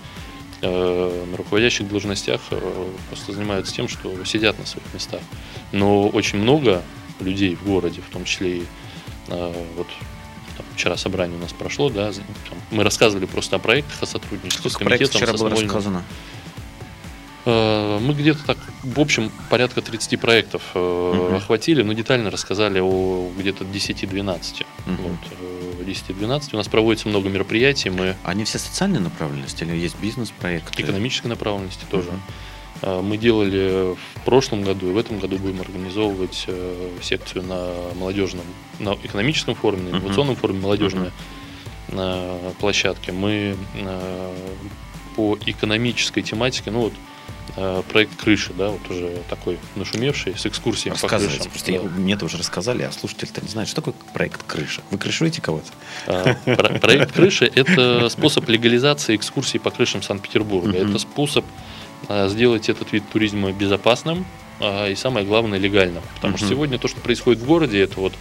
э, 0.62 1.26
на 1.30 1.36
руководящих 1.36 1.88
должностях 1.88 2.40
э, 2.50 2.88
просто 3.08 3.32
занимаются 3.32 3.74
тем, 3.74 3.88
что 3.88 4.24
сидят 4.24 4.58
на 4.58 4.66
своих 4.66 4.86
местах. 4.94 5.20
Но 5.72 6.08
очень 6.08 6.38
много 6.38 6.82
людей 7.20 7.54
в 7.54 7.64
городе, 7.64 8.00
в 8.00 8.12
том 8.12 8.24
числе 8.24 8.58
и 8.58 8.62
э, 9.28 9.64
вот 9.76 9.86
там 10.56 10.66
вчера 10.74 10.96
собрание 10.96 11.38
у 11.38 11.40
нас 11.40 11.52
прошло, 11.52 11.88
да, 11.88 12.10
там 12.12 12.58
мы 12.70 12.82
рассказывали 12.82 13.26
просто 13.26 13.56
о 13.56 13.58
проектах, 13.60 14.02
о 14.02 14.06
сотрудничестве 14.06 14.70
с 14.70 14.72
Сколько 14.72 14.86
проектов 14.86 15.12
комитетом, 15.12 15.36
вчера 15.36 15.38
со 15.38 15.44
было 15.44 15.62
рассказано? 15.62 16.04
Э, 17.52 17.98
Мы 18.00 18.12
где-то 18.12 18.44
так, 18.44 18.58
в 18.82 19.00
общем, 19.00 19.30
порядка 19.48 19.80
30 19.80 20.20
проектов 20.20 20.62
э, 20.74 20.78
Мгм. 21.28 21.36
охватили, 21.36 21.82
но 21.82 21.94
детально 21.94 22.30
рассказали 22.30 22.78
о 22.80 23.30
где-то 23.38 23.64
10-12. 23.64 24.66
Мгм. 24.86 24.96
Вот, 25.02 25.18
э, 25.80 25.84
10-12. 25.84 26.52
У 26.52 26.58
нас 26.58 26.68
проводится 26.68 27.08
много 27.08 27.30
мероприятий, 27.30 27.88
мы 27.88 28.16
Они 28.22 28.44
все 28.44 28.58
социальной 28.58 29.00
направленности 29.00 29.64
или 29.64 29.74
есть 29.76 29.96
бизнес-проекты? 29.98 30.82
экономической 30.82 31.28
направленности 31.28 31.84
тоже. 31.90 32.10
Э, 32.82 33.00
Мы 33.00 33.16
делали 33.16 33.94
в 33.94 34.24
прошлом 34.26 34.62
году 34.62 34.90
и 34.90 34.92
в 34.92 34.98
этом 34.98 35.18
году 35.18 35.38
будем 35.38 35.60
организовывать 35.62 36.44
э, 36.48 36.90
секцию 37.00 37.44
на 37.44 37.70
молодежном, 37.98 38.44
на 38.78 38.90
экономическом 39.02 39.54
форуме, 39.54 39.90
на 39.90 39.96
инновационном 39.96 40.36
форуме 40.36 40.60
молодежной 40.60 41.10
э, 41.88 42.52
площадке. 42.60 43.12
Мы 43.12 43.56
э, 43.74 44.34
по 45.16 45.38
экономической 45.46 46.20
тематике, 46.22 46.70
ну 46.70 46.80
вот 46.82 46.92
э, 46.92 46.96
проект 47.90 48.16
крыши, 48.16 48.52
да, 48.52 48.68
вот 48.70 48.80
уже 48.90 49.22
такой 49.28 49.58
нашумевший 49.76 50.36
с 50.36 50.46
экскурсиями 50.46 50.94
по 50.96 51.08
крышам. 51.08 51.50
просто 51.50 51.72
Да. 51.72 51.88
мне 52.00 52.14
это 52.14 52.24
уже 52.24 52.36
рассказали, 52.38 52.82
а 52.82 52.92
слушатель-то 52.92 53.40
не 53.40 53.48
знает, 53.48 53.68
что 53.68 53.76
такое 53.76 53.94
проект 54.12 54.42
крыша. 54.44 54.82
Вы 54.90 54.98
крышуете 54.98 55.40
кого-то? 55.40 55.66
А, 56.06 56.34
про- 56.44 56.78
Проект 56.78 57.12
крыши– 57.12 57.50
это 57.54 58.08
способ 58.10 58.48
легализации 58.48 59.16
экскурсий 59.16 59.58
по 59.60 59.70
крышам 59.70 60.02
Санкт-Петербурга. 60.02 60.76
Это 60.76 60.98
способ 60.98 61.44
а, 62.08 62.28
сделать 62.28 62.68
этот 62.68 62.92
вид 62.92 63.04
туризма 63.12 63.52
безопасным 63.52 64.24
а, 64.60 64.88
и, 64.88 64.94
самое 64.94 65.26
главное, 65.26 65.58
легальным. 65.58 66.02
Потому 66.16 66.36
что 66.36 66.46
сегодня 66.48 66.78
то, 66.78 66.88
что 66.88 67.00
происходит 67.00 67.42
в 67.42 67.46
городе, 67.46 67.80
это 67.80 67.98
вот 68.00 68.12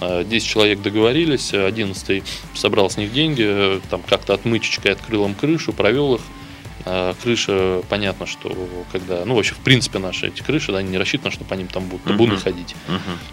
а, 0.00 0.24
10 0.24 0.46
человек 0.48 0.80
договорились, 0.82 1.52
11 1.54 2.22
собрал 2.54 2.90
с 2.90 2.96
них 2.96 3.12
деньги, 3.12 3.44
э, 3.46 3.80
там 3.90 4.02
как-то 4.02 4.34
отмычечкой 4.34 4.92
открыл 4.92 5.24
им 5.26 5.34
крышу, 5.34 5.72
провел 5.72 6.14
их, 6.16 6.22
А 6.84 7.14
крыша, 7.22 7.82
понятно, 7.88 8.26
что 8.26 8.52
когда, 8.90 9.24
ну 9.24 9.34
вообще 9.34 9.54
в 9.54 9.58
принципе 9.58 9.98
наши 9.98 10.28
эти 10.28 10.42
крыши, 10.42 10.72
да, 10.72 10.78
они 10.78 10.90
не 10.90 10.98
рассчитаны, 10.98 11.30
что 11.30 11.44
по 11.44 11.54
ним 11.54 11.68
там 11.68 11.84
будут 11.86 12.04
табуны 12.04 12.34
Мгм. 12.34 12.42
ходить. 12.42 12.74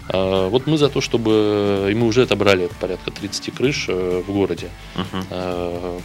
А, 0.08 0.48
вот 0.48 0.66
мы 0.66 0.78
за 0.78 0.88
то, 0.88 1.00
чтобы, 1.00 1.88
и 1.90 1.94
мы 1.94 2.06
уже 2.06 2.22
отобрали 2.22 2.68
порядка 2.80 3.10
30 3.10 3.52
крыш 3.54 3.86
э, 3.88 4.22
в 4.26 4.32
городе. 4.32 4.68
Мгм. 4.94 5.24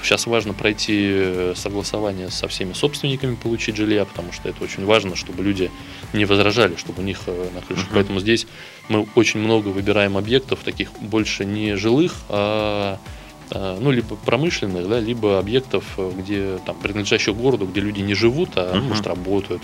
Сейчас 0.02 0.26
важно 0.28 0.54
пройти 0.54 1.54
согласование 1.56 2.30
со 2.30 2.48
всеми 2.48 2.74
собственниками, 2.74 3.36
получить 3.36 3.76
жилья, 3.76 4.06
потому 4.06 4.32
что 4.32 4.50
это 4.50 4.64
очень 4.64 4.86
важно, 4.86 5.16
чтобы 5.16 5.44
люди 5.44 5.72
не 6.14 6.26
возражали, 6.26 6.76
чтобы 6.76 7.02
у 7.02 7.06
них 7.06 7.20
э, 7.28 7.50
на 7.54 7.62
крыше. 7.62 7.84
Мгм. 7.86 7.94
Поэтому 7.94 8.20
здесь 8.20 8.48
мы 8.90 9.08
очень 9.16 9.40
много 9.40 9.70
выбираем 9.70 10.18
объектов, 10.18 10.60
таких 10.64 10.92
больше 11.00 11.46
не 11.46 11.76
жилых, 11.76 12.16
а 12.30 12.98
э, 12.98 13.25
ну, 13.52 13.92
либо 13.92 14.16
промышленных, 14.16 14.88
да, 14.90 15.00
либо 15.00 15.38
объектов, 15.40 15.84
э, 15.98 16.12
где 16.18 16.58
там 16.66 16.76
принадлежащих 16.78 17.36
городу, 17.36 17.66
где 17.68 17.80
люди 17.82 18.02
не 18.02 18.14
живут, 18.16 18.50
а 18.56 18.76
Мгм. 18.78 18.88
может 18.88 19.06
работают. 19.08 19.62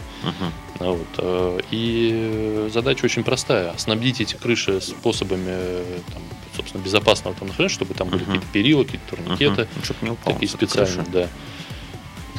А 0.80 0.90
Вот. 0.92 1.08
э, 1.18 1.60
И 1.72 2.68
задача 2.72 3.06
очень 3.06 3.24
простая. 3.24 3.74
Снабдить 3.78 4.22
эти 4.22 4.36
крыши 4.36 4.82
способами 4.82 5.44
э, 5.48 6.00
там, 6.14 6.22
собственно, 6.56 6.82
безопасного 6.84 7.36
там 7.36 7.48
нахождения, 7.48 7.70
чтобы 7.70 7.94
там 7.94 8.10
были 8.10 8.24
Мгм. 8.24 8.34
какие-то 8.34 8.48
перила, 8.54 8.84
какие-то 8.84 9.16
турникеты, 9.16 9.62
Мгм. 9.76 9.84
Чтоб 9.84 10.02
не 10.02 10.10
упал 10.12 10.34
такие 10.34 10.50
специальные, 10.50 10.96
крыши. 11.06 11.12
да. 11.12 11.28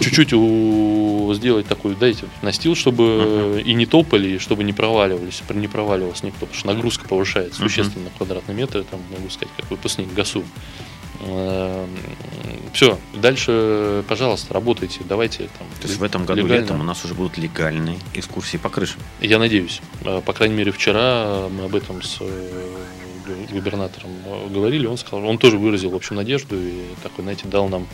Чуть-чуть 0.01 0.33
у... 0.33 1.33
сделать 1.35 1.67
такой, 1.67 1.95
дайте, 1.95 2.25
настил, 2.41 2.75
чтобы 2.75 3.63
и 3.65 3.75
не 3.75 3.87
топали, 3.87 4.31
и 4.31 4.39
чтобы 4.39 4.65
не 4.65 4.73
проваливались, 4.73 5.43
не 5.51 5.69
проваливался 5.69 6.27
никто, 6.27 6.41
потому 6.47 6.59
что 6.59 6.67
нагрузка 6.69 7.07
повышается 7.09 7.61
Мгм. 7.61 7.69
существенно 7.69 8.05
на 8.07 8.11
квадратный 8.11 8.55
метр, 8.55 8.85
там, 8.91 9.01
могу 9.11 9.29
сказать, 9.31 9.53
как 9.57 9.71
выпускник 9.71 10.13
ГАСУ. 10.13 10.43
Все, 12.73 12.99
дальше, 13.15 14.03
пожалуйста, 14.09 14.55
работайте, 14.55 15.01
давайте 15.05 15.49
там. 15.59 15.67
То 15.81 15.87
есть 15.89 15.99
в 15.99 16.03
этом 16.03 16.25
году 16.25 16.43
легально. 16.43 16.63
летом 16.63 16.81
у 16.81 16.85
нас 16.85 17.05
уже 17.05 17.15
будут 17.15 17.37
легальные 17.39 17.99
экскурсии 18.15 18.57
по 18.57 18.71
крышам. 18.71 19.01
Я 19.21 19.39
надеюсь. 19.39 19.81
Э, 20.05 20.21
По 20.25 20.33
крайней 20.33 20.55
мере, 20.57 20.73
вчера 20.73 21.49
мы 21.51 21.65
об 21.65 21.75
этом 21.75 22.03
с 22.03 22.17
э, 22.21 22.77
губернатором 23.53 24.11
э, 24.25 24.49
говорили. 24.49 24.87
Он 24.87 24.97
сказал, 24.97 25.25
он 25.27 25.37
тоже 25.39 25.59
выразил, 25.59 25.91
в 25.91 25.95
общем, 25.95 26.17
надежду 26.17 26.57
и 26.59 26.83
такой, 27.03 27.23
знаете, 27.25 27.47
дал 27.47 27.69
нам 27.69 27.87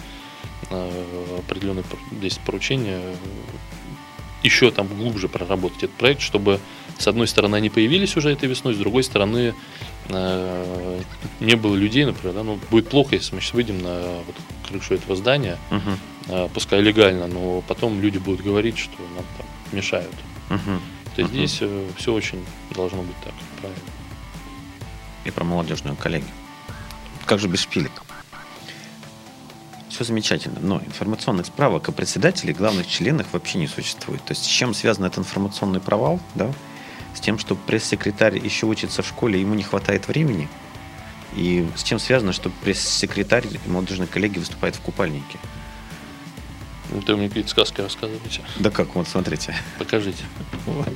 определенное 1.39 1.83
пор- 1.83 2.01
здесь 2.13 2.39
поручение 2.45 2.99
э, 3.01 3.15
еще 4.43 4.71
там 4.71 4.87
глубже 4.87 5.29
проработать 5.29 5.85
этот 5.85 5.97
проект, 5.97 6.21
чтобы 6.21 6.61
с 6.99 7.07
одной 7.09 7.27
стороны 7.27 7.57
они 7.57 7.71
появились 7.71 8.17
уже 8.17 8.31
этой 8.31 8.49
весной, 8.49 8.75
с 8.75 8.77
другой 8.79 9.03
стороны 9.03 9.55
не 10.09 11.55
было 11.57 11.75
людей, 11.77 12.05
например, 12.05 12.35
да, 12.35 12.43
ну, 12.43 12.59
будет 12.71 12.89
плохо, 12.89 13.15
если 13.15 13.35
мы 13.35 13.41
сейчас 13.41 13.55
выйдем 13.55 13.79
на 13.79 14.01
вот 14.27 14.35
крышу 14.69 14.95
этого 14.95 15.17
здания, 15.17 15.59
э, 16.29 16.49
пускай 16.53 16.81
легально, 16.81 17.27
но 17.27 17.61
потом 17.63 18.01
люди 18.01 18.19
будут 18.19 18.43
говорить, 18.43 18.79
что 18.79 18.97
нам 19.15 19.25
там 19.37 19.47
мешают. 19.73 20.15
Мгм. 20.49 20.81
То 21.15 21.23
есть 21.23 21.33
Мгм. 21.35 21.47
здесь 21.47 21.63
все 21.97 22.13
очень 22.15 22.45
должно 22.71 23.03
быть 23.03 23.17
так, 23.25 23.35
правильно. 23.61 23.83
И 25.25 25.31
про 25.31 25.45
молодежную 25.45 25.97
коллегию. 25.97 26.31
Как 27.27 27.39
же 27.39 27.49
без 27.49 27.61
шпилек? 27.61 27.93
Все 29.91 30.05
замечательно, 30.05 30.61
но 30.61 30.81
информационных 30.81 31.47
справок 31.47 31.89
о 31.89 31.93
председателе 31.93 32.53
и 32.53 32.55
главных 32.55 32.87
членах 32.87 33.27
вообще 33.33 33.59
не 33.59 33.67
существует. 33.67 34.23
То 34.25 34.33
есть 34.33 34.45
с 34.45 34.47
чем 34.47 34.73
связан 34.73 35.05
этот 35.05 35.19
информационный 35.19 35.81
провал? 35.81 36.21
Да? 36.35 36.53
Тем, 37.29 37.39
что 37.39 37.57
пресс-секретарь 37.57 38.39
еще 38.39 38.65
учится 38.65 39.03
в 39.03 39.07
школе, 39.07 39.39
ему 39.39 39.53
не 39.53 39.63
хватает 39.63 40.09
времени? 40.09 40.49
И 41.37 41.69
с 41.77 41.83
чем 41.83 41.99
связано, 41.99 42.33
что 42.33 42.49
пресс-секретарь 42.49 43.45
молодежной 43.67 44.07
коллегии 44.07 44.39
выступает 44.39 44.77
в 44.77 44.81
купальнике? 44.81 45.39
Ну, 46.91 47.03
ты 47.03 47.15
мне 47.17 47.29
какие-то 47.29 47.51
сказки 47.51 47.83
рассказываете. 47.83 48.41
Да 48.59 48.71
как, 48.71 48.95
вот 48.95 49.07
смотрите. 49.07 49.55
Покажите. 49.79 50.25
Вот. 50.65 50.89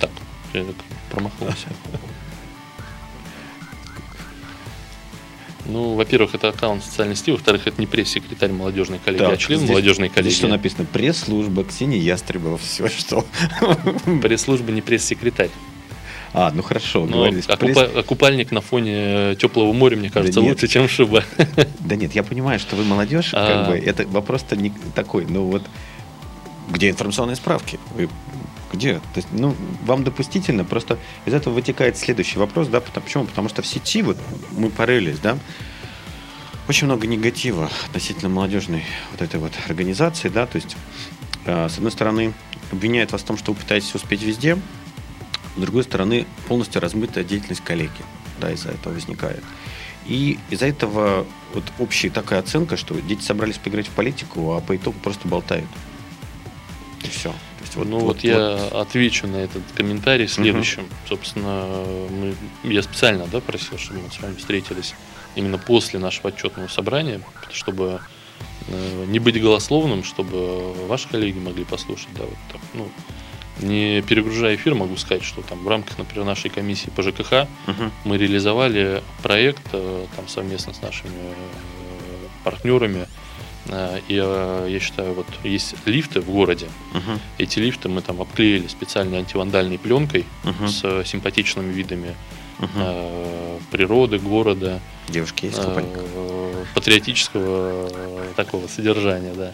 Так, 0.00 0.10
я 0.52 0.64
так 0.64 0.74
промахнулся. 1.08 1.68
Ну, 5.68 5.94
во-первых, 5.94 6.34
это 6.34 6.48
аккаунт 6.48 6.82
социальной 6.82 7.14
сети, 7.14 7.30
во-вторых, 7.30 7.66
это 7.66 7.78
не 7.80 7.86
пресс-секретарь 7.86 8.50
молодежной 8.52 8.98
коллегии, 9.04 9.26
а 9.26 9.30
Так, 9.30 9.38
член 9.38 9.58
здесь- 9.58 9.68
молодежной 9.70 10.08
коллегии. 10.08 10.30
Здесь 10.30 10.38
что 10.38 10.48
написано? 10.48 10.86
Пресс-служба 10.90 11.64
Ксении 11.64 11.98
Ястребова. 11.98 12.56
Все, 12.58 12.88
что? 12.88 13.24
Пресс-служба 14.22 14.72
не 14.72 14.80
пресс-секретарь. 14.80 15.50
А, 16.34 16.50
ну 16.54 16.62
хорошо, 16.62 17.00
Но 17.00 17.06
договорились. 17.12 17.44
а 17.48 17.52
Пресс- 17.54 17.74
купа- 17.74 17.98
а 18.00 18.02
купальник 18.02 18.50
на 18.50 18.60
фоне 18.60 19.34
теплого 19.36 19.72
моря, 19.72 19.96
мне 19.96 20.10
кажется, 20.10 20.40
нет. 20.40 20.50
лучше, 20.50 20.68
чем 20.68 20.88
шуба. 20.88 21.24
Да 21.80 21.96
нет, 21.96 22.14
я 22.14 22.22
понимаю, 22.22 22.58
что 22.58 22.76
вы 22.76 22.84
молодежь, 22.84 23.30
А. 23.32 23.46
как 23.46 23.68
бы, 23.68 23.78
это 23.78 24.06
вопрос-то 24.06 24.54
не 24.56 24.72
такой, 24.94 25.24
ну 25.26 25.44
вот, 25.44 25.62
где 26.70 26.90
информационные 26.90 27.36
справки? 27.36 27.78
Вы 27.94 28.08
где? 28.72 28.94
То 28.94 29.16
есть, 29.16 29.28
ну, 29.32 29.54
вам 29.84 30.04
допустительно, 30.04 30.64
просто 30.64 30.98
из 31.26 31.34
этого 31.34 31.54
вытекает 31.54 31.96
следующий 31.96 32.38
вопрос, 32.38 32.68
да, 32.68 32.80
почему? 32.80 33.24
Потому 33.24 33.48
что 33.48 33.62
в 33.62 33.66
сети, 33.66 34.02
вот, 34.02 34.18
мы 34.52 34.70
порылись, 34.70 35.18
да, 35.18 35.38
очень 36.68 36.86
много 36.86 37.06
негатива 37.06 37.70
относительно 37.86 38.28
молодежной 38.28 38.84
вот 39.12 39.22
этой 39.22 39.40
вот 39.40 39.52
организации, 39.66 40.28
да, 40.28 40.46
то 40.46 40.56
есть, 40.56 40.76
э, 41.46 41.68
с 41.68 41.76
одной 41.76 41.92
стороны, 41.92 42.34
обвиняют 42.70 43.12
вас 43.12 43.22
в 43.22 43.24
том, 43.24 43.38
что 43.38 43.52
вы 43.52 43.58
пытаетесь 43.58 43.94
успеть 43.94 44.22
везде, 44.22 44.58
с 45.56 45.60
другой 45.60 45.82
стороны, 45.82 46.26
полностью 46.46 46.80
размытая 46.80 47.24
деятельность 47.24 47.64
коллеги, 47.64 47.90
да, 48.40 48.52
из-за 48.52 48.70
этого 48.70 48.92
возникает. 48.92 49.42
И 50.06 50.38
из-за 50.50 50.66
этого 50.66 51.26
вот 51.54 51.64
общая 51.78 52.10
такая 52.10 52.40
оценка, 52.40 52.76
что 52.76 52.94
дети 53.00 53.22
собрались 53.22 53.58
поиграть 53.58 53.88
в 53.88 53.90
политику, 53.90 54.52
а 54.52 54.60
по 54.60 54.76
итогу 54.76 54.98
просто 55.02 55.28
болтают. 55.28 55.68
И 57.04 57.08
все. 57.08 57.34
То 57.58 57.64
есть, 57.64 57.76
ну 57.76 57.98
вот, 57.98 58.20
я 58.22 58.54
отвечу 58.72 59.26
на 59.26 59.36
этот 59.36 59.62
комментарий 59.74 60.28
следующим. 60.28 60.86
Собственно, 61.08 61.66
мы, 62.08 62.34
я 62.62 62.82
специально 62.82 63.26
да, 63.26 63.40
просил, 63.40 63.78
чтобы 63.78 64.00
мы 64.00 64.10
с 64.10 64.20
вами 64.20 64.36
встретились 64.36 64.94
именно 65.34 65.58
после 65.58 65.98
нашего 65.98 66.28
отчетного 66.28 66.68
собрания, 66.68 67.20
чтобы 67.52 68.00
э, 68.68 69.04
не 69.08 69.18
быть 69.18 69.40
голословным, 69.40 70.04
чтобы 70.04 70.72
ваши 70.86 71.08
коллеги 71.08 71.38
могли 71.38 71.64
послушать, 71.64 72.08
да, 72.16 72.24
вот 72.24 72.38
так, 72.52 72.60
ну, 72.74 72.88
не 73.60 74.02
перегружая 74.02 74.54
эфир, 74.54 74.74
могу 74.74 74.96
сказать, 74.96 75.24
что 75.24 75.42
там 75.42 75.58
в 75.64 75.68
рамках, 75.68 75.98
например, 75.98 76.24
нашей 76.24 76.50
комиссии 76.50 76.90
по 76.90 77.02
ЖКХ 77.02 77.48
Мгм. 77.66 77.92
мы 78.04 78.18
реализовали 78.18 79.02
проект 79.22 79.62
э, 79.72 80.06
там 80.14 80.28
совместно 80.28 80.72
с 80.74 80.80
нашими 80.80 81.10
э, 81.10 81.32
партнерами. 82.44 83.07
Э, 83.68 84.00
И 84.08 84.20
э, 84.22 84.66
я 84.70 84.80
считаю, 84.80 85.14
вот 85.14 85.26
есть 85.44 85.74
лифты 85.86 86.20
в 86.20 86.30
городе. 86.30 86.68
Мгм. 86.92 87.20
Эти 87.38 87.58
лифты 87.58 87.88
мы 87.88 88.00
там 88.02 88.20
обклеили 88.20 88.66
специальной 88.68 89.18
антивандальной 89.18 89.78
пленкой 89.78 90.24
Мгм. 90.44 90.68
с 90.68 90.80
э, 90.84 91.02
симпатичными 91.04 91.72
видами 91.72 92.14
э, 92.60 93.58
природы, 93.70 94.18
города, 94.18 94.80
Девушки 95.08 95.46
есть 95.46 95.60
купальник? 95.62 95.96
патриотического 96.74 97.88
такого 98.36 98.66
содержания, 98.66 99.32
да. 99.34 99.52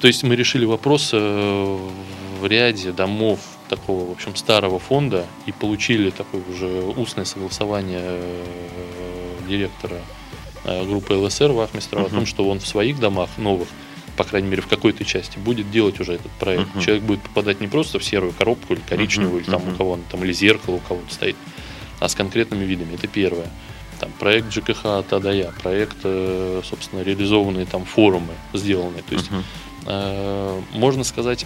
То 0.00 0.06
есть 0.06 0.22
мы 0.22 0.36
решили 0.36 0.64
вопрос 0.66 1.12
в 1.12 2.46
ряде 2.46 2.92
домов 2.92 3.40
такого, 3.68 4.06
в 4.08 4.12
общем, 4.12 4.36
старого 4.36 4.78
фонда 4.78 5.24
и 5.46 5.52
получили 5.52 6.10
такое 6.10 6.42
уже 6.50 6.66
устное 6.66 7.24
согласование 7.24 8.20
директора 9.48 9.96
группы 10.64 11.14
ЛСР 11.14 11.52
Вахмистрова 11.52 12.06
о 12.06 12.08
Мгм. 12.08 12.16
том, 12.16 12.26
что 12.26 12.48
он 12.48 12.60
в 12.60 12.66
своих 12.66 12.98
домах 12.98 13.30
новых, 13.36 13.68
по 14.16 14.24
крайней 14.24 14.48
мере, 14.48 14.62
в 14.62 14.66
какой-то 14.66 15.04
части, 15.04 15.38
будет 15.38 15.70
делать 15.70 16.00
уже 16.00 16.14
этот 16.14 16.30
проект. 16.32 16.74
Мгм. 16.74 16.80
Человек 16.84 17.04
будет 17.04 17.20
попадать 17.22 17.60
не 17.60 17.66
просто 17.68 17.98
в 17.98 18.04
серую 18.04 18.32
коробку 18.32 18.74
или 18.74 18.80
коричневую, 18.88 19.36
Мгм. 19.36 19.42
или 19.42 19.50
там 19.50 19.62
Мгм. 19.62 19.74
у 19.74 19.76
кого-то 19.76 20.02
там, 20.10 20.24
или 20.24 20.32
зеркало 20.32 20.76
у 20.76 20.80
кого-то 20.80 21.12
стоит, 21.12 21.36
а 22.00 22.08
с 22.08 22.14
конкретными 22.14 22.64
видами. 22.64 22.94
Это 22.94 23.06
первое. 23.08 23.50
Там 24.00 24.10
проект 24.18 24.52
ЖКХ 24.52 24.84
от 24.86 25.12
А 25.12 25.32
Я, 25.32 25.52
проект, 25.62 25.98
э, 26.04 26.62
собственно, 26.64 27.02
реализованные 27.02 27.64
там 27.66 27.84
форумы 27.84 28.32
сделанные. 28.52 29.02
То 29.02 29.14
есть 29.14 29.30
Мгм. 29.30 29.44
Э, 29.86 30.60
можно 30.72 31.04
сказать, 31.04 31.44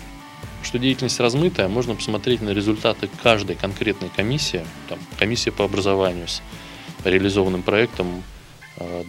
что 0.62 0.78
деятельность 0.78 1.18
размытая, 1.20 1.68
можно 1.68 1.94
посмотреть 1.96 2.40
на 2.40 2.50
результаты 2.50 3.08
каждой 3.22 3.56
конкретной 3.56 4.10
комиссии, 4.10 4.64
там, 4.88 4.98
комиссия 5.18 5.50
по 5.50 5.64
образованию 5.64 6.28
с 6.28 6.40
реализованным 7.04 7.62
проектом 7.62 8.06
э, 8.08 8.38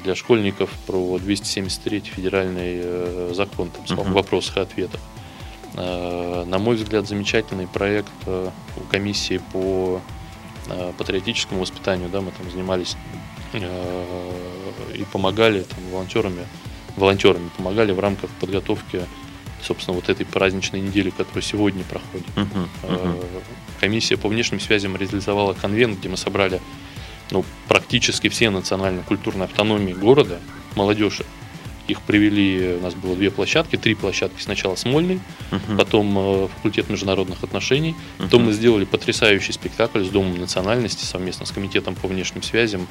для 0.04 0.16
школьников 0.16 0.70
про 0.88 1.18
273 1.20 2.00
федеральный 2.02 2.80
э, 2.82 3.32
закон 3.34 3.70
там, 3.88 4.00
Мгм. 4.00 4.14
вопросах 4.14 4.58
и 4.58 4.60
ответах. 4.62 5.00
Э, 5.76 6.44
На 6.48 6.58
мой 6.58 6.76
взгляд, 6.76 7.08
замечательный 7.08 7.68
проект 7.68 8.12
э, 8.26 8.50
у 8.78 8.80
комиссии 8.92 9.40
по 9.54 10.02
э, 10.68 10.94
патриотическому 10.98 11.62
воспитанию, 11.62 12.10
да, 12.10 12.22
мы 12.22 12.32
там 12.32 12.50
занимались 12.52 12.96
и 13.54 15.04
помогали 15.12 15.62
там, 15.64 15.80
волонтерами, 15.92 16.46
волонтерами 16.96 17.50
помогали 17.58 17.92
в 17.92 18.00
рамках 18.00 18.30
подготовки, 18.40 19.02
собственно, 19.62 19.96
вот 19.96 20.10
этой 20.10 20.26
праздничной 20.26 20.82
недели, 20.82 21.10
которая 21.10 21.42
сегодня 21.42 21.84
проходит. 21.84 22.28
Э, 22.36 22.42
Мгм. 22.88 23.18
Комиссия 23.80 24.18
по 24.18 24.28
внешним 24.30 24.60
связям 24.60 24.96
реализовала 24.96 25.54
конвент, 25.54 26.00
где 26.00 26.10
мы 26.10 26.18
собрали 26.18 26.60
ну, 27.32 27.46
практически 27.68 28.30
все 28.30 28.50
национально-культурные 28.50 29.46
автономии 29.46 29.94
города, 29.94 30.40
молодежи. 30.76 31.26
Их 31.88 32.02
привели, 32.02 32.76
у 32.80 32.82
нас 32.84 32.94
было 32.94 33.16
две 33.16 33.32
площадки, 33.32 33.76
три 33.76 33.96
площадки. 33.96 34.40
Сначала 34.42 34.76
Смольный, 34.76 35.20
Мгм. 35.50 35.76
потом 35.78 36.18
э, 36.20 36.48
факультет 36.56 36.88
международных 36.90 37.44
отношений. 37.44 37.96
Потом 38.20 38.46
мы 38.46 38.54
сделали 38.54 38.86
потрясающий 38.86 39.54
спектакль 39.54 40.04
с 40.04 40.10
Домом 40.10 40.38
национальности 40.40 41.04
совместно 41.04 41.48
с 41.48 41.52
Комитетом 41.52 41.96
по 41.96 42.08
внешним 42.08 42.44
связям 42.44 42.88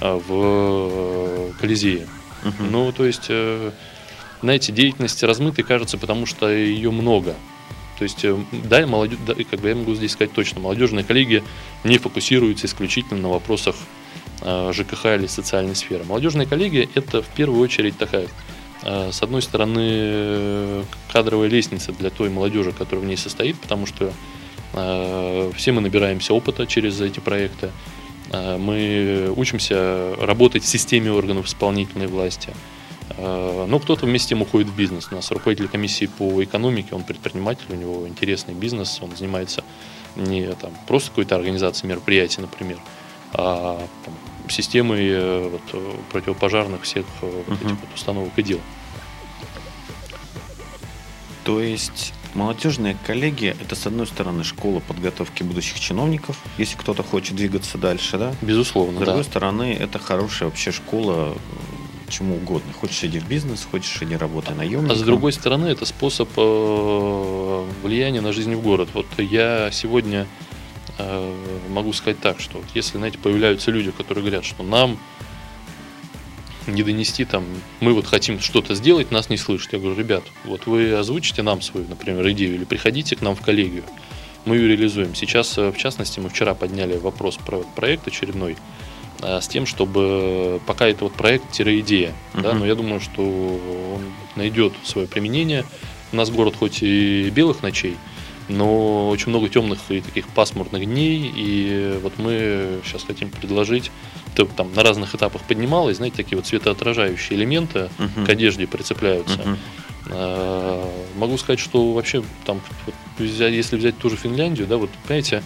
э, 0.00 0.14
в 0.26 0.30
э, 0.30 1.52
Колизее. 1.60 2.08
Мгм. 2.42 2.70
Ну, 2.70 2.92
то 2.92 3.04
есть, 3.04 3.26
э, 3.28 3.70
знаете, 4.40 4.72
деятельность 4.72 5.22
размытой 5.22 5.62
кажется, 5.64 5.98
потому 5.98 6.24
что 6.24 6.48
ее 6.48 6.90
много. 6.90 7.34
То 7.98 8.04
есть, 8.04 8.24
э, 8.24 8.36
да, 8.52 8.86
молодежь, 8.86 9.18
да, 9.26 9.34
как 9.34 9.60
бы 9.60 9.68
я 9.68 9.74
могу 9.74 9.94
здесь 9.94 10.12
сказать 10.12 10.32
точно, 10.32 10.60
молодежная 10.60 11.02
коллегия 11.02 11.42
не 11.82 11.98
фокусируется 11.98 12.66
исключительно 12.66 13.20
на 13.20 13.28
вопросах 13.28 13.74
э, 14.42 14.72
ЖКХ 14.72 15.06
или 15.06 15.26
социальной 15.26 15.74
сферы. 15.74 16.04
Молодежная 16.04 16.46
коллегия 16.46 16.88
это 16.94 17.22
в 17.22 17.28
первую 17.28 17.60
очередь 17.60 17.98
такая, 17.98 18.28
э, 18.84 19.10
с 19.10 19.20
одной 19.22 19.42
стороны, 19.42 20.84
кадровая 21.12 21.48
лестница 21.48 21.92
для 21.92 22.10
той 22.10 22.30
молодежи, 22.30 22.72
которая 22.72 23.04
в 23.04 23.08
ней 23.08 23.16
состоит, 23.16 23.58
потому 23.58 23.86
что 23.86 24.12
все 24.70 25.72
мы 25.72 25.80
набираемся 25.80 26.34
опыта 26.34 26.66
через 26.66 27.00
эти 27.00 27.20
проекты. 27.20 27.70
Мы 28.30 29.32
учимся 29.34 30.14
работать 30.20 30.62
в 30.62 30.66
системе 30.66 31.10
органов 31.10 31.46
исполнительной 31.46 32.06
власти. 32.06 32.52
Э, 33.16 33.66
Ну, 33.68 33.78
кто-то 33.78 34.06
вместе 34.06 34.26
с 34.26 34.28
тем 34.28 34.42
уходит 34.42 34.68
в 34.68 34.76
бизнес. 34.76 35.08
У 35.10 35.14
нас 35.14 35.30
руководитель 35.30 35.68
комиссии 35.68 36.06
по 36.06 36.42
экономике, 36.42 36.94
он 36.94 37.04
предприниматель, 37.04 37.66
у 37.70 37.74
него 37.74 38.06
интересный 38.08 38.54
бизнес, 38.54 38.98
он 39.02 39.16
занимается 39.16 39.64
не 40.16 40.52
там, 40.54 40.72
просто 40.86 41.10
какой-то 41.10 41.36
организацией 41.36 41.90
мероприятий, 41.90 42.40
например, 42.40 42.78
а 43.32 43.86
там, 44.04 44.14
системой 44.50 45.08
э, 45.08 45.48
вот, 45.48 45.62
э, 45.72 45.94
противопожарных 46.12 46.82
всех 46.82 47.04
вот 47.20 47.60
этих 47.60 47.70
вот 47.70 47.94
установок 47.94 48.32
и 48.36 48.42
дел. 48.42 48.60
То 51.44 51.60
есть 51.60 52.12
молодежная 52.34 52.96
коллегия 53.06 53.56
это 53.60 53.74
с 53.74 53.86
одной 53.86 54.06
стороны 54.06 54.44
школа 54.44 54.80
подготовки 54.80 55.42
будущих 55.42 55.80
чиновников, 55.80 56.38
если 56.58 56.76
кто-то 56.76 57.02
хочет 57.02 57.36
двигаться 57.36 57.78
дальше, 57.78 58.18
да. 58.18 58.34
Безусловно, 58.42 59.00
С 59.00 59.02
другой 59.02 59.22
да. 59.22 59.30
стороны, 59.30 59.76
это 59.78 59.98
хорошая 59.98 60.48
вообще 60.48 60.72
школа 60.72 61.36
чему 62.08 62.36
угодно. 62.36 62.72
Хочешь 62.72 63.04
иди 63.04 63.18
в 63.18 63.28
бизнес, 63.28 63.66
хочешь 63.70 64.02
иди 64.02 64.16
работай 64.16 64.54
наемником. 64.54 64.90
А 64.90 64.94
с 64.94 65.02
другой 65.02 65.32
стороны, 65.32 65.66
это 65.66 65.84
способ 65.84 66.28
э, 66.36 67.64
влияния 67.82 68.20
на 68.20 68.32
жизнь 68.32 68.54
в 68.54 68.62
город. 68.62 68.88
Вот 68.94 69.06
я 69.18 69.70
сегодня 69.72 70.26
э, 70.98 71.34
могу 71.70 71.92
сказать 71.92 72.20
так, 72.20 72.40
что 72.40 72.58
вот 72.58 72.66
если, 72.74 72.98
знаете, 72.98 73.18
появляются 73.18 73.70
люди, 73.70 73.90
которые 73.90 74.22
говорят, 74.24 74.44
что 74.44 74.62
нам 74.62 74.98
не 76.66 76.82
донести 76.82 77.24
там, 77.24 77.44
мы 77.80 77.94
вот 77.94 78.06
хотим 78.06 78.40
что-то 78.40 78.74
сделать, 78.74 79.10
нас 79.10 79.30
не 79.30 79.36
слышат. 79.36 79.72
Я 79.72 79.78
говорю, 79.78 79.96
ребят, 79.96 80.24
вот 80.44 80.66
вы 80.66 80.92
озвучите 80.92 81.42
нам 81.42 81.62
свою, 81.62 81.86
например, 81.88 82.28
идею 82.30 82.54
или 82.54 82.64
приходите 82.64 83.16
к 83.16 83.22
нам 83.22 83.34
в 83.34 83.40
коллегию, 83.40 83.84
мы 84.44 84.56
ее 84.56 84.68
реализуем. 84.68 85.14
Сейчас, 85.14 85.56
э, 85.58 85.70
в 85.70 85.76
частности, 85.76 86.20
мы 86.20 86.28
вчера 86.28 86.54
подняли 86.54 86.96
вопрос 86.96 87.36
про 87.36 87.58
проект 87.74 88.06
очередной, 88.06 88.56
с 89.20 89.48
тем, 89.48 89.66
чтобы 89.66 90.60
пока 90.66 90.86
это 90.86 91.04
вот 91.04 91.12
проект-идея, 91.14 92.12
да, 92.34 92.50
Мгм. 92.50 92.58
но 92.60 92.66
я 92.66 92.74
думаю, 92.74 93.00
что 93.00 93.22
он 93.22 94.02
найдет 94.36 94.72
свое 94.84 95.06
применение. 95.08 95.64
У 96.12 96.16
нас 96.16 96.30
город 96.30 96.54
хоть 96.58 96.82
и 96.82 97.28
белых 97.30 97.62
ночей, 97.62 97.96
но 98.48 99.08
очень 99.10 99.28
много 99.30 99.48
темных 99.48 99.78
и 99.90 100.00
таких 100.00 100.28
пасмурных 100.28 100.84
дней, 100.86 101.30
и 101.34 101.98
вот 102.02 102.14
мы 102.18 102.80
сейчас 102.84 103.02
хотим 103.04 103.30
предложить, 103.30 103.90
это 104.34 104.46
там 104.46 104.72
на 104.72 104.82
разных 104.84 105.14
этапах 105.14 105.42
поднималось, 105.42 105.96
знаете, 105.96 106.16
такие 106.16 106.36
вот 106.36 106.46
светоотражающие 106.46 107.36
элементы 107.38 107.90
Мгм. 107.98 108.24
к 108.24 108.28
одежде 108.28 108.66
прицепляются. 108.66 109.58
Э, 110.10 110.84
Могу 111.16 111.36
сказать, 111.38 111.58
что 111.60 111.92
вообще 111.92 112.22
там, 112.46 112.60
вот, 112.86 112.94
если 113.18 113.76
взять 113.76 113.98
ту 113.98 114.08
же 114.08 114.16
Финляндию, 114.16 114.66
да, 114.66 114.76
вот 114.76 114.90
понимаете, 115.06 115.42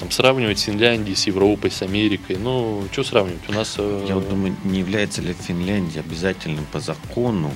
там 0.00 0.10
сравнивать 0.10 0.58
Финляндию 0.58 1.14
с 1.14 1.26
Европой, 1.26 1.70
с 1.70 1.82
Америкой, 1.82 2.36
ну, 2.36 2.82
что 2.90 3.04
сравнивать? 3.04 3.48
У 3.48 3.52
нас... 3.52 3.74
э, 3.78 4.04
Я 4.08 4.14
вот 4.14 4.28
думаю, 4.28 4.56
не 4.64 4.78
является 4.80 5.20
ли 5.20 5.34
Финляндия 5.34 6.00
обязательным 6.00 6.64
по 6.72 6.80
закону 6.80 7.52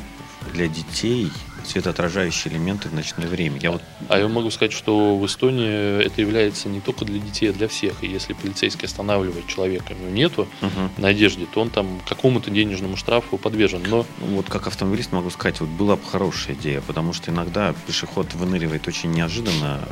для 0.53 0.68
детей 0.68 1.30
светоотражающие 1.64 2.53
элементы 2.53 2.90
в 2.90 2.95
ночное 2.95 3.26
время? 3.26 3.59
Я 3.62 3.70
вот 3.70 3.80
А 4.11 4.18
я 4.18 4.28
могу 4.28 4.51
сказать, 4.51 4.72
что 4.74 5.16
в 5.16 5.24
Эстонии 5.24 6.05
это 6.05 6.20
является 6.20 6.68
не 6.68 6.80
только 6.80 7.07
для 7.07 7.18
детей, 7.18 7.49
а 7.49 7.55
для 7.55 7.66
всех. 7.66 8.05
И 8.05 8.09
если 8.09 8.34
полицейский 8.34 8.84
останавливает 8.86 9.47
человека, 9.47 9.95
но 9.99 10.11
нету 10.11 10.47
Мгм. 10.61 10.90
на 10.99 11.09
одежде, 11.09 11.47
то 11.47 11.62
он 11.62 11.70
там 11.70 11.99
какому-то 12.07 12.51
денежному 12.51 12.99
штрафу 12.99 13.38
подвержен. 13.38 13.82
Но 13.88 14.05
Вот 14.20 14.51
как 14.51 14.66
автомобилист 14.66 15.12
могу 15.12 15.30
сказать, 15.30 15.61
вот 15.61 15.70
была 15.70 15.97
бы 15.97 16.03
хорошая 16.05 16.55
идея, 16.57 16.82
потому 16.82 17.14
что 17.14 17.30
иногда 17.30 17.74
пешеход 17.86 18.34
выныривает 18.34 18.86
очень 18.86 19.11
неожиданно, 19.12 19.88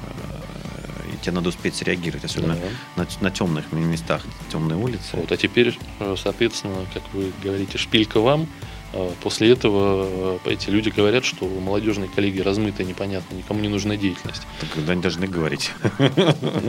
тебе 1.22 1.32
надо 1.32 1.48
успеть 1.48 1.74
среагировать, 1.74 2.24
особенно 2.24 2.56
да. 2.56 3.04
на, 3.04 3.06
на 3.20 3.30
темных 3.30 3.72
местах, 3.72 4.22
темной 4.50 4.76
улице. 4.76 5.14
Вот, 5.14 5.32
а 5.32 5.36
теперь, 5.36 5.78
э, 6.00 6.14
соответственно, 6.18 6.86
как 6.92 7.02
вы 7.12 7.32
говорите, 7.42 7.78
шпилька 7.78 8.20
вам. 8.20 8.46
Э, 8.92 9.10
После 9.22 9.50
этого 9.50 10.38
э, 10.44 10.52
эти 10.52 10.70
люди 10.70 10.90
говорят, 10.90 11.24
что 11.24 11.46
у 11.46 11.60
молодежной 11.60 12.08
коллеги 12.08 12.40
размытая, 12.40 12.86
непонятно, 12.86 13.34
никому 13.34 13.60
не 13.60 13.68
нужна 13.68 13.96
деятельность. 13.96 14.42
Так 14.60 14.70
когда 14.74 14.92
они 14.92 15.02
должны 15.02 15.26
говорить. 15.26 15.70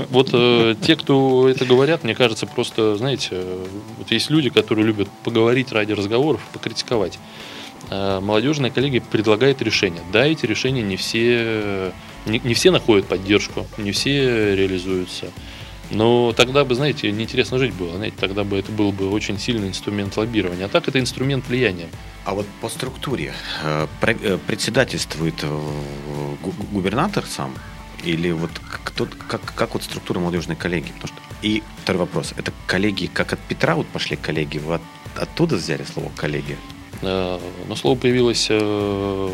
Вот 0.09 0.29
э, 0.33 0.75
те, 0.81 0.95
кто 0.95 1.49
это 1.49 1.65
говорят, 1.65 2.03
мне 2.03 2.15
кажется, 2.15 2.45
просто, 2.45 2.95
знаете, 2.95 3.29
э, 3.31 3.65
вот 3.97 4.11
есть 4.11 4.29
люди, 4.29 4.49
которые 4.49 4.85
любят 4.85 5.09
поговорить 5.23 5.71
ради 5.71 5.91
разговоров, 5.93 6.41
покритиковать. 6.53 7.19
Э, 7.89 8.19
молодежная 8.21 8.69
коллегия 8.69 9.01
предлагает 9.01 9.61
решения. 9.61 10.01
Да, 10.11 10.25
эти 10.25 10.45
решения 10.45 10.81
не 10.81 10.95
все, 10.95 11.91
не, 12.25 12.39
не 12.39 12.53
все 12.53 12.71
находят 12.71 13.07
поддержку, 13.07 13.65
не 13.77 13.91
все 13.91 14.55
реализуются. 14.55 15.31
Но 15.91 16.33
тогда 16.33 16.63
бы, 16.65 16.73
знаете, 16.75 17.11
неинтересно 17.11 17.59
жить 17.59 17.73
было. 17.73 17.95
Знаете, 17.97 18.15
тогда 18.19 18.43
бы 18.43 18.57
это 18.57 18.71
был 18.71 18.91
бы 18.91 19.09
очень 19.11 19.37
сильный 19.37 19.67
инструмент 19.67 20.15
лоббирования. 20.17 20.65
А 20.65 20.69
так 20.69 20.87
это 20.87 20.99
инструмент 20.99 21.47
влияния. 21.47 21.87
А 22.25 22.33
вот 22.33 22.47
по 22.61 22.69
структуре 22.69 23.33
э, 23.63 23.87
э, 24.01 24.37
председательствует 24.47 25.35
э, 25.43 25.47
гу- 26.41 26.53
губернатор 26.71 27.25
сам? 27.25 27.53
Или 28.03 28.31
вот 28.31 28.49
кто, 28.83 29.07
как, 29.27 29.41
как 29.55 29.73
вот 29.73 29.83
структура 29.83 30.19
молодежной 30.19 30.55
коллегии? 30.55 30.91
Потому 30.99 31.07
что... 31.07 31.17
И 31.41 31.61
второй 31.83 32.01
вопрос. 32.01 32.33
Это 32.37 32.51
коллеги, 32.65 33.09
как 33.13 33.33
от 33.33 33.39
Петра 33.39 33.75
вот 33.75 33.87
пошли 33.87 34.15
коллеги? 34.15 34.57
Вы 34.57 34.75
от- 34.75 34.81
оттуда 35.15 35.57
взяли 35.57 35.83
слово 35.83 36.11
коллеги? 36.15 36.57
Э, 37.05 37.39
Но 37.67 37.75
слово 37.75 37.97
появилось, 37.97 38.47
э, 38.49 39.29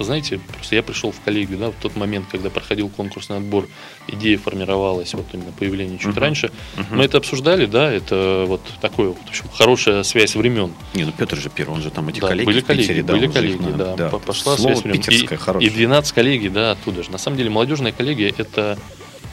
знаете, 0.00 0.38
просто 0.52 0.74
я 0.76 0.82
пришел 0.82 1.12
в 1.12 1.20
коллегию, 1.20 1.58
да, 1.58 1.70
в 1.70 1.74
тот 1.80 1.96
момент, 1.96 2.26
когда 2.30 2.50
проходил 2.50 2.88
конкурсный 2.88 3.36
отбор, 3.38 3.66
идея 4.08 4.38
формировалась, 4.38 5.14
вот 5.14 5.26
именно 5.32 5.52
появление 5.52 5.98
чуть 5.98 6.08
Мгм. 6.08 6.18
раньше. 6.18 6.50
Мгм. 6.76 6.98
Мы 6.98 7.04
это 7.04 7.18
обсуждали, 7.18 7.66
да, 7.66 7.90
это 7.92 8.44
вот 8.46 8.60
такое, 8.80 9.10
в 9.10 9.28
общем, 9.28 9.44
хорошая 9.52 10.02
связь 10.02 10.34
времен. 10.34 10.72
Не, 10.94 11.04
ну 11.04 11.12
Петр 11.12 11.36
же 11.36 11.48
первый, 11.50 11.74
он 11.76 11.82
же 11.82 11.90
там 11.90 12.08
эти 12.08 12.20
Да, 12.20 12.28
коллеги 12.28 12.46
были 12.46 12.60
в 12.60 12.64
Питере, 12.64 12.86
коллеги, 12.86 13.06
да, 13.06 13.12
были 13.14 13.26
же 13.26 13.32
коллеги, 13.32 13.62
знает. 13.62 13.96
да, 13.96 14.08
По- 14.08 14.18
пошла 14.18 14.56
Слово 14.56 14.72
связь 14.74 14.84
времен. 14.84 14.98
питерское 15.02 15.38
И, 15.38 15.40
хорошее. 15.40 15.70
и 15.70 15.74
12 15.74 16.12
коллегий, 16.12 16.48
да, 16.48 16.72
оттуда 16.72 17.02
же. 17.02 17.10
На 17.10 17.18
самом 17.18 17.36
деле, 17.36 17.50
молодежная 17.50 17.92
коллегия 17.92 18.32
это 18.36 18.78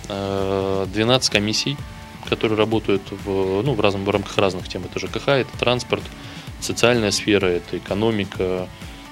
э, 0.10 0.86
12 0.93 1.30
комиссий, 1.30 1.78
которые 2.30 2.58
работают 2.58 3.02
в, 3.26 3.62
ну, 3.64 3.74
в, 3.74 3.80
разном, 3.80 4.06
в 4.06 4.10
рамках 4.10 4.38
разных 4.38 4.68
тем. 4.70 4.84
Это 4.86 4.99
ЖКХ, 4.99 5.28
это 5.30 5.58
транспорт, 5.60 6.04
социальная 6.62 7.12
сфера, 7.12 7.47
это 7.47 7.78
экономика, 7.78 8.68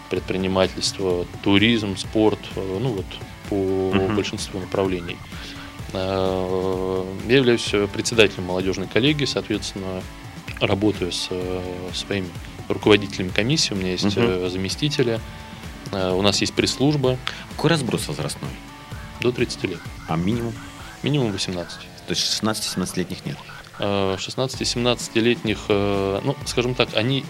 предпринимательство, 0.10 1.26
туризм, 1.44 1.96
спорт, 1.98 2.40
э, 2.56 2.78
ну 2.82 2.94
вот 2.94 3.06
по 3.50 3.56
Мгм. 3.96 4.16
большинству 4.16 4.60
направлений. 4.60 5.18
Э, 5.94 7.04
Я 7.28 7.38
являюсь 7.38 7.70
председателем 7.94 8.46
молодежной 8.46 8.88
коллегии, 8.88 9.26
соответственно, 9.26 10.02
работаю 10.62 11.12
с 11.12 11.28
э, 11.32 11.62
своими 11.94 12.28
руководителями 12.68 13.30
комиссии, 13.30 13.74
у 13.74 13.78
меня 13.78 13.92
есть 13.92 14.16
э, 14.16 14.50
заместители, 14.52 15.20
у 15.92 16.22
нас 16.22 16.40
есть 16.42 16.54
пресс-служба 16.54 17.18
Какой 17.56 17.72
разброс 17.72 18.08
возрастной? 18.08 18.52
до 19.22 19.32
30 19.32 19.64
лет, 19.64 19.80
А 20.08 20.16
минимум? 20.16 20.54
минимум 21.02 21.32
18. 21.32 21.80
То 21.80 22.14
есть 22.14 22.22
16-17-летних 22.44 23.26
нет. 23.26 23.38
Э, 23.80 24.18
16-17-летних, 24.18 25.58
э, 25.70 26.22
ну, 26.24 26.36
скажем 26.46 26.76
так, 26.76 26.90
они... 26.96 27.24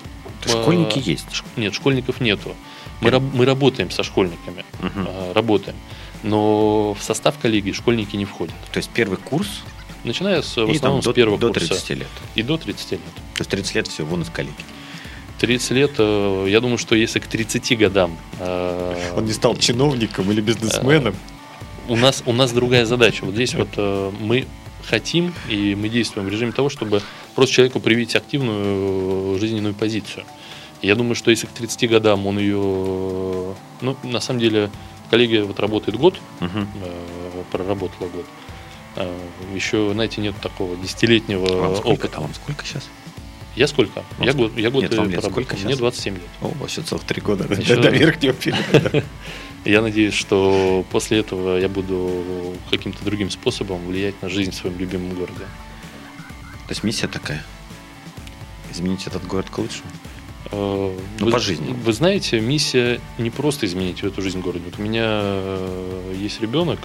Э, 0.45 0.50
школьники 0.50 1.00
есть. 1.00 1.26
Нет, 1.56 1.74
школьников 1.74 2.22
нету. 2.22 2.56
Мы, 3.02 3.12
раб- 3.12 3.34
мы 3.34 3.45
работаем 3.45 3.91
со 3.91 4.04
школьниками, 4.04 4.66
э, 4.82 5.32
работаем. 5.34 5.78
Но 6.24 6.93
в 6.93 7.04
состав 7.04 7.38
коллегии 7.39 7.72
школьники 7.72 8.16
не 8.16 8.26
входят. 8.26 8.56
То 8.72 8.78
есть 8.78 8.89
первый 8.89 9.18
курс 9.18 9.47
Начиная 10.04 10.41
с, 10.41 10.56
в 10.56 10.72
и 10.72 10.76
основном 10.76 11.02
до, 11.02 11.12
с 11.12 11.14
первого 11.14 11.38
до 11.38 11.47
курса 11.50 11.68
30 11.70 11.89
лет. 11.89 12.08
и 12.36 12.43
до 12.43 12.58
30 12.58 12.91
лет. 12.93 13.02
То 13.36 13.39
есть 13.39 13.50
30 13.50 13.76
лет 13.76 13.88
все, 13.88 14.04
вон 14.06 14.22
из 14.22 14.30
коллеги. 14.30 14.56
30 15.39 15.72
лет, 15.72 15.91
э, 15.97 16.45
я 16.50 16.60
думаю, 16.62 16.78
что 16.78 16.95
если 16.95 17.20
к 17.20 17.28
30 17.28 17.78
годам 17.78 18.18
э, 18.39 19.20
не 19.22 19.34
стал 19.34 19.56
чиновником 19.58 20.32
или 20.32 20.41
бизнесменом. 20.41 21.16
у 21.88 21.95
нас, 21.95 22.24
у 22.26 22.34
нас 22.34 22.52
другая 22.52 22.86
задача. 22.86 23.26
Вот 23.26 23.34
здесь 23.36 23.54
вот 23.54 23.70
э, 23.76 24.12
мы 24.20 24.45
хотим 24.86 25.34
и 25.48 25.76
мы 25.76 25.90
действуем 25.90 26.28
в 26.28 26.32
режиме 26.32 26.52
того, 26.52 26.70
чтобы 26.70 27.02
просто 27.36 27.56
человеку 27.56 27.80
привить 27.80 28.16
активную 28.16 29.36
э, 29.36 29.40
жизненную 29.40 29.74
позицию. 29.74 30.26
Я 30.82 30.96
думаю, 30.96 31.16
что 31.16 31.30
если 31.32 31.46
к 31.48 31.50
30 31.52 31.90
годам 31.90 32.26
он 32.28 32.40
ее... 32.40 32.56
Ну, 33.82 33.98
на 34.04 34.20
самом 34.22 34.40
деле, 34.40 34.70
коллеги 35.10 35.38
вот 35.40 35.60
работает 35.60 35.98
год, 35.98 36.20
Мгм. 36.40 36.68
э, 36.84 37.44
проработала 37.52 38.08
год. 38.08 38.26
Э, 38.96 39.14
Еще, 39.54 39.92
знаете, 39.94 40.22
нет 40.22 40.36
такого 40.42 40.76
десятилетнего 40.78 41.46
Вам 41.46 41.76
сколько, 41.76 42.06
опыта. 42.06 42.18
а 42.18 42.22
вам 42.22 42.34
сколько 42.34 42.66
сейчас? 42.66 42.88
Я 43.56 43.68
сколько? 43.68 44.04
Вам 44.18 44.26
я 44.28 44.32
сколько? 44.32 44.50
год, 44.54 44.58
я 44.60 44.70
год 44.72 44.84
Нет, 44.84 44.94
э, 44.94 44.98
вам 44.98 45.06
лет 45.10 45.16
поработал. 45.18 45.32
сколько 45.44 45.56
Мне 45.56 45.64
сейчас? 45.72 45.80
27 45.80 46.14
лет. 46.16 46.24
О, 46.42 46.48
вообще 46.60 46.82
целых 46.82 47.04
три 47.04 47.22
года 47.22 47.54
Еще- 47.54 47.76
до 47.76 47.90
верхнего 47.90 48.34
периода. 48.34 49.04
Я 49.66 49.82
надеюсь, 49.82 50.14
что 50.14 50.86
после 50.91 51.20
этого 51.20 51.57
я 51.57 51.68
буду 51.68 52.55
каким-то 52.70 53.03
другим 53.03 53.30
способом 53.30 53.86
влиять 53.86 54.22
на 54.22 54.30
жизнь 54.30 54.51
в 54.51 54.55
своем 54.55 54.78
любимом 54.80 55.14
городе. 55.16 55.45
То 56.68 56.72
есть 56.72 56.84
миссия 56.84 57.07
такая. 57.07 57.43
Изменить 58.72 59.07
этот 59.07 59.26
город 59.26 59.47
к 59.49 59.57
лучшему. 59.57 59.89
Э, 60.51 60.95
Ну, 61.20 61.26
вы, 61.26 61.32
по 61.32 61.39
жизни. 61.39 61.74
Вы 61.84 61.93
знаете, 61.93 62.39
миссия 62.39 62.99
не 63.18 63.30
просто 63.30 63.66
изменить 63.66 64.03
эту 64.03 64.22
жизнь 64.22 64.39
в 64.39 64.43
городе. 64.43 64.66
Вот 64.66 64.80
у 64.80 64.82
меня 64.82 65.05
э, 65.05 66.16
есть 66.18 66.39
ребенок, 66.41 66.80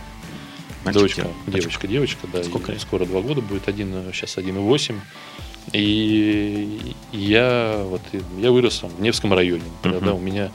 Мальчик, 0.84 1.02
дочка, 1.02 1.22
девочка? 1.22 1.50
девочка, 1.60 1.86
девочка, 1.86 2.26
да, 2.32 2.44
Сколько 2.44 2.72
ей 2.72 2.78
скоро 2.78 3.04
два 3.06 3.20
года 3.20 3.40
будет, 3.40 3.68
один, 3.68 3.92
э, 3.94 4.10
сейчас 4.12 4.36
1,8. 4.36 4.96
И 5.72 6.94
я 7.12 7.82
вот 7.86 8.02
я 8.38 8.50
вырос 8.50 8.82
в 8.82 9.00
Невском 9.00 9.32
районе, 9.32 9.62
да, 9.82 10.12
у 10.12 10.20
меня 10.20 10.46
э, 10.46 10.50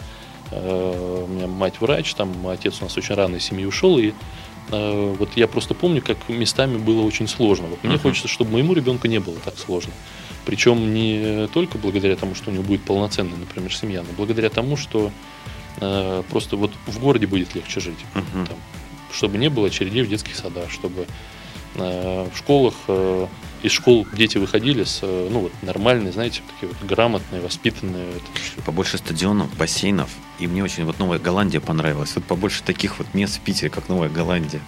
у 0.52 1.28
меня 1.28 1.48
мать 1.48 1.80
врач, 1.80 2.14
там 2.14 2.48
отец 2.48 2.82
у 2.82 2.86
нас 2.86 2.98
очень 2.98 3.16
рано 3.16 3.36
из 3.36 3.44
семьи 3.44 3.66
ушел, 3.66 3.98
и 4.00 4.14
э, 4.72 5.16
вот 5.18 5.30
я 5.36 5.48
просто 5.48 5.74
помню, 5.74 6.02
как 6.02 6.18
местами 6.30 6.78
было 6.78 7.02
очень 7.02 7.28
сложно. 7.28 7.68
Вот 7.68 7.84
мне 7.84 7.94
Мгм. 7.94 8.02
хочется, 8.02 8.28
чтобы 8.28 8.54
моему 8.54 8.74
ребенку 8.74 9.08
не 9.08 9.20
было 9.20 9.36
так 9.44 9.58
сложно. 9.58 9.94
Причем 10.46 10.94
не 10.94 11.48
только 11.48 11.78
благодаря 11.78 12.16
тому, 12.16 12.34
что 12.36 12.50
у 12.50 12.54
него 12.54 12.64
будет 12.64 12.84
полноценная, 12.84 13.38
например, 13.38 13.74
семья, 13.74 14.02
но 14.02 14.08
благодаря 14.18 14.50
тому, 14.50 14.78
что 14.78 15.12
э, 15.82 16.24
просто 16.30 16.56
вот 16.58 16.72
в 16.88 17.00
городе 17.00 17.28
будет 17.28 17.54
легче 17.56 17.80
жить 17.80 18.00
Мгм. 18.16 18.48
там, 18.48 18.58
чтобы 19.12 19.38
не 19.38 19.50
было 19.50 19.68
очередей 19.68 20.04
в 20.04 20.10
детских 20.10 20.36
садах, 20.36 20.72
чтобы 20.72 21.06
э, 21.76 22.28
в 22.34 22.38
школах, 22.38 22.74
э, 22.88 23.28
из 23.64 23.72
школ 23.72 24.08
дети 24.14 24.38
выходили 24.38 24.84
с, 24.84 25.00
э, 25.02 25.28
ну, 25.32 25.42
вот, 25.42 25.52
нормальные, 25.62 26.12
знаете, 26.12 26.42
такие 26.54 26.72
вот 26.74 26.88
грамотные, 26.90 27.42
воспитанные. 27.42 28.08
Побольше 28.66 28.98
стадионов, 28.98 29.56
бассейнов. 29.58 30.10
И 30.40 30.48
мне 30.48 30.64
очень 30.64 30.86
вот 30.86 31.00
Новая 31.00 31.20
Голландия 31.20 31.60
понравилась. 31.60 32.12
Вот 32.16 32.24
побольше 32.26 32.64
таких 32.64 33.00
вот 33.00 33.14
мест 33.14 33.38
в 33.38 33.42
Питере, 33.42 33.70
как 33.70 33.90
Новая 33.90 34.10
Голландия. 34.10 34.62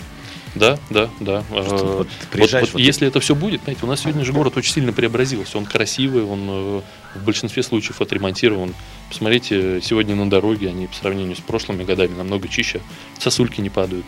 Да, 0.53 0.77
да, 0.89 1.09
да. 1.21 1.43
Просто 1.49 1.75
Э, 1.75 1.77
вот 1.77 2.07
Вот- 2.33 2.51
вот 2.51 2.71
вот 2.73 2.81
если 2.81 3.07
это 3.07 3.21
все 3.21 3.35
будет, 3.35 3.61
знаете, 3.63 3.85
у 3.85 3.87
нас 3.87 4.01
сегодня 4.01 4.25
же 4.25 4.33
город 4.33 4.57
очень 4.57 4.73
сильно 4.73 4.91
преобразился. 4.91 5.57
Он 5.57 5.65
красивый, 5.65 6.23
он 6.23 6.41
э, 6.49 6.81
в 7.15 7.23
большинстве 7.23 7.63
случаев 7.63 8.01
отремонтирован. 8.01 8.73
Посмотрите, 9.07 9.79
сегодня 9.81 10.13
на 10.15 10.29
дороге 10.29 10.67
они 10.69 10.87
по 10.87 10.95
сравнению 10.95 11.37
с 11.37 11.39
прошлыми 11.39 11.85
годами 11.85 12.15
намного 12.17 12.49
чище. 12.49 12.81
Сосульки 13.17 13.61
не 13.61 13.69
падают. 13.69 14.05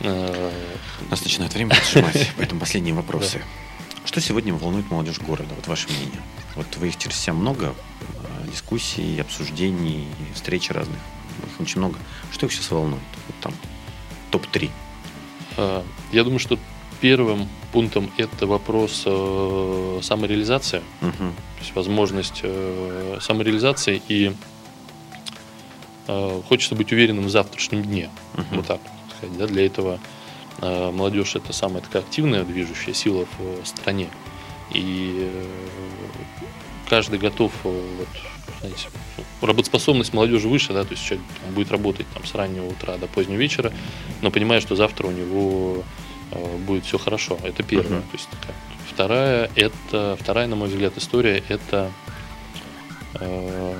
Э, 0.00 0.50
нас 1.10 1.22
начинает 1.22 1.54
время 1.54 1.76
поджимать, 1.76 2.32
поэтому 2.36 2.60
последние 2.60 2.94
вопросы. 2.94 3.40
Что 4.08 4.22
сегодня 4.22 4.54
волнует 4.54 4.90
молодежь 4.90 5.18
города? 5.20 5.54
Вот 5.54 5.66
ваше 5.66 5.86
мнение. 5.90 6.22
Вот 6.56 6.66
вы 6.78 6.88
их 6.88 6.96
через 6.96 7.18
себя 7.18 7.34
много, 7.34 7.74
э, 8.00 8.50
дискуссий, 8.50 9.20
обсуждений, 9.20 10.08
встреч 10.34 10.70
разных. 10.70 10.96
Их 11.46 11.60
очень 11.60 11.76
много. 11.80 11.98
Что 12.32 12.46
их 12.46 12.52
сейчас 12.54 12.70
волнует? 12.70 13.02
Вот 13.26 13.36
там 13.42 13.52
топ-3. 14.30 14.70
Э, 15.58 15.82
Я 16.10 16.24
думаю, 16.24 16.38
что 16.38 16.58
первым 17.02 17.50
пунктом 17.70 18.10
это 18.16 18.46
вопрос 18.46 19.02
э, 19.04 20.00
самореализации, 20.02 20.80
Мгм. 21.02 21.12
то 21.34 21.60
есть 21.60 21.74
возможность 21.74 22.42
самореализации 23.20 24.00
и 24.08 24.32
хочется 26.48 26.74
быть 26.74 26.90
уверенным 26.92 27.26
в 27.26 27.28
завтрашнем 27.30 27.82
дне. 27.82 28.08
Мгм. 28.32 28.46
Вот 28.52 28.66
так 28.66 28.80
сказать. 29.18 29.36
Да? 29.36 29.46
Для 29.46 29.66
этого 29.66 30.00
молодежь 30.60 31.36
это 31.36 31.52
самая 31.52 31.82
такая 31.82 32.02
активная 32.02 32.44
движущая 32.44 32.94
сила 32.94 33.26
в 33.38 33.40
э, 33.40 33.60
стране. 33.64 34.08
И 34.72 35.30
э, 35.32 35.44
каждый 36.88 37.18
готов 37.18 37.52
э, 37.64 37.96
вот, 37.98 38.08
знаете, 38.60 38.88
работоспособность 39.40 40.12
молодежи 40.12 40.48
выше, 40.48 40.72
да, 40.72 40.84
то 40.84 40.90
есть 40.90 41.04
человек 41.04 41.26
там, 41.42 41.54
будет 41.54 41.70
работать 41.70 42.06
там, 42.12 42.24
с 42.24 42.34
раннего 42.34 42.66
утра 42.66 42.96
до 42.96 43.06
позднего 43.06 43.38
вечера, 43.38 43.72
но 44.20 44.30
понимая, 44.30 44.60
что 44.60 44.76
завтра 44.76 45.06
у 45.06 45.10
него 45.10 45.84
э, 46.32 46.56
будет 46.58 46.84
все 46.84 46.98
хорошо. 46.98 47.38
Это 47.42 47.62
первое. 47.62 47.98
Мгм. 47.98 48.08
То 48.08 48.16
есть 48.16 48.28
такая. 48.28 48.56
Вторая, 48.90 49.50
это, 49.54 50.16
вторая, 50.20 50.48
на 50.48 50.56
мой 50.56 50.68
взгляд, 50.68 50.94
история 50.96 51.42
это 51.48 51.90
э, 53.14 53.74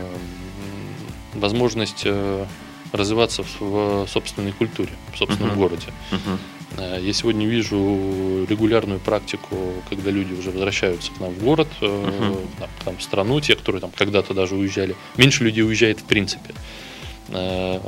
возможность 1.35 2.03
э, 2.05 2.47
развиваться 2.93 3.43
в, 3.43 3.61
в 3.61 4.07
собственной 4.09 4.53
культуре, 4.53 4.91
в 5.13 5.19
собственном 5.19 5.51
Мгм. 5.53 5.61
городе. 5.61 5.87
Мгм. 6.11 6.39
Э, 6.77 6.99
Я 7.01 7.13
сегодня 7.13 7.47
вижу 7.47 8.47
регулярную 8.49 9.01
практику, 9.01 9.57
когда 9.89 10.11
люди 10.11 10.35
уже 10.35 10.51
возвращаются 10.51 11.11
к 11.13 11.21
нам 11.21 11.31
в 11.33 11.43
город, 11.43 11.69
Мгм. 11.81 12.37
там, 12.85 12.97
в 12.97 13.03
страну, 13.03 13.41
те, 13.41 13.57
которые 13.57 13.81
там 13.81 13.91
когда-то 13.97 14.35
даже 14.35 14.55
уезжали. 14.55 14.95
Меньше 15.17 15.45
людей 15.45 15.65
уезжает 15.65 16.01
в 16.01 16.05
принципе. 16.05 16.55
Э, 17.31 17.79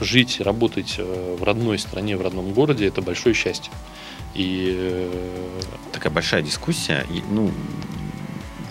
Жить, 0.00 0.40
работать 0.40 0.96
в 0.98 1.42
родной 1.44 1.78
стране, 1.78 2.16
в 2.16 2.22
родном 2.22 2.52
городе– 2.52 2.86
это 2.88 3.00
большое 3.02 3.34
счастье. 3.34 3.72
И 4.34 5.08
Такая 5.92 6.12
большая 6.12 6.42
дискуссия. 6.42 7.06
Ну, 7.30 7.52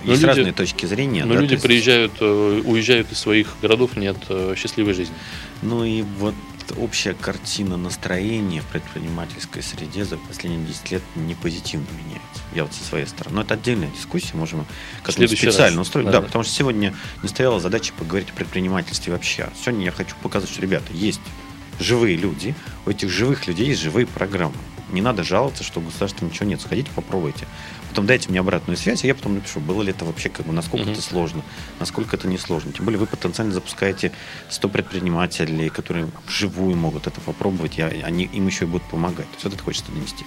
Но 0.04 0.12
есть 0.12 0.24
люди- 0.24 0.26
разные 0.26 0.54
точки 0.54 0.86
зрения. 0.88 1.24
но 1.24 1.36
да, 1.36 1.42
люди 1.42 1.54
есть- 1.54 1.64
приезжают, 1.64 2.20
уезжают 2.22 3.12
из 3.12 3.20
своих 3.20 3.56
городов 3.62 3.96
нет 3.96 4.18
счастливой 4.58 4.94
жизни. 4.94 5.14
Ну 5.62 5.84
и 5.86 6.02
вот 6.02 6.34
общая 6.74 7.14
картина 7.14 7.78
настроения 7.78 8.62
в 8.62 8.66
предпринимательской 8.66 9.62
среде 9.62 10.06
за 10.06 10.18
последние 10.18 10.66
10 10.66 10.92
лет 10.92 11.02
не 11.16 11.36
позитивно 11.36 11.88
меняется. 11.92 12.42
Я 12.54 12.64
вот 12.64 12.74
со 12.74 12.84
своей 12.84 13.06
стороны. 13.06 13.38
Но 13.38 13.42
это 13.44 13.54
отдельная 13.56 13.90
дискуссия, 13.90 14.36
можем 14.36 14.66
следующий 15.08 15.48
специально 15.50 15.78
раз. 15.78 15.88
устроить. 15.88 16.06
Да, 16.08 16.12
Да, 16.14 16.20
да. 16.22 16.26
потому 16.28 16.44
что 16.44 16.54
сегодня 16.54 16.94
не 17.24 17.30
стояла 17.30 17.60
задача 17.60 17.94
поговорить 17.98 18.30
о 18.30 18.34
предпринимательстве 18.34 19.14
вообще. 19.14 19.50
Сегодня 19.62 19.86
я 19.86 19.92
хочу 19.92 20.16
показать, 20.22 20.50
что, 20.50 20.62
ребята, 20.62 20.92
есть 20.94 21.22
живые 21.80 22.16
люди, 22.18 22.56
у 22.86 22.90
этих 22.90 23.10
живых 23.10 23.48
людей 23.48 23.68
есть 23.68 23.82
живые 23.82 24.06
программы. 24.08 24.56
Не 24.92 25.02
надо 25.02 25.24
жаловаться, 25.24 25.64
что 25.64 25.80
у 25.80 25.84
государства 25.84 26.26
ничего 26.26 26.46
нет. 26.46 26.60
Сходите, 26.62 26.90
попробуйте. 26.96 27.48
Потом 27.92 28.06
дайте 28.06 28.30
мне 28.30 28.40
обратную 28.40 28.78
связь, 28.78 29.04
а 29.04 29.08
я 29.08 29.14
потом 29.14 29.34
напишу, 29.36 29.60
было 29.60 29.82
ли 29.82 29.92
это 29.92 30.06
вообще, 30.06 30.30
как 30.30 30.46
бы, 30.46 30.54
насколько 30.54 30.86
Мгм. 30.86 30.94
это 30.94 31.02
сложно, 31.02 31.42
насколько 31.78 32.16
это 32.16 32.26
несложно. 32.26 32.72
Тем 32.72 32.86
более 32.86 32.98
вы 32.98 33.06
потенциально 33.06 33.52
запускаете 33.52 34.14
100 34.50 34.70
предпринимателей, 34.70 35.68
которые 35.68 36.08
вживую 36.26 36.78
могут 36.78 37.08
это 37.08 37.20
попробовать, 37.20 37.80
и 37.80 37.82
они, 37.82 38.24
им 38.24 38.48
еще 38.48 38.64
и 38.64 38.68
будут 38.70 38.88
помогать. 38.88 39.28
То 39.28 39.34
есть 39.34 39.44
вот 39.44 39.54
это 39.56 39.64
хочется 39.64 39.92
донести. 39.92 40.24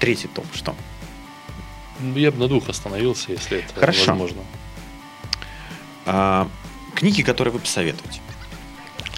Третий 0.00 0.28
топ, 0.28 0.46
что? 0.54 0.74
Ну, 2.00 2.16
Я 2.16 2.32
бы 2.32 2.38
на 2.38 2.48
двух 2.48 2.70
остановился, 2.70 3.32
если 3.32 3.58
это 3.58 3.74
Хорошо. 3.78 4.06
возможно. 4.12 4.40
А, 6.06 6.48
книги, 6.94 7.20
которые 7.20 7.52
вы 7.52 7.58
посоветуете. 7.58 8.20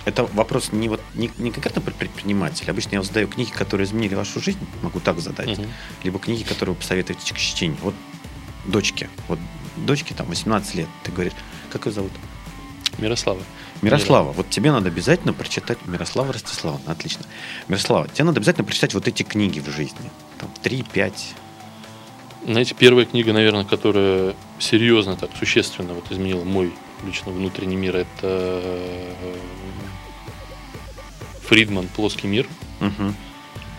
Это 0.06 0.24
вопрос 0.24 0.70
не, 0.72 0.88
вот, 0.88 1.00
не, 1.14 1.30
не 1.36 1.50
конкретно 1.50 1.82
про 1.82 1.90
предпринимателя. 1.90 2.70
Обычно 2.70 2.94
я 2.94 3.02
задаю 3.02 3.26
книги, 3.26 3.50
которые 3.50 3.86
изменили 3.86 4.14
вашу 4.14 4.40
жизнь, 4.40 4.60
могу 4.82 5.00
так 5.00 5.18
задать. 5.18 5.58
Мгм. 5.58 5.68
Либо 6.04 6.20
книги, 6.20 6.44
которые 6.44 6.74
вы 6.74 6.80
посоветуете 6.80 7.34
к 7.34 7.36
чтению. 7.36 7.76
Вот 7.82 7.94
дочке. 8.64 9.10
Вот 9.26 9.40
дочке 9.76 10.14
там 10.14 10.28
18 10.28 10.74
лет. 10.76 10.88
Ты 11.02 11.10
говоришь, 11.10 11.32
как 11.72 11.86
ее 11.86 11.92
зовут? 11.92 12.12
Мирослава. 12.98 13.40
Мирослава, 13.82 14.32
вот 14.32 14.48
тебе 14.48 14.72
надо 14.72 14.88
обязательно 14.88 15.32
прочитать 15.32 15.78
Мирослава 15.86 16.32
Ростиславовна, 16.32 16.92
отлично. 16.92 17.26
Мирослава, 17.68 18.08
тебе 18.08 18.24
надо 18.24 18.38
обязательно 18.38 18.64
прочитать 18.64 18.94
вот 18.94 19.06
эти 19.06 19.22
книги 19.22 19.60
в 19.60 19.68
жизни. 19.68 20.10
Там 20.38 20.50
3-5. 20.62 21.12
Знаете, 22.46 22.74
первая 22.78 23.04
книга, 23.04 23.32
наверное, 23.32 23.64
которая 23.64 24.34
серьезно, 24.60 25.16
так 25.16 25.30
существенно 25.36 25.94
вот 25.94 26.10
изменила 26.10 26.44
мой 26.44 26.72
лично 27.04 27.32
внутренний 27.32 27.76
мир, 27.76 27.96
это 27.96 28.06
э, 28.22 29.36
Фридман 31.46 31.88
«Плоский 31.88 32.26
мир». 32.28 32.46
Угу. 32.80 33.14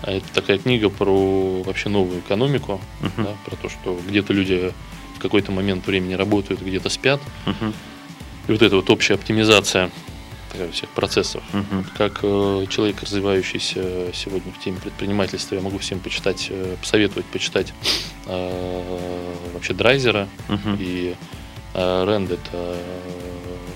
Это 0.03 0.25
такая 0.33 0.57
книга 0.57 0.89
про 0.89 1.63
вообще 1.63 1.89
новую 1.89 2.19
экономику, 2.19 2.79
Мгм. 3.01 3.25
да, 3.25 3.35
про 3.45 3.55
то, 3.55 3.69
что 3.69 3.99
где-то 4.07 4.31
люди 4.33 4.71
в 5.15 5.19
какой-то 5.19 5.51
момент 5.51 5.85
времени 5.87 6.13
работают, 6.13 6.61
где-то 6.61 6.89
спят. 6.89 7.19
Угу. 7.45 7.73
И 8.47 8.51
вот 8.51 8.61
эта 8.61 8.75
вот 8.75 8.89
общая 8.89 9.15
оптимизация 9.15 9.89
такая, 10.51 10.71
всех 10.71 10.89
процессов. 10.89 11.43
Угу. 11.53 11.85
Как 11.97 12.19
э, 12.23 12.65
человек, 12.69 13.01
развивающийся 13.01 14.11
сегодня 14.13 14.53
в 14.53 14.63
теме 14.63 14.77
предпринимательства, 14.77 15.55
я 15.55 15.61
могу 15.61 15.79
всем 15.79 15.99
почитать, 15.99 16.47
э, 16.49 16.75
посоветовать 16.79 17.25
почитать 17.25 17.73
э, 18.27 18.97
вообще 19.53 19.73
Драйзера 19.73 20.27
Угу. 20.47 20.77
и 20.79 21.15
э, 21.73 22.03
Рэнд 22.05 22.31
это 22.31 22.49
э, 22.53 22.77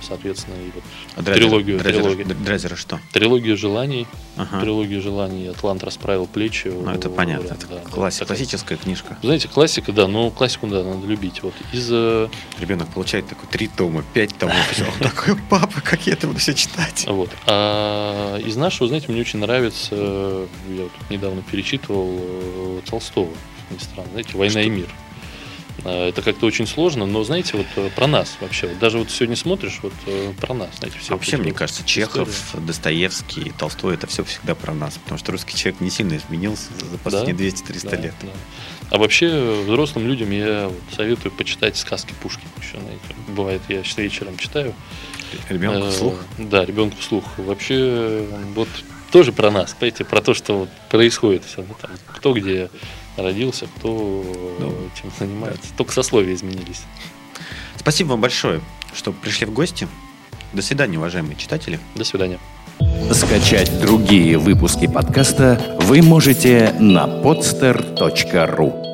соответственно, 0.01 0.55
и 0.55 0.71
вот 0.73 0.83
А 1.15 1.23
трилогию, 1.23 1.77
драйзер- 1.79 2.01
трилогию. 2.01 2.25
драйзера 2.27 2.75
что? 2.75 2.99
трилогию 3.11 3.57
желаний, 3.57 4.07
Ага. 4.37 4.61
трилогию 4.61 5.01
желаний, 5.01 5.47
Атлант 5.47 5.83
расправил 5.83 6.25
плечи. 6.27 6.67
Ну, 6.67 6.89
это 6.91 7.07
О, 7.07 7.11
понятно. 7.11 7.49
да, 7.49 7.55
Это 7.55 7.67
да, 7.67 7.79
класс- 7.89 8.17
такая- 8.17 8.35
классическая 8.37 8.77
книжка. 8.77 9.17
Знаете, 9.21 9.47
классика, 9.47 9.91
да, 9.91 10.07
но 10.07 10.29
классику, 10.31 10.67
да, 10.67 10.83
надо 10.83 11.05
любить. 11.07 11.43
Вот 11.43 11.53
из 11.71 11.87
э, 11.91 12.27
Ребенок 12.59 12.87
получает 12.89 13.27
такой 13.27 13.47
три 13.49 13.67
тома, 13.67 14.03
пять 14.13 14.37
томов. 14.37 14.55
Он 14.79 14.99
такой, 15.09 15.35
папа, 15.49 15.81
как 15.81 16.05
я 16.07 16.13
это 16.13 16.27
буду 16.27 16.39
все 16.39 16.53
читать? 16.53 17.05
Вот. 17.07 17.29
А 17.47 18.37
из 18.37 18.55
нашего, 18.55 18.87
знаете, 18.87 19.11
мне 19.11 19.21
очень 19.21 19.39
нравится, 19.39 19.95
я 19.95 20.83
вот 20.83 20.91
недавно 21.09 21.41
перечитывал 21.41 22.09
э, 22.19 22.81
Толстого, 22.89 23.29
ни 23.69 23.77
странно, 23.77 24.09
знаете, 24.11 24.37
«Война 24.37 24.61
и 24.61 24.69
мир». 24.69 24.87
А, 25.83 26.09
Это 26.09 26.21
как-то 26.21 26.45
очень 26.45 26.67
сложно, 26.67 27.05
но, 27.05 27.23
знаете, 27.23 27.57
вот 27.57 27.65
э, 27.75 27.89
про 27.95 28.07
нас 28.07 28.37
вообще. 28.39 28.67
Вот 28.67 28.79
даже 28.79 28.97
вот 28.99 29.09
сегодня 29.09 29.35
смотришь, 29.35 29.79
вот 29.81 29.93
э, 30.05 30.31
про 30.39 30.53
нас, 30.53 30.69
знаете, 30.77 30.99
все. 30.99 31.13
Вообще, 31.13 31.37
мне 31.37 31.51
кажется, 31.53 31.81
истории. 31.81 32.05
Чехов, 32.05 32.55
Достоевский, 32.65 33.51
Толстой 33.57 33.95
это 33.95 34.07
все 34.07 34.23
всегда 34.23 34.55
про 34.55 34.73
нас. 34.73 34.97
Потому 34.97 35.17
что 35.17 35.31
русский 35.31 35.55
человек 35.57 35.81
не 35.81 35.89
сильно 35.89 36.17
изменился 36.17 36.69
за 36.91 36.97
последние 36.97 37.35
Да, 37.35 37.43
200-300 37.73 37.89
Да, 37.89 37.97
лет. 37.97 38.13
да. 38.21 38.27
А 38.91 38.97
вообще 38.97 39.27
э, 39.27 39.63
взрослым 39.63 40.07
людям 40.07 40.31
я 40.31 40.71
советую 40.95 41.31
почитать 41.31 41.77
сказки 41.77 42.13
Пушкина. 42.21 42.49
Еще, 42.59 42.79
знаете, 42.79 43.01
бывает, 43.29 43.61
я 43.69 43.83
щ- 43.83 44.01
вечером 44.01 44.37
читаю. 44.37 44.73
Ребенку 45.49 45.87
Э, 45.87 45.91
вслух. 45.91 46.15
Да, 46.37 46.65
ребенку 46.65 46.97
вслух. 46.99 47.23
Вообще, 47.37 47.75
э, 47.79 48.27
вот 48.53 48.67
тоже 49.11 49.31
про 49.31 49.49
нас, 49.49 49.73
понимаете, 49.73 50.03
про 50.05 50.21
то, 50.21 50.33
что 50.33 50.59
вот 50.59 50.69
происходит 50.89 51.43
все. 51.45 51.63
Ну, 51.67 51.75
там, 51.81 51.91
кто 52.07 52.33
где 52.33 52.69
родился, 53.21 53.67
кто 53.77 54.23
Ну, 54.59 54.73
чем 54.99 55.11
занимается. 55.19 55.67
Только 55.77 55.93
сословия 55.93 56.33
изменились. 56.33 56.81
Спасибо 57.77 58.09
вам 58.09 58.21
большое, 58.21 58.61
что 58.93 59.11
пришли 59.11 59.45
в 59.45 59.53
гости. 59.53 59.87
До 60.53 60.61
свидания, 60.61 60.97
уважаемые 60.97 61.35
читатели. 61.35 61.79
До 61.95 62.03
свидания. 62.03 62.39
Скачать 63.11 63.79
другие 63.81 64.37
выпуски 64.37 64.87
подкаста 64.87 65.77
вы 65.81 66.01
можете 66.01 66.75
на 66.79 67.05
podster.ru 67.05 68.90